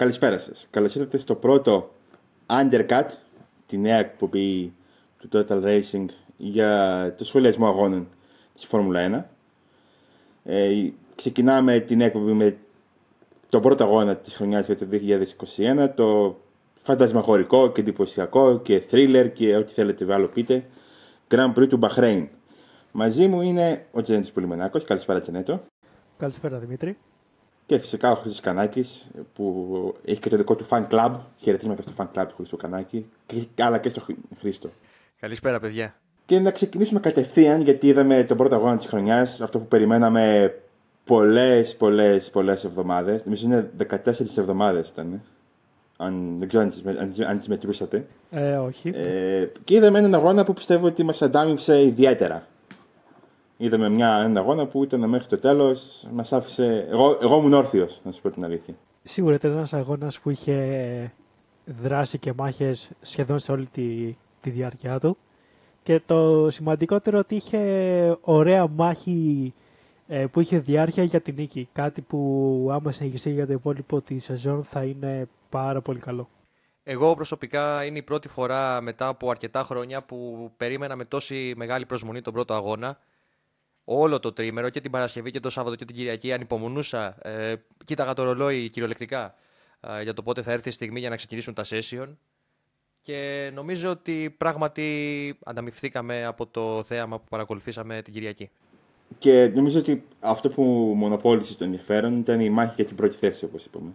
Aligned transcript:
Καλησπέρα 0.00 0.38
σας. 0.38 0.66
Καλώς 0.70 0.94
ήρθατε 0.94 1.18
στο 1.18 1.34
πρώτο 1.34 1.90
Undercut, 2.46 3.06
τη 3.66 3.78
νέα 3.78 3.98
εκπομπή 3.98 4.72
του 5.18 5.28
Total 5.32 5.62
Racing 5.64 6.04
για 6.36 7.14
το 7.18 7.24
σχολιασμό 7.24 7.66
αγώνων 7.66 8.08
της 8.54 8.64
Φόρμουλα 8.64 9.28
1. 10.44 10.52
Ε, 10.52 10.88
ξεκινάμε 11.14 11.80
την 11.80 12.00
εκπομπή 12.00 12.32
με 12.32 12.56
τον 13.48 13.62
πρώτο 13.62 13.84
αγώνα 13.84 14.16
της 14.16 14.34
χρονιάς 14.34 14.66
για 14.66 14.76
το 14.76 14.86
2021, 14.90 15.88
το 15.94 16.38
φαντασμαγορικό 16.78 17.72
και 17.72 17.80
εντυπωσιακό 17.80 18.60
και 18.60 18.82
thriller 18.90 19.30
και 19.34 19.56
ό,τι 19.56 19.72
θέλετε 19.72 20.14
άλλο 20.14 20.26
πείτε, 20.26 20.64
Grand 21.28 21.54
Prix 21.54 21.68
του 21.68 21.78
Bahrain. 21.82 22.26
Μαζί 22.92 23.26
μου 23.26 23.40
είναι 23.40 23.86
ο 23.92 24.02
Τζένετης 24.02 24.32
Πολυμενάκος. 24.32 24.84
Καλησπέρα 24.84 25.20
Τζένετο. 25.20 25.60
Καλησπέρα 26.16 26.58
Δημήτρη. 26.58 26.96
Και 27.70 27.78
φυσικά 27.78 28.10
ο 28.10 28.14
Χρήστος 28.14 28.40
Κανάκης 28.40 29.06
που 29.34 29.94
έχει 30.04 30.20
και 30.20 30.28
το 30.28 30.36
δικό 30.36 30.56
του 30.56 30.66
fan 30.68 30.86
club. 30.90 31.12
Χαιρετίσματα 31.36 31.82
στο 31.82 31.92
fan 31.96 32.04
club 32.04 32.24
του 32.28 32.34
Χρήστο 32.36 32.56
Κανάκη, 32.56 33.06
αλλά 33.58 33.78
και 33.78 33.88
στο 33.88 34.02
Χρήστο. 34.38 34.70
Καλησπέρα 35.20 35.60
παιδιά. 35.60 35.94
Και 36.26 36.38
να 36.38 36.50
ξεκινήσουμε 36.50 37.00
κατευθείαν 37.00 37.60
γιατί 37.60 37.86
είδαμε 37.86 38.24
τον 38.24 38.36
πρώτο 38.36 38.54
αγώνα 38.54 38.76
της 38.76 38.86
χρονιάς, 38.86 39.40
αυτό 39.40 39.58
που 39.58 39.66
περιμέναμε 39.66 40.54
πολλές, 41.04 41.76
πολλές, 41.76 42.30
πολλές 42.30 42.64
εβδομάδες. 42.64 43.24
Νομίζω 43.24 43.46
είναι 43.46 43.70
14 43.90 43.96
εβδομάδες 44.36 44.88
ήταν. 44.88 45.22
Αν, 45.96 46.36
δεν 46.38 46.48
ξέρω 46.48 46.68
αν 47.28 47.38
τις, 47.38 47.48
μετρούσατε. 47.48 48.06
Ε, 48.30 48.56
όχι. 48.56 48.88
Ε, 48.94 49.48
και 49.64 49.74
είδαμε 49.74 49.98
έναν 49.98 50.14
αγώνα 50.14 50.44
που 50.44 50.52
πιστεύω 50.52 50.86
ότι 50.86 51.02
μας 51.02 51.22
αντάμιψε 51.22 51.82
ιδιαίτερα. 51.82 52.46
Είδαμε 53.62 53.88
μια, 53.88 54.08
έναν 54.08 54.36
αγώνα 54.36 54.66
που 54.66 54.82
ήταν 54.82 55.08
μέχρι 55.08 55.26
το 55.26 55.38
τέλος, 55.38 56.08
μας 56.12 56.32
άφησε. 56.32 56.86
Εγώ, 56.90 57.18
εγώ 57.22 57.38
ήμουν 57.38 57.52
όρθιος, 57.52 58.00
να 58.04 58.12
σου 58.12 58.22
πω 58.22 58.30
την 58.30 58.44
αλήθεια. 58.44 58.74
Σίγουρα 59.02 59.34
ήταν 59.34 59.50
ένας 59.52 59.72
αγώνας 59.72 60.20
που 60.20 60.30
είχε 60.30 61.12
δράση 61.64 62.18
και 62.18 62.32
μάχες 62.32 62.90
σχεδόν 63.00 63.38
σε 63.38 63.52
όλη 63.52 63.68
τη, 63.68 64.16
τη 64.40 64.50
διάρκεια 64.50 64.98
του. 64.98 65.16
Και 65.82 66.00
το 66.06 66.50
σημαντικότερο 66.50 67.18
ότι 67.18 67.34
είχε 67.34 68.18
ωραία 68.20 68.66
μάχη 68.68 69.54
ε, 70.08 70.26
που 70.26 70.40
είχε 70.40 70.58
διάρκεια 70.58 71.04
για 71.04 71.20
την 71.20 71.34
νίκη. 71.34 71.68
Κάτι 71.72 72.00
που 72.00 72.68
άμα 72.72 72.92
συνεχιστεί 72.92 73.30
για 73.30 73.46
το 73.46 73.52
υπόλοιπο 73.52 74.00
τη 74.00 74.18
σεζόν 74.18 74.64
θα 74.64 74.84
είναι 74.84 75.28
πάρα 75.48 75.80
πολύ 75.80 75.98
καλό. 75.98 76.28
Εγώ 76.82 77.14
προσωπικά 77.14 77.84
είναι 77.84 77.98
η 77.98 78.02
πρώτη 78.02 78.28
φορά 78.28 78.80
μετά 78.80 79.06
από 79.06 79.30
αρκετά 79.30 79.62
χρόνια 79.62 80.02
που 80.02 80.50
περίμενα 80.56 80.96
με 80.96 81.04
τόση 81.04 81.52
μεγάλη 81.56 81.86
προσμονή 81.86 82.22
τον 82.22 82.32
πρώτο 82.32 82.54
αγώνα 82.54 82.98
όλο 83.92 84.20
το 84.20 84.32
τρίμερο 84.32 84.68
και 84.68 84.80
την 84.80 84.90
Παρασκευή 84.90 85.30
και 85.30 85.40
το 85.40 85.50
Σάββατο 85.50 85.76
και 85.76 85.84
την 85.84 85.96
Κυριακή 85.96 86.32
ανυπομονούσα. 86.32 87.16
Ε, 87.22 87.54
κοίταγα 87.84 88.14
το 88.14 88.22
ρολόι 88.22 88.70
κυριολεκτικά 88.70 89.34
ε, 89.80 90.02
για 90.02 90.14
το 90.14 90.22
πότε 90.22 90.42
θα 90.42 90.52
έρθει 90.52 90.68
η 90.68 90.72
στιγμή 90.72 91.00
για 91.00 91.08
να 91.08 91.16
ξεκινήσουν 91.16 91.54
τα 91.54 91.64
session. 91.64 92.06
Και 93.02 93.50
νομίζω 93.54 93.90
ότι 93.90 94.34
πράγματι 94.38 95.38
ανταμυφθήκαμε 95.44 96.24
από 96.24 96.46
το 96.46 96.82
θέαμα 96.82 97.18
που 97.18 97.24
παρακολουθήσαμε 97.28 98.02
την 98.02 98.12
Κυριακή. 98.12 98.50
Και 99.18 99.50
νομίζω 99.54 99.78
ότι 99.78 100.04
αυτό 100.20 100.48
που 100.48 100.62
μονοπόλησε 100.96 101.56
το 101.56 101.64
ενδιαφέρον 101.64 102.18
ήταν 102.18 102.40
η 102.40 102.50
μάχη 102.50 102.72
για 102.76 102.84
την 102.84 102.96
πρώτη 102.96 103.16
θέση, 103.16 103.44
όπως 103.44 103.64
είπαμε. 103.64 103.90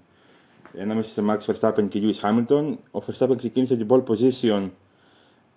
Ανάμεσα 0.82 1.10
σε 1.10 1.24
Max 1.30 1.40
Verstappen 1.40 1.90
και 1.90 2.02
Lewis 2.04 2.30
Hamilton. 2.30 2.76
Ο 2.92 3.00
Verstappen 3.08 3.38
ξεκίνησε 3.38 3.76
την 3.76 3.88
pole 3.90 4.04
position. 4.04 4.70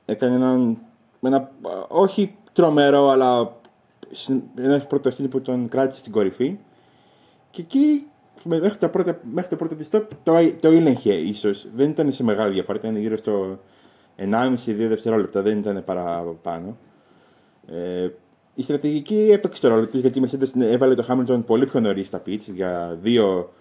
Έκανε 0.05 0.34
έναν, 0.34 0.78
ένα, 1.22 1.50
όχι 1.89 2.34
τρομερό, 2.53 3.09
αλλά 3.09 3.58
ένα 4.57 4.79
πρώτο 4.79 5.11
στυλ 5.11 5.29
που 5.29 5.41
τον 5.41 5.69
κράτησε 5.69 5.99
στην 5.99 6.13
κορυφή. 6.13 6.59
Και 7.51 7.61
εκεί 7.61 8.07
μέχρι 8.45 8.79
το 8.79 8.89
πρώτο, 8.89 9.17
μέχρι 9.33 9.51
το 9.51 9.57
πρώτο 9.57 9.75
πιστό 9.75 10.07
το, 10.23 10.53
το 10.61 10.73
ήλεγχε 10.73 11.13
ίσως. 11.13 11.67
Δεν 11.75 11.89
ήταν 11.89 12.13
σε 12.13 12.25
μεγάλη 12.25 12.53
διαφορά, 12.53 12.79
ήταν 12.79 12.97
γύρω 12.97 13.17
στο 13.17 13.59
1,5-2 14.19 14.55
δευτερόλεπτα, 14.65 15.43
δεν 15.43 15.59
ήταν 15.59 15.83
παραπάνω. 15.85 16.77
Ε, 17.67 18.09
η 18.55 18.62
στρατηγική 18.62 19.28
έπαιξε 19.33 19.61
το 19.61 19.69
ρόλο 19.69 19.87
της 19.87 20.01
γιατί 20.01 20.19
η 20.19 20.22
Mercedes 20.27 20.61
έβαλε 20.61 20.95
το 20.95 21.05
Hamilton 21.09 21.43
πολύ 21.47 21.67
πιο 21.67 21.81
νωρίς 21.81 22.06
στα 22.06 22.22
pitch 22.27 22.53
για 22.55 22.99
δύο 23.03 23.53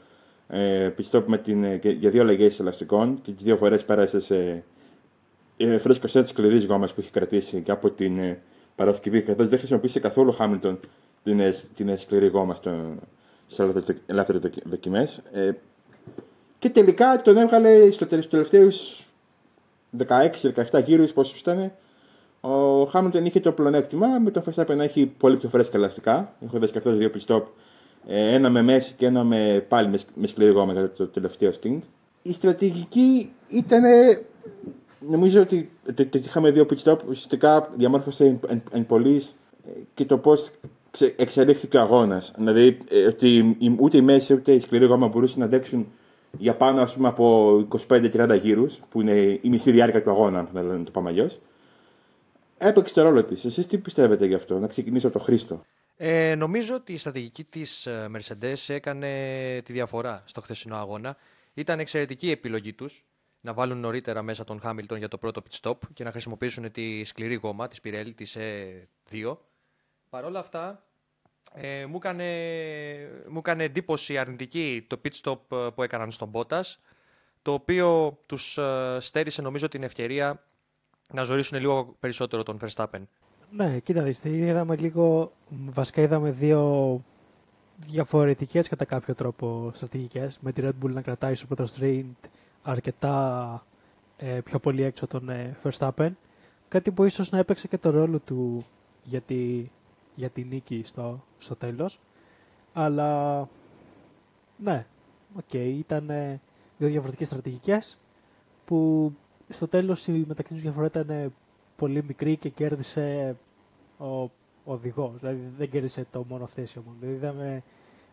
ε, 0.47 0.91
με 1.25 1.37
την, 1.37 1.65
για 1.81 2.09
δύο 2.09 2.21
αλλαγές 2.21 2.59
ελαστικών 2.59 3.19
και 3.21 3.31
τις 3.31 3.43
δύο 3.43 3.57
φορές 3.57 3.85
πέρασε 3.85 4.19
σε 4.19 4.63
ε, 5.57 5.77
φρέσκος 5.77 6.11
σετ 6.11 6.27
σκληρής 6.27 6.65
γόμας 6.65 6.93
που 6.93 6.99
έχει 6.99 7.11
κρατήσει 7.11 7.61
και 7.61 7.71
από 7.71 7.89
την 7.89 8.17
ε, 8.19 8.41
Παρασκευή, 8.77 9.21
καθώς 9.21 9.47
δεν 9.47 9.57
χρησιμοποίησε 9.57 9.99
καθόλου 9.99 10.31
Χάμιλτον 10.31 10.79
την, 11.23 11.41
την 11.75 11.97
σκληρή 11.97 12.27
γόμα 12.27 12.55
στι 12.55 12.69
ελεύθερες 14.05 14.41
δοκιμές. 14.63 15.21
Ε, 15.31 15.51
και 16.59 16.69
τελικά 16.69 17.21
τον 17.21 17.37
έβγαλε 17.37 17.91
στο 17.91 18.05
τελευταίους 18.05 19.03
16-17 20.71 20.83
γύρους, 20.85 21.13
πόσο 21.13 21.35
ήταν. 21.39 21.71
Ο 22.41 22.83
Χάμιλτον 22.83 23.25
είχε 23.25 23.39
το 23.39 23.51
πλονέκτημα 23.51 24.07
με 24.07 24.31
τον 24.31 24.43
Verstappen 24.43 24.75
να 24.75 24.83
έχει 24.83 25.05
πολύ 25.05 25.37
πιο 25.37 25.49
φρέσκα 25.49 25.77
ελαστικά. 25.77 26.33
Έχοντα 26.45 26.67
και 26.67 26.77
αυτός 26.77 26.97
δύο 26.97 27.09
πιστόπ, 27.09 27.47
ε, 28.07 28.33
ένα 28.33 28.49
με 28.49 28.61
μέση 28.61 28.93
και 28.93 29.05
ένα 29.05 29.23
με, 29.23 29.65
πάλι 29.67 29.89
με, 29.89 29.99
με 30.15 30.27
σκληρή 30.27 30.51
γόμα 30.51 30.73
για 30.73 30.91
το 30.91 31.07
τελευταίο 31.07 31.51
stint. 31.61 31.79
Η 32.21 32.33
στρατηγική 32.33 33.31
ήταν 33.47 33.83
νομίζω 34.99 35.41
ότι 35.41 35.69
το, 35.95 36.05
το, 36.05 36.19
είχαμε 36.23 36.51
δει 36.51 36.59
ο 36.59 36.65
pit 36.69 36.83
stop 36.83 36.97
ουσιαστικά 37.09 37.71
διαμόρφωσε 37.75 38.39
εν, 38.47 38.63
εν, 38.71 38.85
πωλής 38.85 39.35
ε, 39.67 39.71
και 39.93 40.05
το 40.05 40.17
πώς 40.17 40.51
εξελίχθηκε 41.15 41.77
ο 41.77 41.81
αγώνας. 41.81 42.33
Δηλαδή 42.37 42.77
ε, 42.89 43.05
ότι 43.05 43.57
ούτε 43.79 43.97
η 43.97 44.01
μέση 44.01 44.33
ούτε 44.33 44.51
η 44.51 44.59
σκληρή 44.59 44.85
γόμα 44.85 45.07
μπορούσαν 45.07 45.39
να 45.39 45.45
αντέξουν 45.45 45.87
για 46.37 46.55
πάνω 46.55 46.81
ας 46.81 46.93
πούμε, 46.93 47.07
από 47.07 47.67
25-30 47.87 48.39
γύρους, 48.41 48.79
που 48.89 49.01
είναι 49.01 49.39
η 49.41 49.49
μισή 49.49 49.71
διάρκεια 49.71 50.03
του 50.03 50.09
αγώνα, 50.09 50.49
να 50.53 50.83
το 50.83 50.91
πάμε 50.91 51.09
αλλιώς. 51.09 51.39
Έπαιξε 52.57 52.93
το 52.93 53.01
ρόλο 53.03 53.23
της. 53.23 53.45
Εσείς 53.45 53.67
τι 53.67 53.77
πιστεύετε 53.77 54.25
γι' 54.25 54.33
αυτό, 54.33 54.59
να 54.59 54.67
ξεκινήσω 54.67 55.07
από 55.07 55.17
το 55.17 55.23
Χρήστο; 55.23 55.61
Ε, 55.97 56.35
νομίζω 56.35 56.75
ότι 56.75 56.93
η 56.93 56.97
στρατηγική 56.97 57.43
της 57.43 57.85
ε, 57.85 58.09
Mercedes 58.15 58.65
έκανε 58.67 59.07
τη 59.65 59.73
διαφορά 59.73 60.23
στο 60.25 60.41
χθεσινό 60.41 60.75
αγώνα. 60.75 61.17
Ήταν 61.53 61.79
εξαιρετική 61.79 62.27
η 62.27 62.31
επιλογή 62.31 62.73
τους 62.73 63.05
να 63.41 63.53
βάλουν 63.53 63.79
νωρίτερα 63.79 64.21
μέσα 64.21 64.43
τον 64.43 64.59
Χάμιλτον 64.59 64.97
για 64.97 65.07
το 65.07 65.17
πρώτο 65.17 65.41
pit 65.49 65.59
stop 65.61 65.77
και 65.93 66.03
να 66.03 66.11
χρησιμοποιήσουν 66.11 66.71
τη 66.71 67.03
σκληρή 67.03 67.35
γόμα 67.35 67.67
της 67.67 67.79
Pirelli, 67.83 68.11
της 68.15 68.37
E2. 69.11 69.37
Παρ' 70.09 70.25
όλα 70.25 70.39
αυτά, 70.39 70.87
ε, 71.53 71.85
μου, 71.85 71.95
έκανε, 71.95 72.25
μου 73.29 73.37
έκανε 73.37 73.63
εντύπωση 73.63 74.17
αρνητική 74.17 74.85
το 74.87 75.01
pit 75.03 75.21
stop 75.21 75.57
ε, 75.57 75.69
που 75.75 75.83
έκαναν 75.83 76.11
στον 76.11 76.31
Bottas, 76.33 76.75
το 77.41 77.53
οποίο 77.53 78.17
τους 78.25 78.57
ε, 78.57 78.97
στέρισε 78.99 79.41
νομίζω 79.41 79.67
την 79.67 79.83
ευκαιρία 79.83 80.43
να 81.13 81.23
ζωρίσουν 81.23 81.59
λίγο 81.59 81.95
περισσότερο 81.99 82.43
τον 82.43 82.59
Verstappen. 82.61 83.01
Ναι, 83.51 83.79
κοίτα 83.79 84.01
δείτε, 84.01 84.29
είδαμε 84.29 84.75
λίγο, 84.75 85.31
βασικά 85.49 86.01
είδαμε 86.01 86.31
δύο 86.31 87.03
διαφορετικές 87.75 88.67
κατά 88.67 88.85
κάποιο 88.85 89.15
τρόπο 89.15 89.71
στρατηγικές, 89.73 90.39
με 90.39 90.51
τη 90.51 90.61
Red 90.65 90.85
Bull 90.85 90.91
να 90.91 91.01
κρατάει 91.01 91.35
στο 91.35 91.45
πρώτο 91.45 91.65
stint 91.79 92.03
αρκετά 92.71 93.65
ε, 94.17 94.39
πιο 94.43 94.59
πολύ 94.59 94.83
έξω 94.83 95.07
τον 95.07 95.29
ε, 95.29 95.57
Verstappen. 95.63 96.09
Κάτι 96.67 96.91
που 96.91 97.03
ίσως 97.03 97.31
να 97.31 97.37
έπαιξε 97.37 97.67
και 97.67 97.77
το 97.77 97.89
ρόλο 97.89 98.19
του 98.19 98.65
για 99.03 99.21
τη, 99.21 99.69
για 100.15 100.29
τη 100.29 100.43
νίκη 100.43 100.81
στο, 100.85 101.23
στο 101.37 101.55
τέλος. 101.55 101.99
Αλλά 102.73 103.39
ναι, 104.57 104.85
ok, 105.37 105.43
okay, 105.51 105.73
ήταν 105.77 106.09
ε, 106.09 106.41
δύο 106.77 106.87
διαφορετικές 106.87 107.27
στρατηγικές 107.27 107.97
που 108.65 109.11
στο 109.49 109.67
τέλος 109.67 110.07
η 110.07 110.23
μεταξύ 110.27 110.53
τους 110.53 110.61
διαφορά 110.61 110.85
ήταν 110.85 111.33
πολύ 111.75 112.03
μικρή 112.03 112.37
και 112.37 112.49
κέρδισε 112.49 113.35
ο 113.97 114.29
οδηγός. 114.65 115.19
Δηλαδή 115.19 115.51
δεν 115.57 115.69
κέρδισε 115.69 116.05
το 116.11 116.25
μονοθέσιο 116.29 116.81
μόνο. 116.85 116.97
Δηλαδή 116.99 117.17
είδαμε 117.17 117.63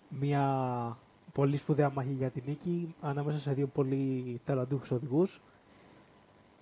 μια 0.08 0.96
πολύ 1.34 1.56
σπουδαία 1.56 1.90
μάχη 1.94 2.12
για 2.18 2.30
την 2.30 2.42
νίκη 2.46 2.94
ανάμεσα 3.00 3.38
σε 3.38 3.52
δύο 3.52 3.66
πολύ 3.66 4.40
ταλαντούχους 4.44 4.90
οδηγούς 4.90 5.40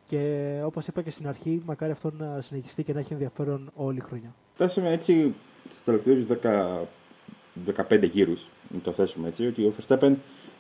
και 0.07 0.61
όπως 0.65 0.87
είπα 0.87 1.03
και 1.03 1.11
στην 1.11 1.29
αρχή, 1.29 1.63
μακάρι 1.67 1.93
αυτό 1.93 2.13
να 2.19 2.41
συνεχιστεί 2.41 2.83
και 2.83 2.93
να 2.93 2.99
έχει 2.99 3.13
ενδιαφέρον 3.13 3.71
όλη 3.77 3.97
η 3.97 4.01
χρονιά. 4.01 4.35
Φτάσαμε 4.55 4.93
έτσι 4.93 5.35
στους 5.71 5.85
τελευταίους 5.85 6.25
15 7.89 8.11
γύρους, 8.11 8.47
να 8.69 8.81
το 8.81 8.93
θέσουμε 8.93 9.29
έτσι, 9.29 9.47
ότι 9.47 9.65
ο 9.65 9.73
Verstappen 9.79 10.13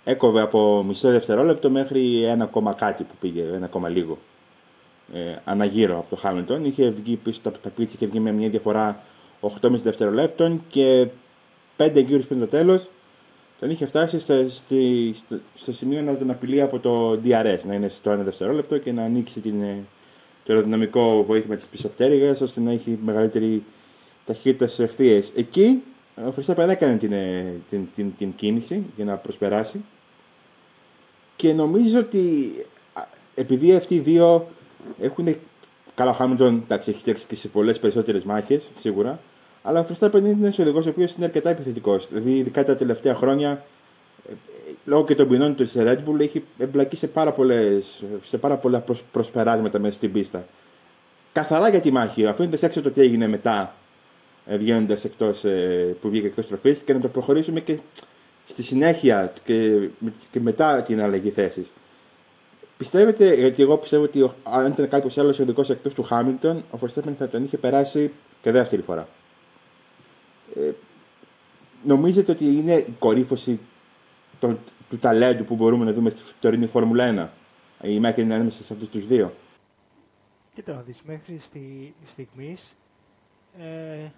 έκοβε 0.04 0.40
από 0.40 0.82
μισό 0.82 1.10
δευτερόλεπτο 1.10 1.70
μέχρι 1.70 2.22
ένα 2.24 2.44
ακόμα 2.44 2.72
κάτι 2.72 3.04
που 3.04 3.14
πήγε, 3.20 3.42
ένα 3.42 3.64
ακόμα 3.64 3.88
λίγο. 3.88 4.18
Ε, 5.12 5.36
αναγύρω 5.44 5.98
από 5.98 6.10
το 6.10 6.16
Χάμιλτον. 6.16 6.64
Είχε 6.64 6.88
βγει 6.88 7.16
πίσω 7.16 7.40
από 7.44 7.58
τα 7.58 7.68
πίτσα 7.68 7.96
και 7.96 8.06
βγει 8.06 8.20
με 8.20 8.32
μια 8.32 8.48
διαφορά 8.48 9.02
8,5 9.40 9.70
δευτερολέπτων 9.82 10.62
και 10.68 11.08
5 11.76 12.04
γύρους 12.06 12.26
πριν 12.26 12.40
το 12.40 12.46
τέλος 12.46 12.90
τον 13.62 13.70
είχε 13.70 13.86
φτάσει 13.86 14.18
στο, 14.18 14.48
στο, 14.48 15.36
στο 15.54 15.72
σημείο 15.72 16.02
να 16.02 16.16
τον 16.16 16.30
απειλεί 16.30 16.60
από 16.60 16.78
το 16.78 17.12
DRS, 17.24 17.58
να 17.66 17.74
είναι 17.74 17.88
στο 17.88 18.12
1 18.12 18.16
δευτερόλεπτο 18.16 18.78
και 18.78 18.92
να 18.92 19.02
ανοίξει 19.02 19.40
την, 19.40 19.62
ε, 19.62 19.78
το 20.44 20.52
αεροδυναμικό 20.52 21.24
βοήθημα 21.24 21.54
της 21.54 21.64
πίσω 21.64 21.88
πτέρυγα 21.88 22.30
ώστε 22.30 22.60
να 22.60 22.70
έχει 22.70 22.98
μεγαλύτερη 23.04 23.62
ταχύτητα 24.26 24.66
στις 24.66 24.78
ευθείες. 24.78 25.32
Εκεί 25.36 25.82
ο 26.26 26.32
Φριστάπεν 26.32 26.70
έκανε 26.70 26.96
την, 26.96 27.12
ε, 27.12 27.54
την, 27.70 27.88
την, 27.94 28.16
την, 28.18 28.34
κίνηση 28.34 28.82
για 28.96 29.04
να 29.04 29.16
προσπεράσει. 29.16 29.84
Και 31.36 31.52
νομίζω 31.52 31.98
ότι 31.98 32.52
επειδή 33.34 33.74
αυτοί 33.74 33.94
οι 33.94 34.00
δύο 34.00 34.48
έχουν. 35.00 35.36
Καλά, 35.94 36.10
ο 36.10 36.14
Χάμιλτον 36.14 36.64
έχει 36.68 36.92
φτιάξει 36.92 37.26
και 37.26 37.34
σε 37.34 37.48
πολλές 37.48 37.78
περισσότερες 37.78 38.22
μάχες, 38.22 38.70
σίγουρα. 38.80 39.20
Αλλά 39.62 39.80
ο 39.80 39.86
Verstappen 39.88 40.14
είναι 40.14 40.28
ένα 40.28 40.54
οδηγός 40.58 40.86
ο 40.86 40.88
οποίος 40.88 41.12
είναι 41.12 41.24
αρκετά 41.24 41.50
επιθετικός. 41.50 42.08
Δηλαδή, 42.08 42.36
ειδικά 42.36 42.64
τα 42.64 42.76
τελευταία 42.76 43.14
χρόνια, 43.14 43.64
ε, 44.28 44.32
λόγω 44.84 45.04
και 45.04 45.14
των 45.14 45.28
ποινών 45.28 45.54
του 45.54 45.64
τη 45.64 45.72
Red 45.74 45.96
Bull, 45.96 46.20
έχει 46.20 46.44
εμπλακεί 46.58 46.96
σε 46.96 47.06
πάρα, 47.06 47.32
πολλές, 47.32 48.02
σε 48.22 48.38
πάρα 48.38 48.56
πολλά 48.56 48.84
προσπεράσματα 49.12 49.78
μέσα 49.78 49.94
στην 49.94 50.12
πίστα. 50.12 50.44
Καθαρά 51.32 51.68
για 51.68 51.80
τη 51.80 51.90
μάχη, 51.90 52.26
αφήνοντας 52.26 52.62
έξω 52.62 52.82
το 52.82 52.90
τι 52.90 53.00
έγινε 53.00 53.26
μετά, 53.26 53.74
ε, 54.46 54.56
βγαίνοντας 54.56 55.04
εκτός, 55.04 55.44
ε, 55.44 55.96
που 56.00 56.08
βγήκε 56.08 56.26
εκτός 56.26 56.46
τροφής, 56.46 56.78
και 56.78 56.92
να 56.92 57.00
το 57.00 57.08
προχωρήσουμε 57.08 57.60
και 57.60 57.78
στη 58.46 58.62
συνέχεια 58.62 59.32
και, 59.44 59.88
και 60.30 60.40
μετά 60.40 60.82
την 60.82 61.02
αλλαγή 61.02 61.30
θέσης. 61.30 61.72
Πιστεύετε, 62.76 63.34
γιατί 63.34 63.62
εγώ 63.62 63.76
πιστεύω 63.76 64.02
ότι 64.02 64.30
αν 64.42 64.66
ήταν 64.66 64.88
κάποιος 64.88 65.18
άλλος 65.18 65.38
οδηγός 65.38 65.70
εκτός 65.70 65.94
του 65.94 66.02
Χάμιλτον, 66.02 66.56
ο 66.70 66.78
Verstappen 66.80 67.12
θα 67.18 67.28
τον 67.28 67.44
είχε 67.44 67.56
περάσει 67.56 68.10
και 68.42 68.50
δεύτερη 68.50 68.82
φορά. 68.82 69.08
Ε, 70.56 70.72
νομίζετε 71.84 72.32
ότι 72.32 72.44
είναι 72.44 72.74
η 72.74 72.94
κορύφωση 72.98 73.60
του, 74.40 74.58
του 74.90 74.98
ταλέντου 74.98 75.44
που 75.44 75.54
μπορούμε 75.54 75.84
να 75.84 75.92
δούμε 75.92 76.10
στη 76.10 76.20
τωρινή 76.40 76.66
Φόρμουλα 76.66 77.32
1. 77.82 77.88
Η 77.88 78.00
Μάκη 78.00 78.20
είναι 78.20 78.34
ανάμεσα 78.34 78.62
σε 78.62 78.72
αυτούς 78.72 78.88
τους 78.88 79.06
δύο. 79.06 79.32
Κοίτα 80.54 80.74
να 80.74 80.80
δεις, 80.82 81.02
μέχρι 81.02 81.38
στη, 81.38 81.94
στιγμής 82.04 82.74
ε, 83.58 84.10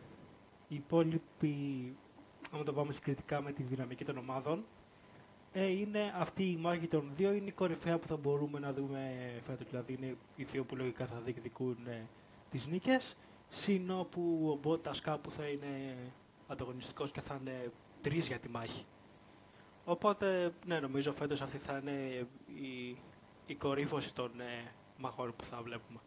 οι 0.68 0.74
υπόλοιποι, 0.74 1.56
άμα 2.50 2.62
το 2.64 2.72
πάμε 2.72 2.92
συγκριτικά 2.92 3.42
με 3.42 3.52
τη 3.52 3.62
δυναμική 3.62 4.04
των 4.04 4.18
ομάδων, 4.18 4.64
ε, 5.52 5.66
είναι 5.66 6.12
αυτή 6.18 6.42
η 6.42 6.56
μάχη 6.60 6.86
των 6.86 7.10
δύο 7.16 7.32
είναι 7.32 7.48
η 7.48 7.52
κορυφαία 7.52 7.98
που 7.98 8.06
θα 8.06 8.16
μπορούμε 8.16 8.58
να 8.58 8.72
δούμε 8.72 9.12
φέτος. 9.46 9.66
Δηλαδή 9.70 9.92
είναι 9.92 10.16
οι 10.36 10.44
δύο 10.44 10.64
που 10.64 10.76
λογικά 10.76 11.06
θα 11.06 11.20
διεκδικούν 11.24 11.76
ε, 11.86 12.06
τις 12.50 12.66
νίκες, 12.66 13.16
σύν 13.48 13.92
που 14.10 14.48
ο 14.50 14.58
Μπότας 14.62 15.00
κάπου 15.00 15.30
θα 15.30 15.44
είναι 15.46 15.96
ανταγωνιστικός 16.46 17.10
και 17.12 17.20
θα 17.20 17.38
είναι 17.40 17.72
τρεις 18.00 18.26
για 18.26 18.38
τη 18.38 18.48
μάχη. 18.48 18.84
Οπότε, 19.84 20.52
ναι, 20.66 20.80
νομίζω 20.80 21.12
φέτος 21.12 21.40
αυτή 21.42 21.58
θα 21.58 21.78
είναι 21.82 22.26
η, 22.46 22.96
η 23.46 23.54
κορύφωση 23.54 24.14
των 24.14 24.40
ε, 24.40 24.72
μαχών 24.98 25.34
που 25.36 25.44
θα 25.44 25.62
βλέπουμε. 25.62 25.98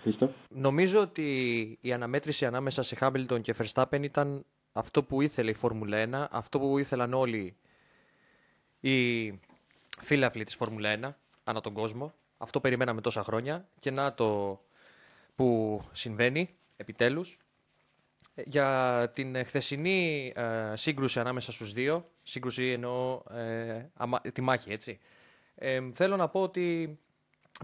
Χριστό. 0.00 0.32
Νομίζω 0.48 1.00
ότι 1.00 1.78
η 1.80 1.92
αναμέτρηση 1.92 2.46
ανάμεσα 2.46 2.82
σε 2.82 2.94
Χάμπιλτον 2.94 3.42
και 3.42 3.54
Verstappen 3.58 4.02
ήταν 4.02 4.44
αυτό 4.72 5.02
που 5.02 5.20
ήθελε 5.20 5.50
η 5.50 5.54
Φόρμουλα 5.54 6.26
1, 6.26 6.26
αυτό 6.30 6.58
που 6.58 6.78
ήθελαν 6.78 7.14
όλοι 7.14 7.56
οι 8.80 9.30
φίλαθλοι 10.00 10.44
της 10.44 10.54
Φόρμουλα 10.54 10.98
1 11.00 11.10
ανά 11.44 11.60
τον 11.60 11.72
κόσμο. 11.72 12.12
Αυτό 12.38 12.60
περιμέναμε 12.60 13.00
τόσα 13.00 13.22
χρόνια 13.24 13.68
και 13.78 13.90
να 13.90 14.14
το 14.14 14.60
που 15.34 15.80
συμβαίνει 15.92 16.56
επιτέλους. 16.76 17.38
Για 18.44 19.10
την 19.14 19.44
χθεσινή 19.44 20.32
ε, 20.36 20.76
σύγκρουση 20.76 21.20
ανάμεσα 21.20 21.52
στους 21.52 21.72
δύο, 21.72 22.10
σύγκρουση 22.22 22.70
εννοώ 22.70 23.22
ε, 24.22 24.30
τη 24.32 24.40
μάχη 24.40 24.72
έτσι, 24.72 24.98
ε, 25.54 25.80
θέλω 25.92 26.16
να 26.16 26.28
πω 26.28 26.42
ότι 26.42 26.98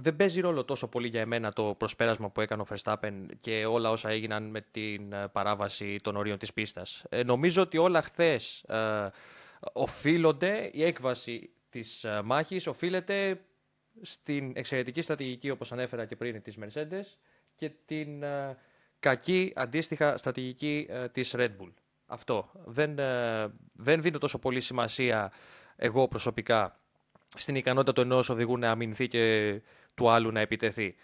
δεν 0.00 0.16
παίζει 0.16 0.40
ρόλο 0.40 0.64
τόσο 0.64 0.88
πολύ 0.88 1.08
για 1.08 1.20
εμένα 1.20 1.52
το 1.52 1.74
προσπέρασμα 1.78 2.30
που 2.30 2.40
έκανε 2.40 2.62
ο 2.62 2.66
Verstappen 2.70 3.12
και 3.40 3.66
όλα 3.66 3.90
όσα 3.90 4.10
έγιναν 4.10 4.44
με 4.44 4.60
την 4.70 5.12
ε, 5.12 5.28
παράβαση 5.28 5.96
των 6.02 6.16
ορίων 6.16 6.38
της 6.38 6.52
πίστας. 6.52 7.04
Ε, 7.08 7.22
νομίζω 7.22 7.62
ότι 7.62 7.78
όλα 7.78 8.02
χθες 8.02 8.62
ε, 8.62 9.10
οφείλονται, 9.72 10.70
η 10.72 10.84
έκβαση 10.84 11.50
της 11.70 12.04
ε, 12.04 12.22
μάχης 12.24 12.66
οφείλεται 12.66 13.40
στην 14.02 14.52
εξαιρετική 14.56 15.00
στρατηγική 15.00 15.50
όπως 15.50 15.72
ανέφερα 15.72 16.04
και 16.04 16.16
πριν 16.16 16.42
της 16.42 16.58
Mercedes 16.60 17.16
και 17.54 17.70
την 17.86 18.24
κακή 19.00 19.52
αντίστοιχα 19.56 20.16
στρατηγική 20.16 20.88
της 21.12 21.34
Red 21.36 21.50
Bull. 21.60 21.72
Αυτό. 22.06 22.50
Δεν, 22.64 22.94
δεν 23.72 24.02
δίνω 24.02 24.18
τόσο 24.18 24.38
πολύ 24.38 24.60
σημασία 24.60 25.32
εγώ 25.76 26.08
προσωπικά 26.08 26.80
στην 27.36 27.54
ικανότητα 27.54 27.92
του 27.92 28.00
ενός 28.00 28.28
οδηγού 28.28 28.58
να 28.58 28.70
αμυνθεί 28.70 29.08
και 29.08 29.54
του 29.94 30.10
άλλου 30.10 30.32
να 30.32 30.40
επιτεθεί. 30.40 30.94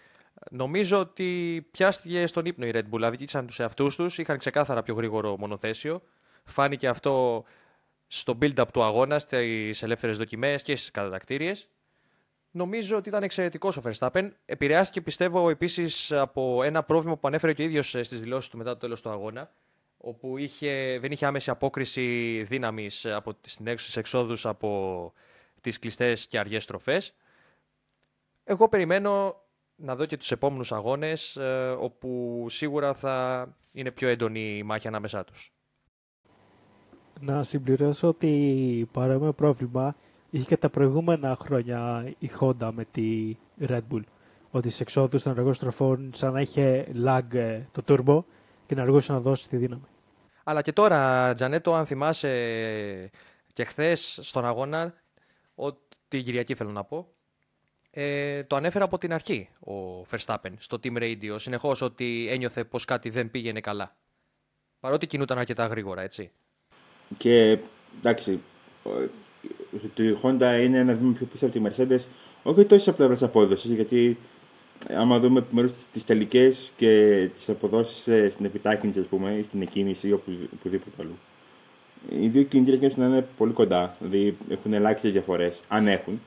Νομίζω 0.51 0.99
ότι 0.99 1.61
πιάστηκε 1.71 2.27
στον 2.27 2.45
ύπνο 2.45 2.65
η 2.65 2.71
Red 2.73 2.83
Bull. 2.91 3.01
Αδίκησαν 3.03 3.47
τους 3.47 3.59
εαυτούς 3.59 3.95
τους, 3.95 4.17
είχαν 4.17 4.37
ξεκάθαρα 4.37 4.83
πιο 4.83 4.93
γρήγορο 4.93 5.37
μονοθέσιο. 5.37 6.01
Φάνηκε 6.43 6.87
αυτό 6.87 7.43
στο 8.07 8.37
build-up 8.41 8.67
του 8.73 8.83
αγώνα, 8.83 9.19
στις 9.19 9.83
ελεύθερες 9.83 10.17
δοκιμές 10.17 10.61
και 10.61 10.75
στις 10.75 10.91
κατατακτήριες. 10.91 11.69
Νομίζω 12.55 12.97
ότι 12.97 13.09
ήταν 13.09 13.23
εξαιρετικός 13.23 13.77
ο 13.77 13.81
Verstappen. 13.85 14.29
Επηρεάστηκε, 14.45 15.01
πιστεύω, 15.01 15.49
επίσης 15.49 16.11
από 16.11 16.63
ένα 16.63 16.83
πρόβλημα 16.83 17.17
που 17.17 17.27
ανέφερε 17.27 17.53
και 17.53 17.61
ο 17.61 17.65
ίδιος 17.65 17.89
στις 17.89 18.19
δηλώσεις 18.19 18.49
του 18.49 18.57
μετά 18.57 18.69
το 18.71 18.77
τέλος 18.77 19.01
του 19.01 19.09
αγώνα, 19.09 19.51
όπου 19.97 20.37
είχε, 20.37 20.97
δεν 21.01 21.11
είχε 21.11 21.25
άμεση 21.25 21.49
απόκριση 21.49 22.43
δύναμης 22.49 23.07
στις 23.75 23.97
εξόδους 23.97 24.45
από 24.45 25.13
τις 25.61 25.79
κλειστές 25.79 26.27
και 26.27 26.39
αργές 26.39 26.63
στροφές. 26.63 27.15
Εγώ 28.43 28.69
περιμένω 28.69 29.41
να 29.75 29.95
δω 29.95 30.05
και 30.05 30.17
τους 30.17 30.31
επόμενους 30.31 30.71
αγώνες, 30.71 31.35
ε, 31.35 31.75
όπου 31.79 32.45
σίγουρα 32.49 32.93
θα 32.93 33.47
είναι 33.71 33.91
πιο 33.91 34.07
έντονη 34.07 34.57
η 34.57 34.63
μάχη 34.63 34.87
ανάμεσά 34.87 35.23
τους. 35.23 35.53
Να 37.19 37.43
συμπληρώσω 37.43 38.07
ότι 38.07 38.89
παρόμοιο 38.91 39.33
πρόβλημα 39.33 39.95
είχε 40.33 40.45
και 40.45 40.57
τα 40.57 40.69
προηγούμενα 40.69 41.37
χρόνια 41.39 42.11
η 42.19 42.29
Honda 42.39 42.69
με 42.73 42.85
τη 42.91 43.37
Red 43.67 43.81
Bull. 43.91 44.01
Ότι 44.51 44.67
στις 44.67 44.79
εξόδους 44.79 45.23
των 45.23 45.31
αργών 45.31 45.53
στροφών 45.53 46.09
σαν 46.13 46.33
να 46.33 46.41
είχε 46.41 46.87
lag 47.05 47.33
ε, 47.33 47.61
το 47.71 47.83
turbo 47.87 48.23
και 48.65 48.75
να 48.75 48.81
αργούσε 48.81 49.11
να 49.11 49.19
δώσει 49.19 49.49
τη 49.49 49.57
δύναμη. 49.57 49.87
Αλλά 50.43 50.61
και 50.61 50.71
τώρα, 50.71 51.33
Τζανέτο, 51.33 51.73
αν 51.73 51.85
θυμάσαι 51.85 53.11
και 53.53 53.63
χθες 53.63 54.19
στον 54.21 54.45
αγώνα, 54.45 54.93
ότι 55.55 55.79
την 56.07 56.23
Κυριακή 56.23 56.55
θέλω 56.55 56.71
να 56.71 56.83
πω, 56.83 57.07
ε, 57.91 58.43
το 58.43 58.55
ανέφερα 58.55 58.85
από 58.85 58.97
την 58.97 59.13
αρχή 59.13 59.49
ο 59.59 60.01
Verstappen 60.11 60.53
στο 60.57 60.79
Team 60.83 60.97
Radio 60.97 61.35
συνεχώς 61.35 61.81
ότι 61.81 62.27
ένιωθε 62.29 62.63
πως 62.63 62.85
κάτι 62.85 63.09
δεν 63.09 63.31
πήγαινε 63.31 63.59
καλά. 63.59 63.95
Παρότι 64.79 65.07
κινούταν 65.07 65.37
αρκετά 65.37 65.65
γρήγορα, 65.65 66.01
έτσι. 66.01 66.31
Και 67.17 67.59
εντάξει, 67.97 68.39
η 69.95 70.17
Honda 70.21 70.59
είναι 70.63 70.77
ένα 70.77 70.93
βήμα 70.93 71.13
πιο 71.13 71.25
πίσω 71.31 71.45
από 71.45 71.59
τη 71.59 71.61
Mercedes, 71.65 71.99
όχι 72.43 72.65
τόσο 72.65 72.89
από 72.89 72.97
πλευράς 72.97 73.23
απόδοσης, 73.23 73.71
γιατί 73.71 74.17
ε, 74.87 74.95
άμα 74.95 75.19
δούμε 75.19 75.45
μέρου 75.51 75.69
τις 75.91 76.05
τελικές 76.05 76.71
και 76.77 77.27
τις 77.33 77.49
αποδόσεις 77.49 78.07
ε, 78.07 78.29
στην 78.29 78.45
επιτάχυνση, 78.45 78.99
ας 78.99 79.05
πούμε, 79.05 79.31
ή 79.31 79.43
στην 79.43 79.61
εκκίνηση 79.61 80.07
ή 80.07 80.11
οπουδήποτε 80.11 80.95
αλλού. 80.99 81.17
Οι 82.09 82.27
δύο 82.27 82.43
κινητήρες 82.43 82.97
να 82.97 83.05
είναι 83.05 83.25
πολύ 83.37 83.53
κοντά, 83.53 83.95
δηλαδή 83.99 84.37
έχουν 84.49 84.73
ελάχιστες 84.73 85.11
διαφορές, 85.11 85.61
αν 85.67 85.87
έχουν, 85.87 86.21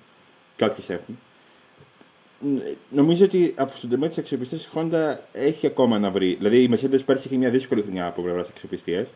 και 0.56 0.64
όποιες 0.64 0.90
έχουν 0.90 1.18
νομίζω 2.90 3.24
ότι 3.24 3.54
από 3.56 3.76
στον 3.76 3.90
τομέα 3.90 4.08
της 4.08 4.18
αξιοπιστίας 4.18 4.64
η 4.64 4.68
Honda 4.74 5.16
έχει 5.32 5.66
ακόμα 5.66 5.98
να 5.98 6.10
βρει. 6.10 6.34
Δηλαδή 6.34 6.62
η 6.62 6.70
Mercedes 6.72 7.04
πέρσι 7.04 7.26
είχε 7.26 7.36
μια 7.36 7.50
δύσκολη 7.50 7.82
χρονιά 7.82 8.06
από 8.06 8.22
πλευράς 8.22 8.48
αξιοπιστίας. 8.48 9.12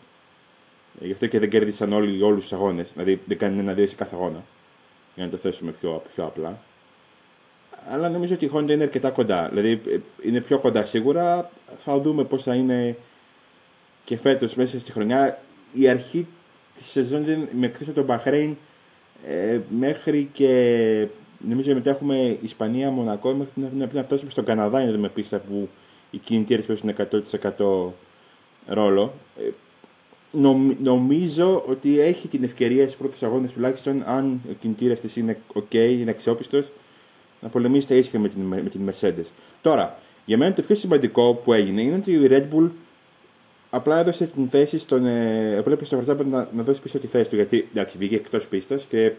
Ε, 1.00 1.06
γι' 1.06 1.12
αυτό 1.12 1.26
και 1.26 1.38
δεν 1.38 1.50
κέρδισαν 1.50 1.92
όλοι 1.92 2.22
όλους 2.22 2.42
τους 2.42 2.52
αγώνες. 2.52 2.88
Δηλαδή 2.92 3.20
δεν 3.26 3.38
κάνει 3.38 3.58
ένα-δύο 3.58 3.86
σε 3.86 3.94
κάθε 3.94 4.14
αγώνα. 4.14 4.44
Για 5.14 5.24
να 5.24 5.30
το 5.30 5.36
θέσουμε 5.36 5.70
πιο, 5.80 6.02
πιο 6.14 6.24
απλά. 6.24 6.58
Αλλά 7.90 8.08
νομίζω 8.08 8.34
ότι 8.34 8.44
η 8.44 8.50
Honda 8.54 8.70
είναι 8.70 8.82
αρκετά 8.82 9.10
κοντά. 9.10 9.48
Δηλαδή 9.48 9.70
ε, 9.70 9.98
είναι 10.22 10.40
πιο 10.40 10.58
κοντά 10.58 10.84
σίγουρα. 10.84 11.50
Θα 11.78 11.98
δούμε 12.00 12.24
πώς 12.24 12.42
θα 12.42 12.54
είναι 12.54 12.96
και 14.04 14.16
φέτος 14.16 14.54
μέσα 14.54 14.78
στη 14.78 14.92
χρονιά. 14.92 15.40
Η 15.72 15.88
αρχή 15.88 16.26
της 16.74 16.86
σεζόν 16.86 17.24
με 17.58 17.66
εκτός 17.66 17.88
από 17.88 18.02
τον 18.02 18.06
Bahrain 18.08 18.52
ε, 19.26 19.58
μέχρι 19.68 20.28
και 20.32 21.08
Νομίζω 21.48 21.74
μετά 21.74 21.90
έχουμε 21.90 22.38
Ισπανία, 22.42 22.90
Μονακό, 22.90 23.32
μέχρι 23.32 23.52
να, 23.76 23.88
να 23.92 24.02
φτάσουμε 24.02 24.30
στον 24.30 24.44
Καναδά 24.44 24.80
είναι 24.80 24.98
με 24.98 25.08
πίστα 25.08 25.38
που 25.38 25.68
οι 26.10 26.18
κινητήρες 26.18 26.64
παίζουν 26.64 26.94
100% 27.56 28.74
ρόλο. 28.74 29.12
Ε, 30.34 30.38
νομίζω 30.82 31.64
ότι 31.66 32.00
έχει 32.00 32.28
την 32.28 32.44
ευκαιρία 32.44 32.84
στους 32.84 32.96
πρώτους 32.96 33.22
αγώνες 33.22 33.52
τουλάχιστον, 33.52 34.02
αν 34.06 34.40
ο 34.50 34.52
κινητήρας 34.60 35.00
της 35.00 35.16
είναι 35.16 35.38
OK, 35.54 35.74
είναι 35.74 36.10
αξιόπιστος, 36.10 36.70
να 37.40 37.48
πολεμήσει 37.48 37.88
τα 37.88 37.94
ίσια 37.94 38.20
με 38.20 38.28
την, 38.28 38.40
με 38.40 38.70
την 38.70 38.80
Mercedes. 38.90 39.26
Τώρα, 39.62 39.98
για 40.24 40.36
μένα 40.36 40.52
το 40.52 40.62
πιο 40.62 40.74
σημαντικό 40.74 41.34
που 41.44 41.52
έγινε 41.52 41.82
είναι 41.82 41.96
ότι 41.96 42.12
η 42.12 42.28
Red 42.30 42.44
Bull 42.54 42.68
απλά 43.70 43.98
έδωσε 43.98 44.26
την 44.26 44.48
θέση 44.48 44.78
στον. 44.78 45.06
Ε, 45.06 45.54
έπρεπε 45.56 45.84
στο 45.84 46.02
Verstappen 46.06 46.24
να, 46.24 46.48
να 46.54 46.62
δώσει 46.62 46.80
πίσω 46.80 46.98
τη 46.98 47.06
θέση 47.06 47.28
του. 47.28 47.34
Γιατί 47.34 47.68
εντάξει, 47.70 47.98
βγήκε 47.98 48.14
εκτός 48.14 48.46
πίστας 48.46 48.84
και 48.84 49.12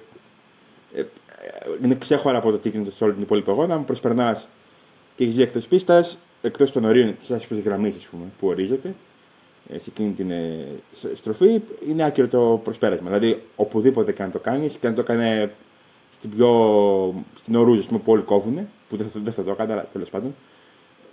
ε, 0.96 1.04
είναι 1.84 1.96
ξέχωρα 1.96 2.38
από 2.38 2.52
το 2.52 2.58
τι 2.58 2.70
γίνεται 2.70 2.92
σε 2.92 3.04
όλη 3.04 3.14
την 3.14 3.22
υπόλοιπη 3.22 3.50
αγώνα. 3.50 3.74
Αν 3.74 3.86
προσπερνάς 3.86 4.48
και 5.16 5.24
έχεις 5.24 5.36
βγει 5.36 5.44
εκτός 5.44 5.68
πίστας, 5.68 6.18
εκτός 6.42 6.72
των 6.72 6.86
ορίων 6.86 7.18
της 7.18 7.32
άσπρη 7.32 7.60
γραμμής 7.60 8.08
που 8.40 8.48
ορίζεται, 8.48 8.88
ε, 8.88 8.94
σε 9.70 9.90
εκείνη 9.90 10.12
την 10.12 10.32
ε, 10.32 10.68
στροφή, 11.14 11.62
είναι 11.90 12.04
άκυρο 12.04 12.28
το 12.28 12.62
προσπέρασμα. 12.64 13.08
Δηλαδή, 13.08 13.42
οπουδήποτε 13.56 14.12
και 14.12 14.24
αν 14.24 14.32
το 14.32 14.40
κάνεις, 14.40 14.76
και 14.76 14.88
αν 14.88 14.96
το 14.96 15.04
κάνει 15.04 15.50
στην 16.14 16.30
πιο. 16.30 17.14
στην 17.38 17.56
ορούζα 17.56 17.90
που 17.90 18.02
όλοι 18.06 18.22
κόβουν, 18.22 18.68
που 18.90 18.98
δεν 18.98 19.08
θα, 19.08 19.20
δεν 19.24 19.34
θα 19.34 19.44
το 19.44 19.52
έκανε, 19.52 19.74
αλλά 19.74 19.88
τέλος 19.94 20.10
πάντων. 20.10 20.36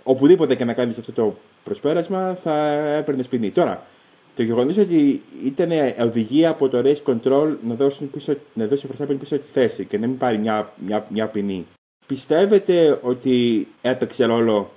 Οπουδήποτε 0.03 0.55
και 0.55 0.65
να 0.65 0.73
κάνεις 0.73 0.97
αυτό 0.97 1.11
το 1.11 1.35
προσπέρασμα 1.63 2.33
θα 2.33 2.67
έπαιρνες 2.71 3.27
ποινή. 3.27 3.51
Τώρα, 3.51 3.85
το 4.35 4.43
γεγονός 4.43 4.77
ότι 4.77 5.21
ήταν 5.43 5.69
οδηγία 5.99 6.49
από 6.49 6.67
το 6.67 6.81
race 6.85 7.11
control 7.11 7.55
να 7.67 7.75
δώσει, 7.75 8.03
πίσω, 8.03 8.35
να 8.53 8.65
δώσει 8.65 8.85
ο 8.85 8.89
Verstappen 8.89 9.15
πίσω 9.19 9.37
τη 9.37 9.45
θέση 9.51 9.85
και 9.85 9.97
να 9.97 10.07
μην 10.07 10.17
πάρει 10.17 10.37
μια, 10.37 10.73
μια, 10.85 11.07
μια 11.09 11.27
ποινή. 11.27 11.65
Πιστεύετε 12.05 12.99
ότι 13.01 13.67
έπαιξε 13.81 14.25
ρόλο 14.25 14.69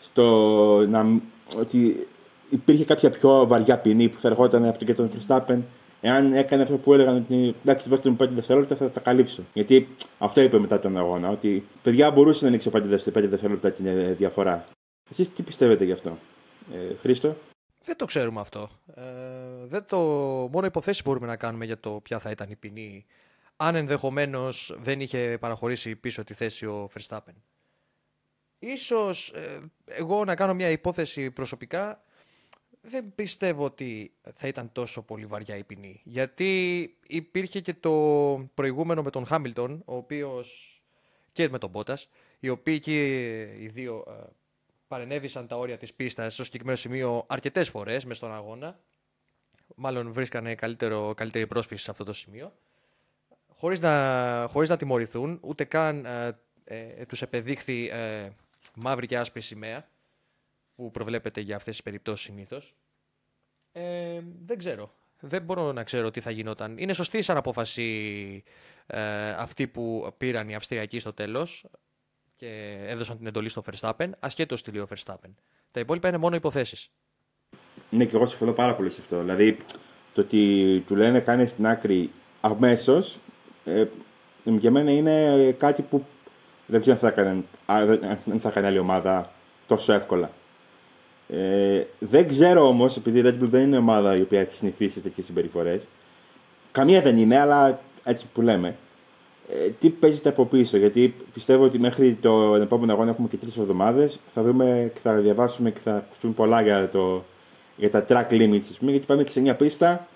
στο 0.00 0.26
να, 0.88 1.06
ότι 1.58 2.06
υπήρχε 2.50 2.84
κάποια 2.84 3.10
πιο 3.10 3.46
βαριά 3.46 3.78
ποινή 3.78 4.08
που 4.08 4.20
θα 4.20 4.28
ερχόταν 4.28 4.64
από 4.64 4.78
τον 4.78 4.86
και 4.86 4.94
τον 4.94 5.10
Verstappen 5.10 5.58
εάν 6.00 6.32
έκανε 6.32 6.62
αυτό 6.62 6.76
που 6.76 6.94
έλεγαν 6.94 7.16
ότι 7.16 7.54
εντάξει, 7.62 7.88
δώστε 7.88 8.10
μου 8.10 8.16
5 8.20 8.28
δευτερόλεπτα 8.28 8.76
θα 8.76 8.90
τα 8.90 9.00
καλύψω. 9.00 9.42
Γιατί 9.52 9.88
αυτό 10.18 10.40
είπε 10.40 10.58
μετά 10.58 10.80
τον 10.80 10.96
αγώνα, 10.96 11.28
ότι 11.28 11.66
παιδιά 11.82 12.10
μπορούσε 12.10 12.42
να 12.42 12.48
ανοίξει 12.48 12.70
5 12.74 12.80
δευτερόλεπτα 13.12 13.70
την 13.70 13.86
ε, 13.86 14.12
διαφορά. 14.12 14.64
Εσείς 15.10 15.32
τι 15.32 15.42
πιστεύετε 15.42 15.84
γι' 15.84 15.92
αυτό, 15.92 16.18
ε, 16.72 16.94
Χρήστο; 17.00 17.36
Δεν 17.84 17.96
το 17.96 18.04
ξέρουμε 18.04 18.40
αυτό. 18.40 18.70
Ε, 18.94 19.02
δεν 19.66 19.84
το... 19.86 19.98
Μόνο 20.52 20.66
υποθέσεις 20.66 21.02
μπορούμε 21.02 21.26
να 21.26 21.36
κάνουμε 21.36 21.64
για 21.64 21.78
το 21.80 21.90
ποια 21.90 22.18
θα 22.18 22.30
ήταν 22.30 22.50
η 22.50 22.56
ποινή 22.56 23.06
αν 23.60 23.74
ενδεχομένως 23.74 24.76
δεν 24.78 25.00
είχε 25.00 25.36
παραχωρήσει 25.40 25.96
πίσω 25.96 26.24
τη 26.24 26.34
θέση 26.34 26.66
ο 26.66 26.90
Verstappen. 26.94 27.34
Ίσως 28.58 29.30
ε, 29.30 29.60
εγώ 29.84 30.24
να 30.24 30.34
κάνω 30.34 30.54
μια 30.54 30.70
υπόθεση 30.70 31.30
προσωπικά 31.30 32.02
δεν 32.88 33.12
πιστεύω 33.14 33.64
ότι 33.64 34.12
θα 34.34 34.48
ήταν 34.48 34.72
τόσο 34.72 35.02
πολύ 35.02 35.26
βαριά 35.26 35.56
η 35.56 35.64
ποινή. 35.64 36.00
Γιατί 36.04 36.82
υπήρχε 37.06 37.60
και 37.60 37.74
το 37.74 37.90
προηγούμενο 38.54 39.02
με 39.02 39.10
τον 39.10 39.26
Χάμιλτον, 39.26 39.82
ο 39.84 39.96
οποίος 39.96 40.78
και 41.32 41.48
με 41.48 41.58
τον 41.58 41.70
Μπότας, 41.70 42.08
οι 42.40 42.48
οποίοι 42.48 42.80
και 42.80 43.40
οι 43.42 43.68
δύο 43.68 44.04
ε, 44.08 44.12
παρενέβησαν 44.88 45.46
τα 45.46 45.56
όρια 45.56 45.76
της 45.78 45.94
πίστας 45.94 46.34
στο 46.34 46.44
συγκεκριμένο 46.44 46.78
σημείο 46.78 47.24
αρκετές 47.26 47.68
φορές 47.68 48.04
μες 48.04 48.16
στον 48.16 48.34
αγώνα. 48.34 48.80
Μάλλον 49.76 50.12
βρίσκανε 50.12 50.54
καλύτερο, 50.54 51.14
καλύτερη 51.14 51.46
πρόσφυση 51.46 51.82
σε 51.84 51.90
αυτό 51.90 52.04
το 52.04 52.12
σημείο. 52.12 52.52
Χωρίς 53.48 53.80
να, 53.80 54.48
χωρίς 54.50 54.68
να 54.68 54.76
τιμωρηθούν, 54.76 55.38
ούτε 55.42 55.64
καν 55.64 56.04
ε, 56.04 56.38
ε, 56.64 57.04
τους 57.06 57.22
επεδείχθη 57.22 57.88
ε, 57.88 58.28
μαύρη 58.74 59.06
και 59.06 59.18
άσπρη 59.18 59.40
σημαία 59.40 59.88
που 60.78 60.90
προβλέπεται 60.90 61.40
για 61.40 61.56
αυτές 61.56 61.74
τις 61.74 61.84
περιπτώσεις 61.84 62.26
συνήθως; 62.26 62.74
Ε, 63.72 64.20
δεν 64.46 64.58
ξέρω. 64.58 64.92
Δεν 65.20 65.42
μπορώ 65.42 65.72
να 65.72 65.82
ξέρω 65.82 66.10
τι 66.10 66.20
θα 66.20 66.30
γινόταν. 66.30 66.78
Είναι 66.78 66.92
σωστή 66.92 67.22
σαν 67.22 67.36
απόφαση 67.36 68.42
ε, 68.86 69.30
αυτή 69.30 69.66
που 69.66 70.14
πήραν 70.16 70.48
οι 70.48 70.54
Αυστριακοί 70.54 70.98
στο 70.98 71.12
τέλος 71.12 71.66
και 72.36 72.76
έδωσαν 72.86 73.16
την 73.16 73.26
εντολή 73.26 73.48
στο 73.48 73.62
Verstappen, 73.70 74.10
ασχέτως 74.18 74.62
τι 74.62 74.70
λέει 74.70 74.82
ο 74.82 74.88
Verstappen. 74.94 75.30
Τα 75.70 75.80
υπόλοιπα 75.80 76.08
είναι 76.08 76.16
μόνο 76.16 76.36
υποθέσεις. 76.36 76.90
Ναι, 77.90 78.04
και 78.04 78.16
εγώ 78.16 78.26
συμφωνώ 78.26 78.52
πάρα 78.52 78.74
πολύ 78.74 78.90
σε 78.90 79.00
αυτό. 79.00 79.20
Δηλαδή, 79.20 79.56
το 80.14 80.20
ότι 80.20 80.84
του 80.86 80.96
λένε 80.96 81.20
κάνει 81.20 81.46
στην 81.46 81.66
άκρη 81.66 82.10
αμέσως, 82.40 83.18
ε, 83.64 83.86
για 84.44 84.70
μένα 84.70 84.90
είναι 84.90 85.50
κάτι 85.52 85.82
που 85.82 86.06
δεν 86.66 86.80
ξέρω 86.80 86.96
αν 86.96 87.02
θα 87.02 87.08
έκανε, 87.08 87.44
αν 88.32 88.40
θα 88.40 88.48
έκανε 88.48 88.66
άλλη 88.66 88.78
ομάδα 88.78 89.32
τόσο 89.66 89.92
εύκολα. 89.92 90.30
Ε, 91.28 91.82
δεν 91.98 92.28
ξέρω 92.28 92.68
όμως, 92.68 92.96
επειδή 92.96 93.18
η 93.18 93.22
Red 93.24 93.42
Bull 93.42 93.48
δεν 93.48 93.62
είναι 93.62 93.76
ομάδα 93.76 94.16
η 94.16 94.20
οποία 94.20 94.40
έχει 94.40 94.54
συνηθίσει 94.54 95.00
τέτοιες 95.00 95.26
συμπεριφορές. 95.26 95.82
Καμία 96.72 97.00
δεν 97.00 97.18
είναι, 97.18 97.38
αλλά 97.38 97.80
έτσι 98.04 98.26
που 98.34 98.42
λέμε. 98.42 98.76
Ε, 99.50 99.70
τι 99.80 99.90
παίζεται 99.90 100.28
από 100.28 100.44
πίσω, 100.44 100.76
γιατί 100.76 101.14
πιστεύω 101.32 101.64
ότι 101.64 101.78
μέχρι 101.78 102.18
το 102.20 102.54
επόμενο 102.54 102.92
αγώνα 102.92 103.10
έχουμε 103.10 103.28
και 103.28 103.36
τρεις 103.36 103.56
εβδομάδες. 103.56 104.20
Θα 104.34 104.42
δούμε 104.42 104.90
και 104.94 105.00
θα 105.02 105.14
διαβάσουμε 105.14 105.70
και 105.70 105.78
θα 105.84 105.96
ακούσουμε 105.96 106.32
πολλά 106.32 106.62
για, 106.62 106.88
το, 106.88 107.24
για 107.76 107.90
τα 107.90 108.04
track 108.08 108.32
limits, 108.32 108.76
πούμε, 108.78 108.90
γιατί 108.90 109.06
πάμε 109.06 109.24
και 109.24 109.30
σε 109.30 109.40
μια 109.40 109.54
πίστα 109.54 110.06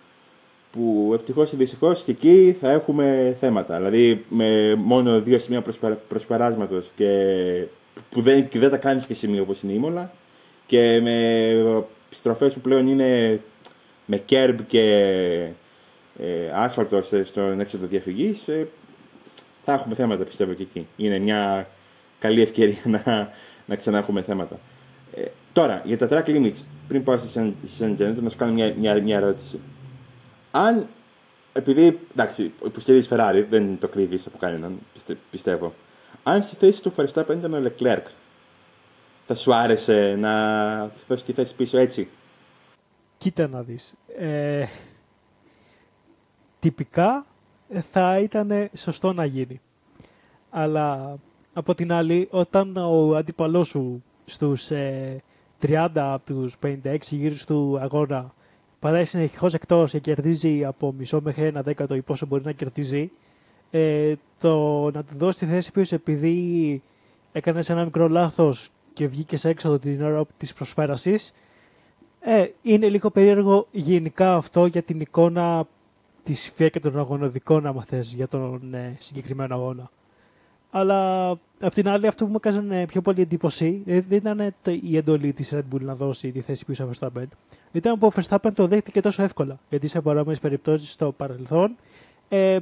που 0.72 1.10
ευτυχώς 1.14 1.52
ή 1.52 1.56
δυστυχώς 1.56 2.02
και 2.02 2.10
εκεί 2.10 2.56
θα 2.60 2.70
έχουμε 2.70 3.36
θέματα. 3.40 3.76
Δηλαδή 3.76 4.24
με 4.28 4.74
μόνο 4.74 5.20
δύο 5.20 5.38
σημεία 5.38 5.62
προσπεράσματος 6.08 6.90
και 6.96 7.08
που 8.10 8.20
δεν, 8.20 8.48
και 8.48 8.58
δεν 8.58 8.70
τα 8.70 8.76
κάνεις 8.76 9.06
και 9.06 9.14
σημείο 9.14 9.42
όπως 9.42 9.62
είναι 9.62 9.72
η 9.72 9.78
Μόλα 9.78 10.12
και 10.72 11.00
με 11.00 11.86
στροφές 12.10 12.52
που 12.52 12.60
πλέον 12.60 12.86
είναι 12.86 13.40
με 14.06 14.16
κέρμπ 14.16 14.60
και 14.66 14.80
ε, 16.18 16.50
άσφαλτο 16.54 17.02
στον 17.24 17.60
έξοδο 17.60 17.86
διαφυγής, 17.86 18.48
ε, 18.48 18.68
θα 19.64 19.72
έχουμε 19.72 19.94
θέματα 19.94 20.24
πιστεύω 20.24 20.52
και 20.52 20.62
εκεί. 20.62 20.86
Είναι 20.96 21.18
μια 21.18 21.68
καλή 22.18 22.42
ευκαιρία 22.42 22.80
να, 22.84 23.32
να 23.66 23.76
ξανά 23.76 23.98
έχουμε 23.98 24.22
θέματα. 24.22 24.58
Ε, 25.14 25.22
τώρα, 25.52 25.82
για 25.84 25.98
τα 25.98 26.08
track 26.10 26.28
limits, 26.28 26.62
πριν 26.88 27.04
πάω 27.04 27.18
στη 27.18 27.54
Σεντζένετ, 27.76 28.18
να 28.18 28.30
σου 28.30 28.36
κάνω 28.36 28.52
μια, 28.52 28.74
μια, 28.78 29.02
μια 29.02 29.16
ερώτηση. 29.16 29.60
Αν, 30.50 30.86
επειδή, 31.52 31.98
εντάξει, 32.12 32.52
υποστηρίζει 32.64 33.08
Ferrari, 33.10 33.44
δεν 33.50 33.78
το 33.80 33.88
κρύβεις 33.88 34.26
από 34.26 34.38
κανέναν, 34.38 34.78
πιστεύω. 35.30 35.74
Αν 36.22 36.42
στη 36.42 36.56
θέση 36.56 36.82
του 36.82 36.92
Verstappen 36.96 37.36
ήταν 37.38 37.54
ο 37.54 37.62
Leclerc, 37.64 38.02
θα 39.26 39.34
σου 39.34 39.54
άρεσε 39.54 40.16
να 40.18 40.90
δώσεις 41.08 41.24
τη 41.24 41.32
θέση 41.32 41.54
πίσω 41.54 41.78
έτσι; 41.78 42.08
Κοίτα 43.22 43.48
να 43.48 43.62
δεις. 43.62 43.94
Ε, 44.18 44.64
τυπικά 46.58 47.26
ε, 47.68 47.80
θα 47.80 48.18
ήταν 48.18 48.70
σωστό 48.76 49.12
να 49.12 49.24
γίνει. 49.24 49.60
Αλλά 50.50 51.16
από 51.52 51.74
την 51.74 51.92
άλλη, 51.92 52.28
όταν 52.30 52.76
ο 52.76 53.16
αντίπαλός 53.16 53.68
σου 53.68 54.02
στους 54.24 54.66
30 54.66 54.70
ε, 55.60 55.88
από 55.94 56.22
τους 56.24 56.56
56 56.62 56.96
γύρους 57.10 57.44
του 57.44 57.78
αγώνα 57.80 58.34
παράει 58.78 59.04
συνεχώς 59.04 59.54
εκτός 59.54 59.90
και 59.90 59.98
κερδίζει 59.98 60.64
από 60.64 60.92
μισό 60.92 61.20
μέχρι 61.20 61.44
ένα 61.44 61.62
δέκατο 61.62 61.94
ή 61.94 62.02
πόσο 62.02 62.26
μπορεί 62.26 62.44
να 62.44 62.52
κερδίζει, 62.52 63.10
ε, 63.70 64.14
το 64.40 64.90
να 64.90 65.04
του 65.04 65.14
δώσεις 65.16 65.38
τη 65.38 65.46
θέση 65.46 65.72
πίσω 65.72 65.94
επειδή 65.94 66.82
έκανες 67.32 67.70
ένα 67.70 67.84
μικρό 67.84 68.08
λάθος 68.08 68.70
και 68.92 69.06
βγήκε 69.06 69.48
έξω 69.48 69.78
την 69.78 70.02
ώρα 70.02 70.24
της 70.36 70.52
προσφέρασης, 70.52 71.32
ε, 72.20 72.46
είναι 72.62 72.88
λίγο 72.88 73.10
περίεργο 73.10 73.66
γενικά 73.70 74.34
αυτό 74.34 74.66
για 74.66 74.82
την 74.82 75.00
εικόνα 75.00 75.66
της 76.22 76.52
φία 76.54 76.68
και 76.68 76.80
των 76.80 76.98
αγωνοδικών, 76.98 77.66
άμα 77.66 77.84
θες, 77.84 78.12
για 78.12 78.28
τον 78.28 78.74
ε, 78.74 78.96
συγκεκριμένο 78.98 79.54
αγώνα. 79.54 79.90
Αλλά 80.70 81.30
απ' 81.60 81.74
την 81.74 81.88
άλλη, 81.88 82.06
αυτό 82.06 82.24
που 82.24 82.30
μου 82.30 82.36
έκανε 82.44 82.86
πιο 82.86 83.00
πολύ 83.00 83.20
εντύπωση 83.20 83.82
ε, 83.86 84.00
δεν 84.00 84.18
ήταν 84.18 84.54
η 84.82 84.96
εντολή 84.96 85.32
της 85.32 85.54
Red 85.54 85.74
Bull 85.74 85.80
να 85.80 85.94
δώσει 85.94 86.32
τη 86.32 86.40
θέση 86.40 86.64
πίσω 86.64 86.84
από 86.84 86.92
Verstappen. 86.98 87.26
Ήταν 87.72 87.98
που 87.98 88.06
ο 88.06 88.20
Verstappen 88.20 88.50
το 88.54 88.66
δέχτηκε 88.66 89.00
τόσο 89.00 89.22
εύκολα. 89.22 89.58
Γιατί 89.68 89.88
σε 89.88 90.00
παρόμοιες 90.00 90.38
περιπτώσεις 90.38 90.92
στο 90.92 91.12
παρελθόν 91.12 91.76
ε, 92.28 92.58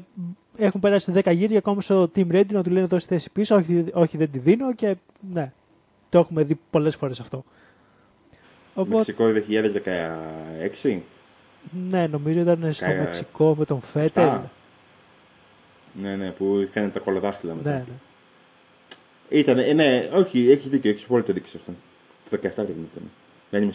έχουν 0.56 0.80
περάσει 0.80 1.12
10 1.14 1.34
γύρια 1.34 1.58
ακόμα 1.58 1.80
στο 1.80 2.10
Team 2.14 2.32
Ready 2.32 2.52
να 2.52 2.62
του 2.62 2.70
λένε 2.70 2.87
δώσει 2.87 3.06
θέση 3.06 3.30
πίσω. 3.30 3.56
Όχι, 3.56 3.84
όχι, 3.92 4.16
δεν 4.16 4.30
τη 4.30 4.38
δίνω 4.38 4.75
και 4.75 4.96
ναι. 5.32 5.52
Το 6.10 6.18
έχουμε 6.18 6.42
δει 6.42 6.58
πολλές 6.70 6.96
φορές 6.96 7.20
αυτό. 7.20 7.44
Οπότε... 8.74 8.94
Μεξικό 8.96 9.24
2016. 10.82 10.98
Ναι, 11.90 12.06
νομίζω 12.06 12.40
ήταν 12.40 12.72
στο 12.72 12.86
Μεξικό 12.86 13.54
με 13.58 13.64
τον 13.64 13.80
Φέτελ. 13.80 14.38
Ναι, 16.00 16.16
ναι, 16.16 16.30
που 16.30 16.58
είχαν 16.58 16.92
τα 16.92 17.00
κολοδάχτυλα 17.00 17.54
μετά. 17.54 17.70
Ναι, 17.70 17.76
ναι. 17.76 17.94
Ήταν, 19.38 19.58
ε, 19.58 19.72
ναι, 19.72 20.08
όχι, 20.14 20.50
έχεις 20.50 20.68
δίκιο, 20.68 20.90
έχεις 20.90 21.04
πολύ 21.04 21.22
δίκιο 21.26 21.48
σε 21.48 21.56
αυτό. 21.56 21.72
Το 22.30 22.36
17 22.36 22.38
πρέπει 22.54 22.78
να 22.78 22.86
ήταν. 22.92 23.10
Δεν 23.50 23.62
είμαι 23.62 23.72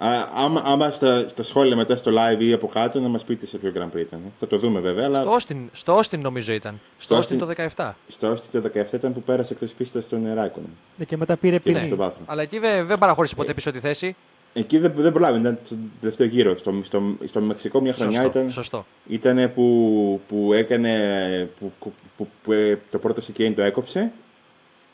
σίγουρο. 0.00 0.28
Άμα, 0.34 0.62
άμα 0.64 0.90
στα, 0.90 1.28
στα, 1.28 1.42
σχόλια 1.42 1.76
μετά 1.76 1.96
στο 1.96 2.10
live 2.14 2.40
ή 2.40 2.52
από 2.52 2.66
κάτω 2.66 3.00
να 3.00 3.08
μας 3.08 3.24
πείτε 3.24 3.46
σε 3.46 3.58
ποιο 3.58 3.72
Grand 3.76 3.96
Prix 3.96 4.00
ήταν. 4.00 4.20
Θα 4.40 4.46
το 4.46 4.58
δούμε 4.58 4.80
βέβαια. 4.80 5.04
Αλλά... 5.04 5.18
Στο, 5.18 5.36
Austin, 5.36 5.56
στο 5.72 5.98
Austin 5.98 6.18
νομίζω 6.18 6.52
ήταν. 6.52 6.80
Στο, 6.98 7.22
στο 7.22 7.34
Austin 7.34 7.38
το 7.38 7.68
17. 7.76 7.92
Στο 8.08 8.32
Austin 8.32 8.60
το 8.62 8.70
17 8.74 8.92
ήταν 8.92 9.12
που 9.12 9.22
πέρασε 9.22 9.52
εκτός 9.52 9.72
πίστας 9.72 10.04
στον 10.04 10.34
Ράικον. 10.34 10.62
Ναι, 10.96 11.04
και 11.04 11.16
μετά 11.16 11.36
πήρε 11.36 11.58
ποινή. 11.58 11.88
Ναι. 11.88 12.10
Αλλά 12.26 12.42
εκεί 12.42 12.58
δεν, 12.58 12.86
δεν 12.86 12.98
παραχώρησε 12.98 13.34
ποτέ 13.34 13.54
πίσω 13.54 13.70
τη 13.70 13.78
θέση. 13.78 14.16
Εκεί 14.56 14.78
δεν, 14.78 14.92
δεν 14.96 15.12
προλάβει, 15.12 15.38
ήταν 15.40 15.58
το 15.68 15.74
τελευταίο 16.00 16.26
γύρο. 16.26 16.56
Στο, 16.56 16.74
στο, 16.84 17.02
στο 17.24 17.40
Μεξικό 17.40 17.80
μια 17.80 17.94
χρονιά 17.94 18.22
σωστό, 18.22 18.38
ήταν, 18.38 18.50
σωστό. 18.50 18.86
ήταν 19.08 19.52
που, 19.54 20.20
που 20.28 20.52
έκανε. 20.52 21.48
Που, 21.58 21.72
που, 21.78 21.92
που, 22.16 22.28
που 22.44 22.52
ε, 22.52 22.78
το 22.90 22.98
πρώτο 22.98 23.20
σικέιν 23.20 23.54
το 23.54 23.62
έκοψε. 23.62 24.12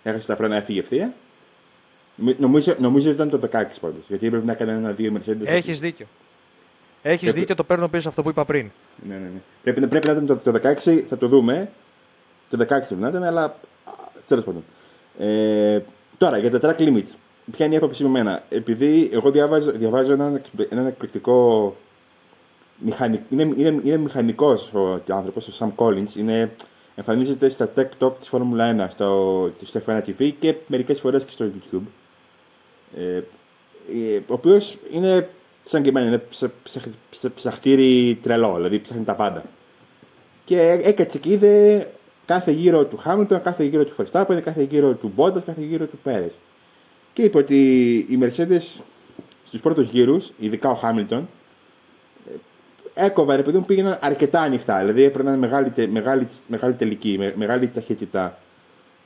Έχασε 0.02 0.26
τα 0.26 0.36
φρένα, 0.36 0.56
έφυγε 0.56 0.78
ευθεία. 0.78 1.12
Νομίζω, 2.38 2.74
νομίζω 2.78 3.10
ήταν 3.10 3.30
το 3.30 3.40
16 3.42 3.48
πάντως. 3.80 4.04
Γιατί 4.08 4.26
έπρεπε 4.26 4.46
να 4.46 4.52
έκανε 4.52 4.72
ένα-δύο 4.72 5.12
Mercedes. 5.16 5.44
Έχεις 5.44 5.80
δίκιο. 5.80 6.06
Έχεις 7.02 7.20
πρέπει... 7.20 7.38
δίκιο, 7.38 7.54
το 7.54 7.64
παίρνω 7.64 7.88
πίσω 7.88 8.08
αυτό 8.08 8.22
που 8.22 8.28
είπα 8.28 8.44
πριν. 8.44 8.70
Ναι, 9.08 9.14
ναι, 9.14 9.20
ναι. 9.20 9.40
Πρέπει, 9.62 9.86
πρέπει 9.86 10.06
να 10.06 10.12
ήταν 10.12 10.26
το, 10.26 10.36
το 10.36 10.60
16, 10.84 11.02
θα 11.08 11.18
το 11.18 11.28
δούμε. 11.28 11.70
Το 12.50 12.58
16 12.60 12.66
πρέπει 12.66 12.94
να 12.94 13.08
ήταν, 13.08 13.22
αλλά 13.22 13.56
τέλος 14.26 14.44
πάντων. 14.44 14.64
Ε, 15.18 15.80
τώρα 16.18 16.38
για 16.38 16.60
τα 16.60 16.76
track 16.76 16.80
limits. 16.80 17.14
Ποια 17.52 17.66
είναι 17.66 17.74
η 17.74 17.78
άποψή 17.78 18.02
με 18.02 18.08
εμένα. 18.08 18.42
Επειδή 18.48 19.10
εγώ 19.12 19.30
διαβάζω, 19.30 19.70
διαβάζω 19.70 20.12
έναν, 20.12 20.40
έναν 20.68 20.86
εκπληκτικό. 20.86 21.76
Μηχανικ... 22.78 23.20
Είναι, 23.30 23.42
είναι, 23.42 23.80
είναι 23.84 23.96
μηχανικός 23.96 24.70
ο 24.72 25.02
άνθρωπος, 25.08 25.48
ο 25.48 25.52
Sam 25.58 25.84
Collins. 25.84 26.16
Είναι 26.16 26.50
εμφανίζεται 26.94 27.48
στα 27.48 27.72
tech 27.76 27.88
top 27.98 28.12
της 28.18 28.28
Φόρμουλα 28.28 28.86
1, 28.86 28.90
στο, 28.90 29.50
στο 29.64 29.80
F1 29.86 30.00
TV 30.06 30.32
και 30.40 30.54
μερικές 30.66 31.00
φορές 31.00 31.24
και 31.24 31.30
στο 31.30 31.44
YouTube. 31.44 31.86
Ε, 32.96 33.22
ε, 34.14 34.16
ο 34.16 34.32
οποίος 34.32 34.78
είναι 34.92 35.28
σαν 35.64 35.82
και 35.82 35.88
εμένα, 35.88 36.06
είναι 36.06 36.18
ψα, 36.18 36.50
ψα, 36.62 36.80
ψα, 37.10 37.30
ψαχτήρι 37.34 38.18
τρελό, 38.22 38.54
δηλαδή 38.54 38.78
ψάχνει 38.78 39.04
τα 39.04 39.14
πάντα. 39.14 39.44
Και 40.44 40.60
έκατσε 40.82 41.18
και 41.18 41.30
είδε 41.30 41.86
κάθε 42.24 42.50
γύρο 42.50 42.84
του 42.84 42.96
Χάμιλτον, 42.96 43.42
κάθε 43.42 43.64
γύρο 43.64 43.84
του 43.84 43.94
Verstappen, 43.96 44.40
κάθε 44.44 44.62
γύρο 44.62 44.92
του 44.92 45.12
Bottas, 45.16 45.42
κάθε 45.46 45.62
γύρο 45.62 45.86
του 45.86 45.98
Πέρες. 46.02 46.32
Και 47.12 47.22
είπε 47.22 47.38
ότι 47.38 47.56
οι 48.08 48.18
Mercedes 48.22 48.82
στους 49.46 49.60
πρώτους 49.60 49.90
γύρους, 49.90 50.32
ειδικά 50.38 50.70
ο 50.70 50.74
Χάμιλτον, 50.74 51.28
έκοβα, 52.94 53.36
ρε 53.36 53.42
παιδί 53.42 53.58
μου, 53.58 53.64
πήγαιναν 53.64 53.98
αρκετά 54.00 54.40
ανοιχτά. 54.40 54.78
Δηλαδή 54.78 55.02
έπαιρναν 55.02 55.38
μεγάλη, 55.38 55.72
μεγάλη, 55.88 56.26
μεγάλη 56.46 56.74
τελική, 56.74 57.16
με, 57.18 57.34
μεγάλη 57.36 57.68
ταχύτητα 57.68 58.38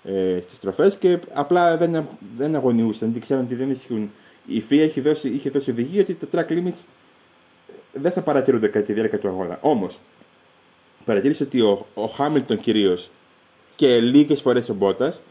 ε, 0.05 0.41
στις 0.43 0.59
τροφές 0.59 0.97
και 0.97 1.19
απλά 1.33 1.77
δεν, 1.77 2.07
δεν 2.37 2.55
αγωνιούσαν. 2.55 3.13
Δεν 3.13 3.21
ξέραν 3.21 3.45
ότι 3.45 3.55
δεν 3.55 3.71
ισχύουν. 3.71 4.11
Η 4.47 4.65
FIA 4.71 4.73
είχε 4.73 5.01
δώσει, 5.01 5.29
είχε 5.29 5.51
δώσει 5.51 5.71
οδηγία 5.71 6.01
ότι 6.01 6.15
τα 6.15 6.27
track 6.33 6.53
limits 6.53 6.85
δεν 7.93 8.13
θα 8.13 8.21
παρατηρούνται 8.21 8.69
κατά 8.69 8.87
τη 8.87 8.93
διάρκεια 8.93 9.19
του 9.19 9.29
αγώνα. 9.29 9.59
Όμως, 9.61 9.99
παρατήρησε 11.05 11.43
ότι 11.43 11.61
ο, 11.61 11.87
ο 11.95 12.07
Χάμιλτον 12.07 12.61
κυρίως 12.61 13.11
και 13.77 14.01
λίγες 14.01 14.41
φορές 14.41 14.69
ο 14.69 14.75
Μπότας 14.75 15.23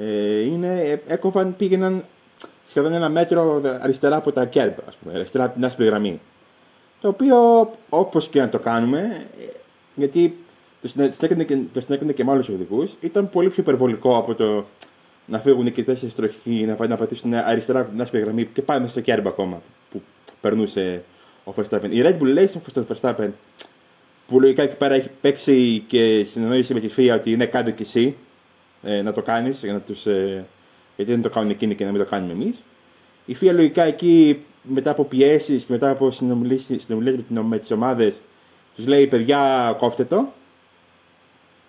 ε, 0.00 0.40
είναι, 0.40 1.00
έκοβαν, 1.06 1.56
πήγαιναν 1.56 2.04
σχεδόν 2.68 2.92
ένα 2.92 3.08
μέτρο 3.08 3.62
αριστερά 3.80 4.16
από 4.16 4.32
τα 4.32 4.44
κέρπ, 4.44 4.78
ας 4.88 4.96
πούμε, 4.96 5.14
αριστερά 5.14 5.44
από 5.44 5.54
την 5.54 5.64
άσπρη 5.64 5.84
γραμμή. 5.84 6.20
Το 7.00 7.08
οποίο 7.08 7.70
όπως 7.88 8.28
και 8.28 8.40
να 8.40 8.48
το 8.48 8.58
κάνουμε, 8.58 9.26
γιατί 9.94 10.36
το 10.82 10.88
συνέκρινε 10.88 11.44
και, 11.44 11.58
το 11.72 11.80
συνέκρινε 11.80 12.12
και 12.12 12.24
με 12.24 12.32
άλλους 12.32 12.48
οδηγούς, 12.48 12.94
ήταν 13.00 13.30
πολύ 13.30 13.50
πιο 13.50 13.62
υπερβολικό 13.62 14.16
από 14.16 14.34
το 14.34 14.64
να 15.26 15.38
φύγουν 15.38 15.72
και 15.72 15.84
τέσσερις 15.84 16.14
τροχοί, 16.14 16.76
να, 16.78 16.86
να 16.86 16.96
πατήσουν 16.96 17.34
αριστερά 17.34 17.80
από 17.80 17.90
την 17.90 18.00
άσπρη 18.00 18.20
γραμμή 18.20 18.44
και 18.44 18.62
πάνε 18.62 18.88
στο 18.88 19.00
κέρμπ 19.00 19.26
ακόμα 19.26 19.62
που 19.90 20.02
περνούσε 20.40 21.02
ο 21.44 21.52
Verstappen. 21.56 21.88
Η 21.90 22.02
Red 22.02 22.18
Bull 22.18 22.32
λέει 22.32 22.46
στον 22.46 22.86
Verstappen, 22.88 23.28
που 24.28 24.40
λογικά 24.40 24.62
εκεί 24.62 24.76
πέρα 24.76 24.94
έχει 24.94 25.10
παίξει 25.20 25.84
και 25.88 26.24
συνεννόησε 26.30 26.74
με 26.74 26.80
τη 26.80 26.88
FIA 26.96 27.14
ότι 27.14 27.32
είναι 27.32 27.46
κάτω 27.46 27.70
κι 27.70 27.82
εσύ 27.82 28.16
ε, 28.82 29.02
να 29.02 29.12
το 29.12 29.22
κάνεις, 29.22 29.62
για 29.62 29.82
ε, 30.04 30.44
γιατί 30.96 31.10
δεν 31.12 31.22
το 31.22 31.30
κάνουν 31.30 31.50
εκείνοι 31.50 31.74
και 31.74 31.84
να 31.84 31.90
μην 31.90 32.00
το 32.00 32.06
κάνουμε 32.06 32.32
εμείς. 32.32 32.64
Η 33.26 33.36
FIA 33.40 33.52
λογικά 33.52 33.82
εκεί 33.82 34.44
μετά 34.62 34.90
από 34.90 35.04
πιέσεις 35.04 35.64
και 35.64 35.72
μετά 35.72 35.90
από 35.90 36.10
συνομιλίες 36.10 36.66
με 37.28 37.58
τις 37.58 37.70
ομάδες, 37.70 38.16
τους 38.76 38.86
λέει: 38.86 39.06
Παιδιά, 39.06 39.74
κόφτε 39.78 40.04
το. 40.04 40.32